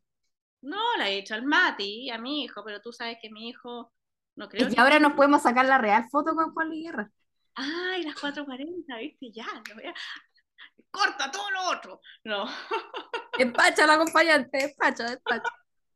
No, 0.64 0.78
la 0.98 1.10
he 1.10 1.18
hecho 1.20 1.34
al 1.36 1.44
Mati, 1.46 2.10
a 2.10 2.18
mi 2.18 2.44
hijo, 2.44 2.64
pero 2.64 2.80
tú 2.82 2.92
sabes 2.94 3.18
que 3.22 3.30
mi 3.30 3.50
hijo 3.50 3.92
no 4.36 4.48
creo 4.50 4.68
que 4.68 4.76
que- 4.76 4.82
ahora 4.82 4.98
nos 5.00 5.14
podemos 5.14 5.42
sacar 5.44 5.66
la 5.66 5.78
real 5.78 6.06
foto 6.10 6.34
con 6.36 6.54
Juan 6.54 6.72
Guerra. 6.72 7.12
Ay, 7.56 8.04
las 8.04 8.16
4.40, 8.16 8.98
viste, 8.98 9.32
ya, 9.32 9.46
lo 9.70 9.76
voy 9.76 9.86
a- 9.86 9.94
corta 10.90 11.30
todo 11.32 11.52
lo 11.52 11.64
otro. 11.70 12.02
No, 12.24 12.46
Despacha 13.38 13.86
la 13.86 13.94
acompañante, 13.94 14.58
despacha, 14.58 15.04
despacha. 15.10 15.44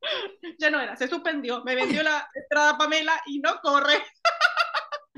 ya 0.60 0.69
no 0.69 0.80
era, 0.82 0.95
se 0.95 1.08
suspendió, 1.08 1.63
me 1.63 1.73
vendió 1.75 2.03
la 2.03 2.30
entrada 2.36 2.77
Pamela 2.77 3.21
y 3.25 3.39
no 3.39 3.60
corre. 3.62 4.03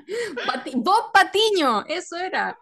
Pati- 0.45 0.73
Vos 0.75 1.09
Patiño, 1.13 1.83
eso 1.87 2.17
era. 2.17 2.57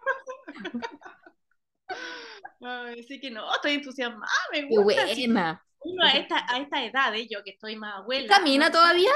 Así 2.60 3.20
que 3.20 3.30
no, 3.30 3.52
estoy 3.54 3.74
entusiasmada, 3.74 4.32
me 4.52 4.62
gusta. 4.68 5.04
buena. 5.04 5.64
Uno 5.80 6.04
a 6.04 6.10
esta, 6.10 6.52
a 6.52 6.58
esta 6.58 6.84
edad, 6.84 7.14
eh, 7.14 7.28
yo 7.30 7.42
que 7.44 7.50
estoy 7.50 7.76
más 7.76 7.98
abuela. 7.98 8.28
¿Camina 8.28 8.70
todavía? 8.70 9.12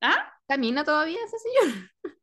¿Ah? 0.00 0.32
¿Camina 0.46 0.84
todavía 0.84 1.18
ese 1.24 1.38
señor? 1.38 1.90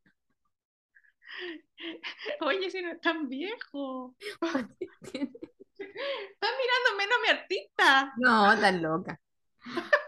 Oye, 2.40 2.70
si 2.70 2.82
no 2.82 2.92
es 2.92 3.00
tan 3.00 3.28
viejo. 3.28 4.14
Estás 5.78 6.50
mirando 6.58 6.96
menos 6.96 7.18
a 7.18 7.22
mi 7.22 7.28
artista. 7.28 8.12
No, 8.16 8.60
tan 8.60 8.82
loca. 8.82 9.20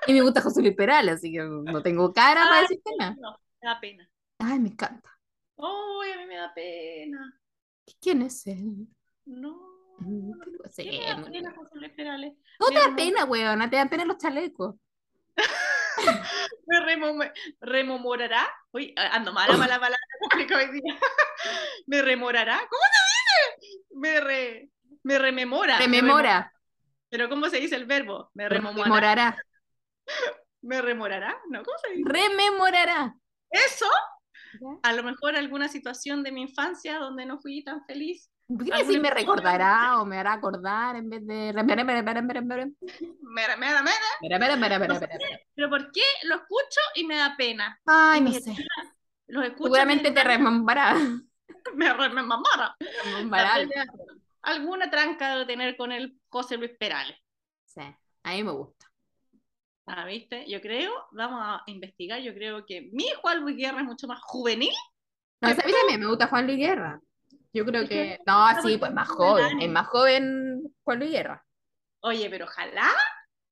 Y 0.06 0.12
me 0.12 0.22
gusta 0.22 0.40
José 0.40 0.62
Luis 0.62 0.74
Perales, 0.74 1.16
así 1.16 1.32
que 1.32 1.40
no 1.40 1.82
tengo 1.82 2.12
cara 2.12 2.44
para 2.44 2.56
Ay, 2.56 2.62
decirte 2.62 2.90
nada. 2.98 3.16
No, 3.20 3.38
me 3.60 3.68
da 3.68 3.80
pena. 3.80 4.10
Ay, 4.38 4.58
me 4.60 4.68
encanta. 4.68 5.10
Ay, 5.58 6.12
a 6.12 6.18
mí 6.18 6.26
me 6.26 6.36
da 6.36 6.54
pena. 6.54 7.40
¿Quién 8.00 8.22
es 8.22 8.46
él? 8.46 8.88
No. 9.26 9.77
No, 10.00 10.38
qué 10.44 10.50
¿por 10.50 10.62
cosa 10.62 10.82
qué 10.82 10.90
me 10.90 11.06
da 11.06 11.24
pena 11.30 11.54
José 11.54 11.76
Luis 11.76 11.92
Perales? 11.92 12.32
No 12.60 12.68
Me 12.68 12.74
te 12.74 12.80
da 12.90 12.96
pena, 12.96 13.24
weona, 13.24 13.68
te 13.70 13.76
dan 13.76 13.88
pena 13.88 14.04
los 14.04 14.18
chalecos. 14.18 14.76
me 16.66 16.80
remome- 16.80 17.32
rememorará. 17.60 18.46
Uy, 18.72 18.94
ando 18.96 19.32
mala 19.32 19.54
para 19.56 19.66
la 19.68 19.80
palabra 19.80 19.98
hoy 20.56 20.80
día. 20.80 20.98
me 21.86 22.02
remorará. 22.02 22.58
¿Cómo 22.58 22.82
se 22.92 23.66
dice? 23.66 23.84
Me, 23.90 24.20
re, 24.20 24.70
me 25.02 25.18
rememora. 25.18 25.78
me 25.78 25.86
Rememora, 25.86 26.52
Pero 27.08 27.28
¿cómo 27.28 27.48
se 27.48 27.58
dice 27.60 27.76
el 27.76 27.86
verbo? 27.86 28.30
Me 28.34 28.48
rememorará. 28.48 29.36
¿Me 30.62 30.82
remorará? 30.82 31.36
¿No? 31.50 31.62
¿Cómo 31.62 31.78
se 31.78 31.92
dice? 31.94 32.08
rememorará. 32.08 33.14
Eso, 33.50 33.86
a 34.82 34.92
lo 34.92 35.02
mejor 35.02 35.36
alguna 35.36 35.68
situación 35.68 36.22
de 36.22 36.32
mi 36.32 36.42
infancia 36.42 36.98
donde 36.98 37.24
no 37.26 37.38
fui 37.38 37.62
tan 37.64 37.84
feliz. 37.86 38.30
¿Por 38.48 38.64
qué 38.64 38.72
Alguna 38.72 38.78
decir 38.78 39.00
me 39.02 39.10
recordará 39.10 40.00
o 40.00 40.06
me 40.06 40.16
hará 40.18 40.32
acordar 40.32 40.96
en 40.96 41.10
vez 41.10 41.26
de 41.26 41.52
Mera, 43.30 43.56
mera, 43.58 43.82
mera. 43.82 43.92
Pero 45.54 45.68
¿por 45.68 45.92
qué 45.92 46.00
lo 46.24 46.36
escucho 46.36 46.80
y 46.94 47.04
me 47.04 47.16
da 47.16 47.34
pena? 47.36 47.78
Ay, 47.84 48.22
no 48.22 48.32
sé. 48.32 48.56
Los 49.26 49.44
escucho 49.44 49.64
Seguramente 49.64 50.10
te 50.10 50.14
me- 50.24 50.24
rememorará. 50.24 50.94
me 51.74 51.92
rememora. 51.92 52.74
Rememorará. 53.04 53.66
Alguna 54.42 54.88
tranca 54.90 55.36
de 55.36 55.44
tener 55.44 55.76
con 55.76 55.92
el 55.92 56.18
José 56.30 56.56
Luis 56.56 56.70
Perales. 56.78 57.16
Sí, 57.66 57.82
a 58.22 58.32
mí 58.32 58.42
me 58.44 58.52
gusta. 58.52 58.86
Ah, 59.86 60.06
¿viste? 60.06 60.48
Yo 60.50 60.60
creo, 60.62 60.90
vamos 61.12 61.40
a 61.42 61.62
investigar, 61.66 62.20
yo 62.20 62.32
creo 62.34 62.64
que 62.64 62.88
mi 62.92 63.06
Juan 63.20 63.40
Luis 63.40 63.56
Guerra 63.56 63.80
es 63.80 63.86
mucho 63.86 64.06
más 64.06 64.20
juvenil. 64.22 64.72
No, 65.42 65.48
¿sabes? 65.50 65.74
También 65.74 66.00
me 66.00 66.06
gusta 66.06 66.28
Juan 66.28 66.46
Luis 66.46 66.58
Guerra. 66.58 67.00
Yo 67.58 67.64
creo 67.64 67.82
Es 67.82 67.88
que- 67.88 67.94
que. 67.94 68.18
No, 68.26 68.62
sí, 68.62 68.78
pues 68.78 68.92
más 68.92 69.08
joven. 69.08 69.60
Es 69.60 69.68
más 69.68 69.86
joven 69.88 70.62
Juan 70.84 70.98
Luis 71.00 71.10
Guerra. 71.10 71.44
Oye, 72.00 72.30
pero 72.30 72.44
ojalá 72.44 72.88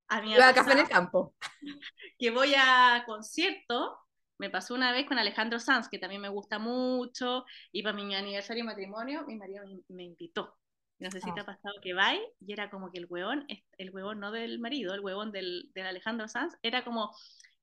a 0.08 0.20
mí 0.22 0.34
a 0.36 0.54
café 0.54 0.72
en 0.72 0.78
el 0.78 0.88
campo. 0.88 1.34
que 2.18 2.30
voy 2.30 2.54
a 2.56 3.02
conciertos 3.06 3.90
Me 4.38 4.50
pasó 4.50 4.74
una 4.74 4.92
vez 4.92 5.06
con 5.06 5.18
Alejandro 5.18 5.58
Sanz, 5.58 5.88
que 5.88 5.98
también 5.98 6.20
me 6.20 6.28
gusta 6.28 6.58
mucho, 6.58 7.44
y 7.72 7.82
para 7.82 7.96
mi 7.96 8.14
aniversario 8.14 8.62
de 8.62 8.68
matrimonio, 8.68 9.24
mi 9.26 9.34
marido 9.34 9.64
me, 9.66 9.80
me 9.88 10.04
invitó. 10.04 10.54
No 10.98 11.10
sé 11.10 11.20
si 11.20 11.32
te 11.34 11.40
ha 11.40 11.44
pasado 11.46 11.74
que 11.82 11.94
va 11.94 12.14
y 12.14 12.52
era 12.52 12.70
como 12.70 12.90
que 12.92 12.98
el 12.98 13.06
huevón, 13.08 13.46
el 13.78 13.90
huevón 13.90 14.20
no 14.20 14.30
del 14.30 14.58
marido, 14.60 14.94
el 14.94 15.00
huevón 15.00 15.32
del, 15.32 15.70
del 15.74 15.86
Alejandro 15.86 16.28
Sanz, 16.28 16.54
era 16.62 16.84
como 16.84 17.14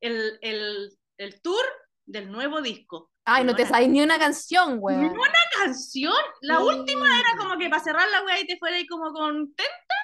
el, 0.02 0.38
el, 0.42 0.92
el 1.18 1.42
tour 1.42 1.64
del 2.06 2.32
nuevo 2.32 2.62
disco. 2.62 3.12
Ay, 3.26 3.44
no 3.46 3.56
te 3.56 3.66
sabes 3.66 3.88
ni 3.88 4.02
una 4.02 4.20
canción, 4.20 4.80
güey. 4.80 4.98
Ni 4.98 5.06
una 5.06 5.32
canción. 5.64 6.14
La 6.42 6.58
Sí. 6.58 6.64
última 6.64 7.20
era 7.20 7.36
como 7.38 7.58
que 7.58 7.70
para 7.70 7.84
cerrar 7.84 8.08
la 8.10 8.24
weá 8.24 8.40
y 8.40 8.48
te 8.48 8.58
fuera 8.58 8.76
ahí 8.78 8.86
como 8.88 9.12
contenta, 9.14 9.96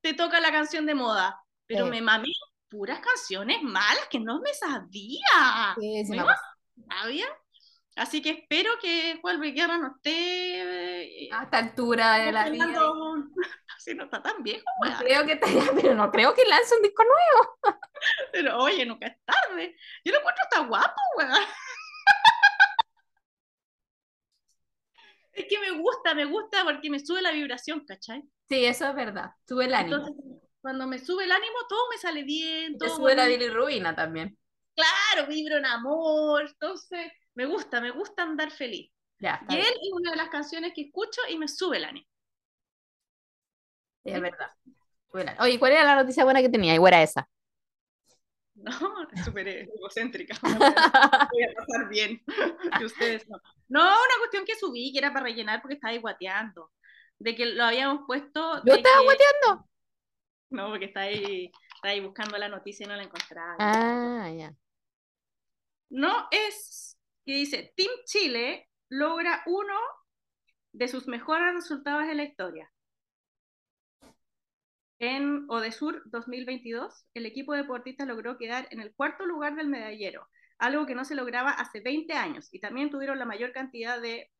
te 0.00 0.14
toca 0.14 0.40
la 0.40 0.50
canción 0.52 0.86
de 0.86 0.94
moda. 0.94 1.40
Pero 1.66 1.84
Sí. 1.86 1.90
me 1.90 2.00
mamé 2.02 2.28
puras 2.68 3.00
canciones 3.00 3.62
malas 3.62 4.06
que 4.10 4.20
no 4.20 4.40
me 4.40 4.52
sabía. 4.54 5.74
Sí, 5.78 6.04
Me 6.08 6.24
sabía. 6.88 7.26
Así 7.96 8.20
que 8.20 8.30
espero 8.30 8.70
que 8.78 9.18
Juan 9.22 9.38
Luis 9.38 9.54
Guerra 9.54 9.78
no 9.78 9.94
esté 9.96 10.12
eh, 11.24 11.28
A 11.32 11.44
esta 11.44 11.58
altura 11.58 12.18
de 12.18 12.32
la 12.32 12.48
vida. 12.50 12.66
Si 13.78 13.94
no 13.94 14.04
está 14.04 14.20
tan 14.20 14.42
viejo, 14.42 14.64
No 14.84 14.98
creo 14.98 15.24
que 15.26 15.36
te- 15.36 15.46
pero 15.92 15.94
no 15.94 16.10
creo 16.10 16.34
que 16.34 16.44
lance 16.46 16.74
un 16.74 16.82
disco 16.82 17.04
nuevo. 17.04 17.58
Pero 18.32 18.58
oye, 18.58 18.84
nunca 18.84 19.06
es 19.06 19.16
tarde. 19.24 19.76
Yo 20.04 20.12
lo 20.12 20.18
encuentro 20.18 20.42
hasta 20.44 20.60
guapo, 20.66 21.00
weá. 21.16 21.34
Es 25.36 25.46
que 25.48 25.60
me 25.60 25.70
gusta, 25.78 26.14
me 26.14 26.24
gusta 26.24 26.64
porque 26.64 26.90
me 26.90 26.98
sube 26.98 27.20
la 27.22 27.30
vibración, 27.32 27.84
¿cachai? 27.86 28.22
Sí, 28.48 28.64
eso 28.64 28.88
es 28.88 28.94
verdad. 28.94 29.32
Sube 29.46 29.66
el 29.66 29.74
ánimo. 29.74 29.96
Entonces, 29.96 30.24
cuando 30.60 30.86
me 30.86 30.98
sube 30.98 31.24
el 31.24 31.32
ánimo, 31.32 31.56
todo 31.68 31.80
me 31.90 31.98
sale 31.98 32.22
bien, 32.24 32.74
Y 32.74 32.78
te 32.78 32.86
todo 32.86 32.96
sube 32.96 33.14
la 33.14 33.26
bilirrubina 33.26 33.94
también. 33.94 34.36
Claro, 34.74 35.28
vibro 35.28 35.58
en 35.58 35.66
amor. 35.66 36.46
Entonces, 36.48 37.12
me 37.34 37.46
gusta, 37.46 37.80
me 37.80 37.90
gusta 37.90 38.22
andar 38.22 38.50
feliz. 38.50 38.90
Ya, 39.20 39.40
Y 39.48 39.56
él 39.56 39.62
es 39.62 39.92
una 39.92 40.10
de 40.12 40.16
las 40.16 40.28
canciones 40.28 40.72
que 40.74 40.82
escucho 40.82 41.20
y 41.28 41.38
me 41.38 41.48
sube 41.48 41.76
el 41.78 41.84
ánimo. 41.84 42.06
Sí, 44.04 44.10
es 44.10 44.20
verdad. 44.20 44.50
Oye, 45.40 45.58
¿cuál 45.58 45.72
era 45.72 45.84
la 45.84 45.96
noticia 45.96 46.24
buena 46.24 46.42
que 46.42 46.48
tenía? 46.48 46.74
Igual 46.74 46.92
era 46.94 47.02
esa. 47.02 47.28
No, 48.66 49.08
es 49.12 49.24
súper 49.24 49.48
egocéntrica. 49.48 50.36
Voy 50.42 51.42
a 51.44 51.54
pasar 51.54 51.88
bien. 51.88 52.22
Que 52.78 52.84
ustedes 52.84 53.28
no. 53.28 53.38
No, 53.68 53.82
una 53.82 54.18
cuestión 54.18 54.44
que 54.44 54.56
subí, 54.56 54.92
que 54.92 54.98
era 54.98 55.12
para 55.12 55.24
rellenar 55.26 55.60
porque 55.62 55.74
estaba 55.74 55.92
ahí 55.92 55.98
guateando. 55.98 56.72
De 57.18 57.34
que 57.34 57.46
lo 57.46 57.64
habíamos 57.64 58.06
puesto. 58.06 58.62
Yo 58.64 58.74
estaba 58.74 58.98
que- 58.98 59.04
guateando. 59.04 59.68
No, 60.50 60.68
porque 60.70 60.84
está 60.86 61.00
ahí, 61.00 61.50
está 61.74 61.88
ahí 61.88 62.00
buscando 62.00 62.36
la 62.38 62.48
noticia 62.48 62.84
y 62.84 62.88
no 62.88 62.96
la 62.96 63.02
encontraba. 63.02 63.56
Ah, 63.58 64.30
ya. 64.30 64.54
No 65.90 66.28
es 66.30 66.98
que 67.24 67.32
dice, 67.32 67.72
Team 67.76 67.90
Chile 68.04 68.68
logra 68.88 69.42
uno 69.46 69.74
de 70.72 70.88
sus 70.88 71.06
mejores 71.08 71.54
resultados 71.54 72.04
en 72.04 72.16
la 72.18 72.24
historia. 72.24 72.70
En 74.98 75.44
Odesur 75.48 76.02
2022, 76.06 77.06
el 77.14 77.26
equipo 77.26 77.52
de 77.52 77.62
deportistas 77.62 78.06
logró 78.08 78.38
quedar 78.38 78.66
en 78.70 78.80
el 78.80 78.94
cuarto 78.94 79.26
lugar 79.26 79.54
del 79.56 79.68
medallero, 79.68 80.28
algo 80.58 80.86
que 80.86 80.94
no 80.94 81.04
se 81.04 81.14
lograba 81.14 81.50
hace 81.50 81.80
20 81.80 82.14
años, 82.14 82.48
y 82.52 82.60
también 82.60 82.90
tuvieron 82.90 83.18
la 83.18 83.26
mayor 83.26 83.52
cantidad 83.52 84.00
de 84.00 84.30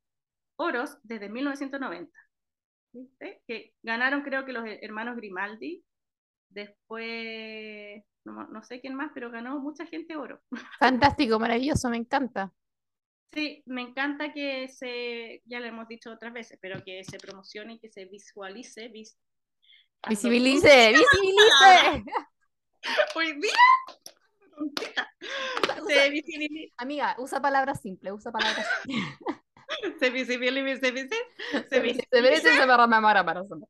oros 0.57 0.99
desde 1.05 1.29
1990. 1.31 2.19
¿Viste? 2.93 3.43
Que 3.49 3.75
ganaron 3.83 4.23
creo 4.23 4.47
que 4.47 4.53
los 4.55 4.65
hermanos 4.83 5.17
Grimaldi, 5.17 5.85
después, 6.51 8.05
no, 8.25 8.49
no 8.49 8.63
sé 8.65 8.81
quién 8.81 8.95
más, 8.97 9.13
pero 9.15 9.31
ganó 9.31 9.61
mucha 9.61 9.87
gente 9.87 10.17
oro. 10.17 10.43
Fantástico, 10.79 11.39
maravilloso, 11.39 11.89
me 11.91 11.99
encanta. 11.99 12.53
Sí, 13.33 13.63
me 13.67 13.83
encanta 13.83 14.33
que 14.33 14.69
se, 14.69 15.43
ya 15.45 15.61
lo 15.61 15.67
hemos 15.67 15.89
dicho 15.89 16.11
otras 16.11 16.33
veces, 16.33 16.59
pero 16.61 16.83
que 16.85 17.05
se 17.05 17.19
promocione 17.19 17.75
y 17.75 17.79
que 17.79 17.91
se 17.91 18.07
visualice. 18.07 18.89
vis- 18.89 19.19
Visibilice, 20.09 20.93
visibilice. 20.93 22.05
Hoy 23.15 23.33
día, 23.41 23.53
se 25.87 26.11
visibilice, 26.11 26.73
Amiga, 26.77 27.17
usa 27.19 27.41
palabras 27.41 27.81
simples, 27.81 28.13
usa 28.13 28.31
palabras 28.31 28.67
simples. 28.85 29.19
se 29.99 30.11
visibilice, 30.11 30.77
se 30.81 30.91
visibilice, 30.93 31.17
se 31.71 31.81
siempre. 31.81 33.67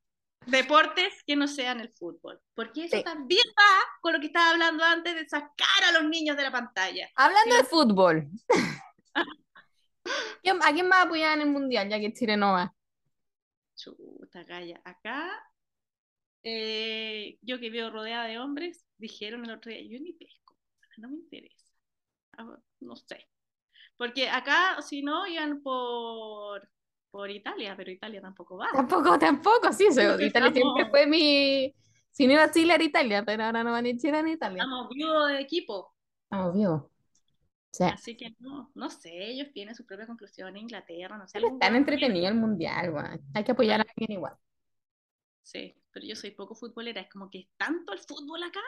deportes 0.46 1.22
que 1.26 1.34
no 1.36 1.48
sean 1.48 1.80
el 1.80 1.92
fútbol. 1.94 2.40
Porque 2.54 2.84
eso 2.84 2.96
Sí. 2.98 3.02
también 3.04 3.44
va 3.58 3.80
con 4.02 4.12
lo 4.12 4.20
que 4.20 4.26
estaba 4.26 4.50
hablando 4.50 4.84
antes 4.84 5.14
de 5.14 5.26
sacar 5.28 5.84
a 5.88 5.92
los 5.92 6.04
niños 6.04 6.36
de 6.36 6.42
la 6.42 6.52
pantalla. 6.52 7.08
Hablando 7.16 7.50
Sí. 7.52 7.56
de 7.56 7.64
fútbol. 7.64 8.28
¿quién- 10.42 10.62
¿A 10.62 10.72
quién 10.72 10.90
va 10.90 10.98
a 10.98 11.02
apoyar 11.02 11.34
en 11.34 11.40
el 11.40 11.48
mundial 11.50 11.88
ya 11.88 11.98
que 11.98 12.12
Chile 12.12 12.36
no 12.36 12.52
va? 12.52 12.72
Chuta, 13.74 14.44
calla. 14.46 14.80
Acá, 14.84 15.30
eh, 16.48 17.38
yo 17.42 17.58
que 17.58 17.70
veo 17.70 17.90
rodeada 17.90 18.26
de 18.26 18.38
hombres, 18.38 18.86
dijeron 18.98 19.44
el 19.44 19.50
otro 19.50 19.72
día, 19.72 19.82
yo 19.82 19.98
ni 20.00 20.12
pesco, 20.12 20.56
no 20.98 21.08
me 21.08 21.16
interesa. 21.16 21.66
Ah, 22.38 22.56
No 22.80 22.94
sé. 22.94 23.26
Porque 23.96 24.28
acá, 24.28 24.80
si 24.80 25.02
no, 25.02 25.26
iban 25.26 25.60
por, 25.60 26.68
por 27.10 27.30
Italia, 27.32 27.74
pero 27.76 27.90
Italia 27.90 28.20
tampoco 28.20 28.58
va. 28.58 28.68
Tampoco, 28.72 29.18
tampoco, 29.18 29.72
sí, 29.72 29.86
eso, 29.88 30.20
Italia 30.20 30.52
siempre 30.52 30.88
fue 30.88 31.06
mi... 31.08 31.74
Si 32.12 32.28
no 32.28 32.34
iba 32.34 32.44
a 32.44 32.50
Chile 32.52 32.74
era 32.74 32.84
Italia, 32.84 33.24
pero 33.24 33.42
ahora 33.42 33.64
no 33.64 33.72
va 33.72 33.82
ni 33.82 33.96
Chile 33.98 34.22
ni 34.22 34.32
Italia. 34.32 34.62
Estamos 34.62 34.88
viudos 34.90 35.28
de 35.30 35.40
equipo. 35.40 35.94
Estamos 36.30 36.54
vivos. 36.54 36.82
Sí. 37.72 37.84
Así 37.84 38.16
que 38.16 38.36
no, 38.38 38.70
no 38.74 38.88
sé, 38.88 39.10
ellos 39.12 39.48
tienen 39.52 39.74
su 39.74 39.84
propia 39.84 40.06
conclusión. 40.06 40.56
Inglaterra, 40.56 41.18
no 41.18 41.26
sé. 41.26 41.32
Pero 41.34 41.48
algún 41.48 41.60
es 41.60 41.66
tan 41.66 41.72
weón 41.72 41.82
entretenido 41.82 42.28
el 42.28 42.34
mundial. 42.36 43.20
Hay 43.34 43.42
que 43.42 43.52
apoyar 43.52 43.80
a 43.80 43.86
alguien 43.88 44.12
igual. 44.12 44.34
Sí, 45.42 45.74
pero 45.96 46.06
yo 46.08 46.14
soy 46.14 46.32
poco 46.32 46.54
futbolera. 46.54 47.00
Es 47.00 47.08
como 47.08 47.30
que 47.30 47.38
es 47.38 47.46
tanto 47.56 47.94
el 47.94 48.00
fútbol 48.00 48.42
acá 48.42 48.60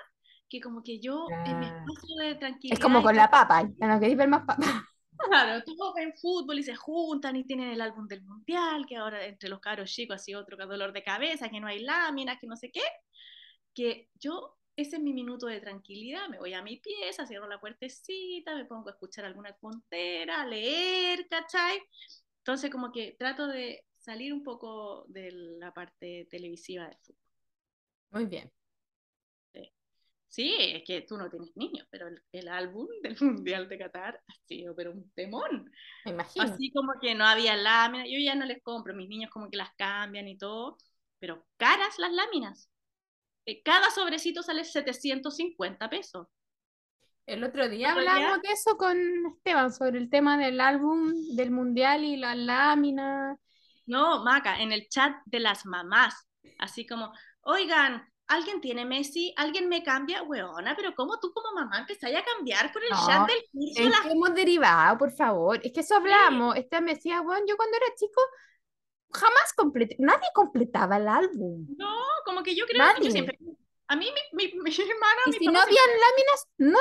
que 0.48 0.62
como 0.62 0.82
que 0.82 0.98
yo 0.98 1.26
en 1.44 1.60
mi 1.60 1.66
Ah. 1.66 1.84
espacio 1.86 2.16
de 2.16 2.34
tranquilidad. 2.36 2.78
Es 2.78 2.82
como 2.82 3.02
con 3.02 3.14
la 3.14 3.30
papa, 3.30 3.68
ya 3.78 3.86
no 3.86 4.00
queréis 4.00 4.16
ver 4.16 4.28
más 4.28 4.46
papa. 4.46 4.88
Claro, 5.28 5.62
todos 5.62 5.92
ven 5.94 6.14
fútbol 6.16 6.58
y 6.58 6.62
se 6.62 6.74
juntan 6.74 7.36
y 7.36 7.44
tienen 7.44 7.68
el 7.68 7.82
álbum 7.82 8.06
del 8.08 8.22
mundial, 8.22 8.86
que 8.86 8.96
ahora 8.96 9.26
entre 9.26 9.50
los 9.50 9.60
caros 9.60 9.90
chicos 9.90 10.14
ha 10.14 10.18
sido 10.18 10.40
otro 10.40 10.56
dolor 10.56 10.92
de 10.92 11.02
cabeza, 11.02 11.50
que 11.50 11.60
no 11.60 11.66
hay 11.66 11.80
láminas, 11.80 12.38
que 12.40 12.46
no 12.46 12.56
sé 12.56 12.70
qué. 12.72 12.80
Que 13.74 14.08
yo, 14.14 14.56
ese 14.74 14.96
es 14.96 15.02
mi 15.02 15.12
minuto 15.12 15.46
de 15.48 15.60
tranquilidad, 15.60 16.28
me 16.30 16.38
voy 16.38 16.54
a 16.54 16.62
mi 16.62 16.78
pieza, 16.78 17.26
cierro 17.26 17.46
la 17.46 17.60
puertecita, 17.60 18.54
me 18.54 18.64
pongo 18.64 18.88
a 18.88 18.92
escuchar 18.92 19.26
alguna 19.26 19.52
tontera, 19.60 20.40
a 20.40 20.46
leer, 20.46 21.28
¿cachai? 21.28 21.78
Entonces 22.38 22.70
como 22.70 22.90
que 22.90 23.16
trato 23.18 23.48
de 23.48 23.84
salir 24.08 24.32
un 24.32 24.42
poco 24.42 25.04
de 25.08 25.30
la 25.32 25.70
parte 25.74 26.26
televisiva 26.30 26.84
del 26.86 26.96
fútbol. 26.96 27.22
Muy 28.10 28.24
bien. 28.24 28.50
Sí, 30.30 30.54
es 30.58 30.82
que 30.86 31.02
tú 31.02 31.16
no 31.16 31.28
tienes 31.30 31.54
niños, 31.56 31.86
pero 31.90 32.08
el, 32.08 32.22
el 32.32 32.48
álbum 32.48 32.86
del 33.02 33.16
Mundial 33.20 33.68
de 33.68 33.78
Qatar 33.78 34.16
ha 34.26 34.34
sido 34.46 34.74
pero 34.74 34.92
un 34.92 35.10
temón. 35.12 35.70
Me 36.06 36.12
imagino. 36.12 36.44
Así 36.44 36.70
como 36.72 36.92
que 37.00 37.14
no 37.14 37.24
había 37.26 37.54
láminas, 37.56 38.06
yo 38.10 38.18
ya 38.18 38.34
no 38.34 38.46
les 38.46 38.62
compro, 38.62 38.94
mis 38.94 39.08
niños 39.08 39.30
como 39.30 39.50
que 39.50 39.56
las 39.58 39.74
cambian 39.76 40.26
y 40.28 40.38
todo, 40.38 40.78
pero 41.18 41.46
caras 41.58 41.98
las 41.98 42.12
láminas. 42.12 42.70
Eh, 43.46 43.62
Cada 43.62 43.90
sobrecito 43.90 44.42
sale 44.42 44.64
750 44.64 45.88
pesos. 45.90 46.28
El 47.26 47.44
otro 47.44 47.68
día 47.68 47.90
otro 47.90 48.00
día- 48.02 48.14
hablamos 48.14 48.42
de 48.42 48.52
eso 48.52 48.76
con 48.78 48.98
Esteban, 49.34 49.72
sobre 49.72 49.98
el 49.98 50.08
tema 50.08 50.38
del 50.38 50.60
álbum 50.60 51.12
del 51.36 51.50
mundial 51.50 52.04
y 52.04 52.16
las 52.16 52.36
láminas. 52.36 53.38
No, 53.88 54.22
Maca, 54.24 54.60
en 54.60 54.70
el 54.72 54.88
chat 54.88 55.16
de 55.26 55.40
las 55.40 55.66
mamás, 55.66 56.14
así 56.58 56.86
como, 56.86 57.12
oigan, 57.40 58.06
¿alguien 58.28 58.60
tiene 58.60 58.84
Messi? 58.84 59.32
¿Alguien 59.36 59.68
me 59.68 59.82
cambia? 59.82 60.22
Weona, 60.22 60.76
pero 60.76 60.94
¿cómo 60.94 61.18
tú 61.18 61.32
como 61.32 61.52
mamá 61.54 61.78
empezáis 61.80 62.16
a 62.16 62.22
cambiar 62.22 62.70
por 62.72 62.82
el 62.84 62.90
No, 62.90 63.06
chat 63.06 63.26
del 63.26 63.42
curso? 63.50 63.80
¿En 63.82 63.90
las 63.90 64.00
qué 64.02 64.10
hemos 64.12 64.34
derivado, 64.34 64.98
por 64.98 65.10
favor? 65.10 65.58
Es 65.64 65.72
que 65.72 65.80
eso 65.80 65.96
hablamos. 65.96 66.54
Esteban 66.56 66.84
me 66.84 66.94
decía, 66.94 67.20
bueno, 67.22 67.44
yo 67.48 67.56
cuando 67.56 67.76
era 67.76 67.86
chico 67.96 68.20
jamás 69.10 69.52
completé, 69.56 69.96
nadie 69.98 70.28
completaba 70.34 70.98
el 70.98 71.08
álbum. 71.08 71.66
No, 71.78 71.96
como 72.26 72.42
que 72.42 72.54
yo 72.54 72.66
creo 72.66 72.84
que 72.86 72.92
Nadie. 72.92 73.04
yo 73.06 73.10
siempre. 73.10 73.38
A 73.90 73.96
mí, 73.96 74.06
mi, 74.32 74.44
mi, 74.52 74.60
mi 74.60 74.70
hermana, 74.78 75.20
Y 75.26 75.30
mi 75.30 75.38
si 75.38 75.46
no 75.46 75.60
siempre- 75.62 75.62
habían 75.62 76.00
láminas, 76.00 76.46
no 76.58 76.78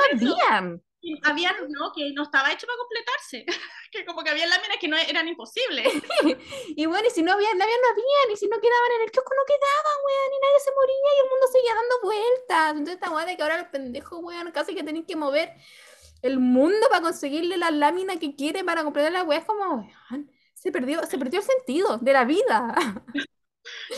habían. 0.52 0.82
Habían, 1.24 1.54
no, 1.68 1.92
que 1.94 2.12
no 2.12 2.24
estaba 2.24 2.52
hecho 2.52 2.66
para 2.66 2.78
completarse. 2.78 3.46
que 3.92 4.04
como 4.04 4.22
que 4.22 4.30
había 4.30 4.46
láminas 4.46 4.76
que 4.80 4.88
no 4.88 4.96
eran 4.96 5.28
imposibles. 5.28 5.86
Y 6.76 6.86
bueno, 6.86 7.08
y 7.08 7.10
si 7.10 7.22
no 7.22 7.32
habían 7.32 7.58
láminas, 7.58 7.80
no 7.82 7.88
habían. 7.90 8.32
Y 8.32 8.36
si 8.36 8.46
no 8.46 8.60
quedaban 8.60 8.92
en 8.96 9.02
el 9.02 9.10
kiosco, 9.10 9.34
no 9.34 9.44
quedaban, 9.46 9.96
weón. 10.04 10.32
Y 10.32 10.38
nadie 10.44 10.60
se 10.60 10.70
moría 10.72 11.10
y 11.16 11.20
el 11.20 11.30
mundo 11.30 11.46
seguía 11.52 11.74
dando 11.74 12.00
vueltas. 12.02 12.70
Entonces, 12.70 12.94
esta 12.94 13.10
weá 13.10 13.24
de 13.26 13.36
que 13.36 13.42
ahora 13.42 13.58
los 13.58 13.68
pendejos, 13.68 14.18
weón, 14.22 14.50
casi 14.52 14.74
que 14.74 14.84
tenéis 14.84 15.06
que 15.06 15.16
mover 15.16 15.52
el 16.22 16.38
mundo 16.38 16.88
para 16.90 17.02
conseguirle 17.02 17.56
la 17.56 17.70
lámina 17.70 18.16
que 18.18 18.34
quiere 18.36 18.64
para 18.64 18.84
completar 18.84 19.12
la 19.12 19.24
weá. 19.24 19.38
Es 19.38 19.44
como, 19.44 19.88
weón, 20.10 20.30
se 20.54 20.72
perdió, 20.72 21.04
se 21.06 21.18
perdió 21.18 21.40
el 21.40 21.46
sentido 21.46 21.98
de 21.98 22.12
la 22.12 22.24
vida. 22.24 22.74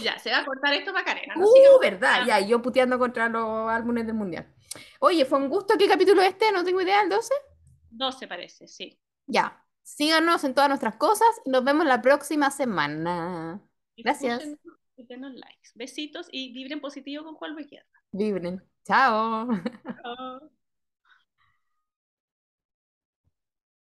ya, 0.02 0.18
se 0.18 0.30
va 0.30 0.38
a 0.38 0.44
cortar 0.44 0.74
esto 0.74 0.92
para 0.92 1.04
Karena. 1.04 1.34
¿no? 1.34 1.46
Uh, 1.46 1.52
Sigamos. 1.54 1.80
verdad, 1.80 2.26
ya, 2.26 2.40
yo 2.40 2.62
puteando 2.62 2.98
contra 2.98 3.28
los 3.28 3.70
álbumes 3.70 4.06
del 4.06 4.14
mundial. 4.14 4.46
Oye, 5.00 5.24
fue 5.24 5.38
un 5.38 5.48
gusto. 5.48 5.74
¿Qué 5.78 5.88
capítulo 5.88 6.22
es 6.22 6.28
este? 6.28 6.52
No 6.52 6.64
tengo 6.64 6.80
idea, 6.80 7.02
¿el 7.02 7.08
12? 7.08 7.32
12 7.90 8.28
parece, 8.28 8.68
sí. 8.68 8.98
Ya. 9.26 9.64
Síganos 9.82 10.44
en 10.44 10.54
todas 10.54 10.68
nuestras 10.68 10.96
cosas 10.96 11.28
y 11.44 11.50
nos 11.50 11.64
vemos 11.64 11.86
la 11.86 12.00
próxima 12.00 12.50
semana. 12.50 13.60
Gracias. 13.96 14.44
Y 14.96 15.04
denos 15.06 15.32
likes. 15.34 15.70
Besitos 15.74 16.28
y 16.30 16.52
vibren 16.52 16.80
positivo 16.80 17.24
con 17.24 17.34
Juan 17.34 17.56
Becerra. 17.56 17.86
Vibren. 18.12 18.62
Chao. 18.84 19.48
Chao. 20.02 20.50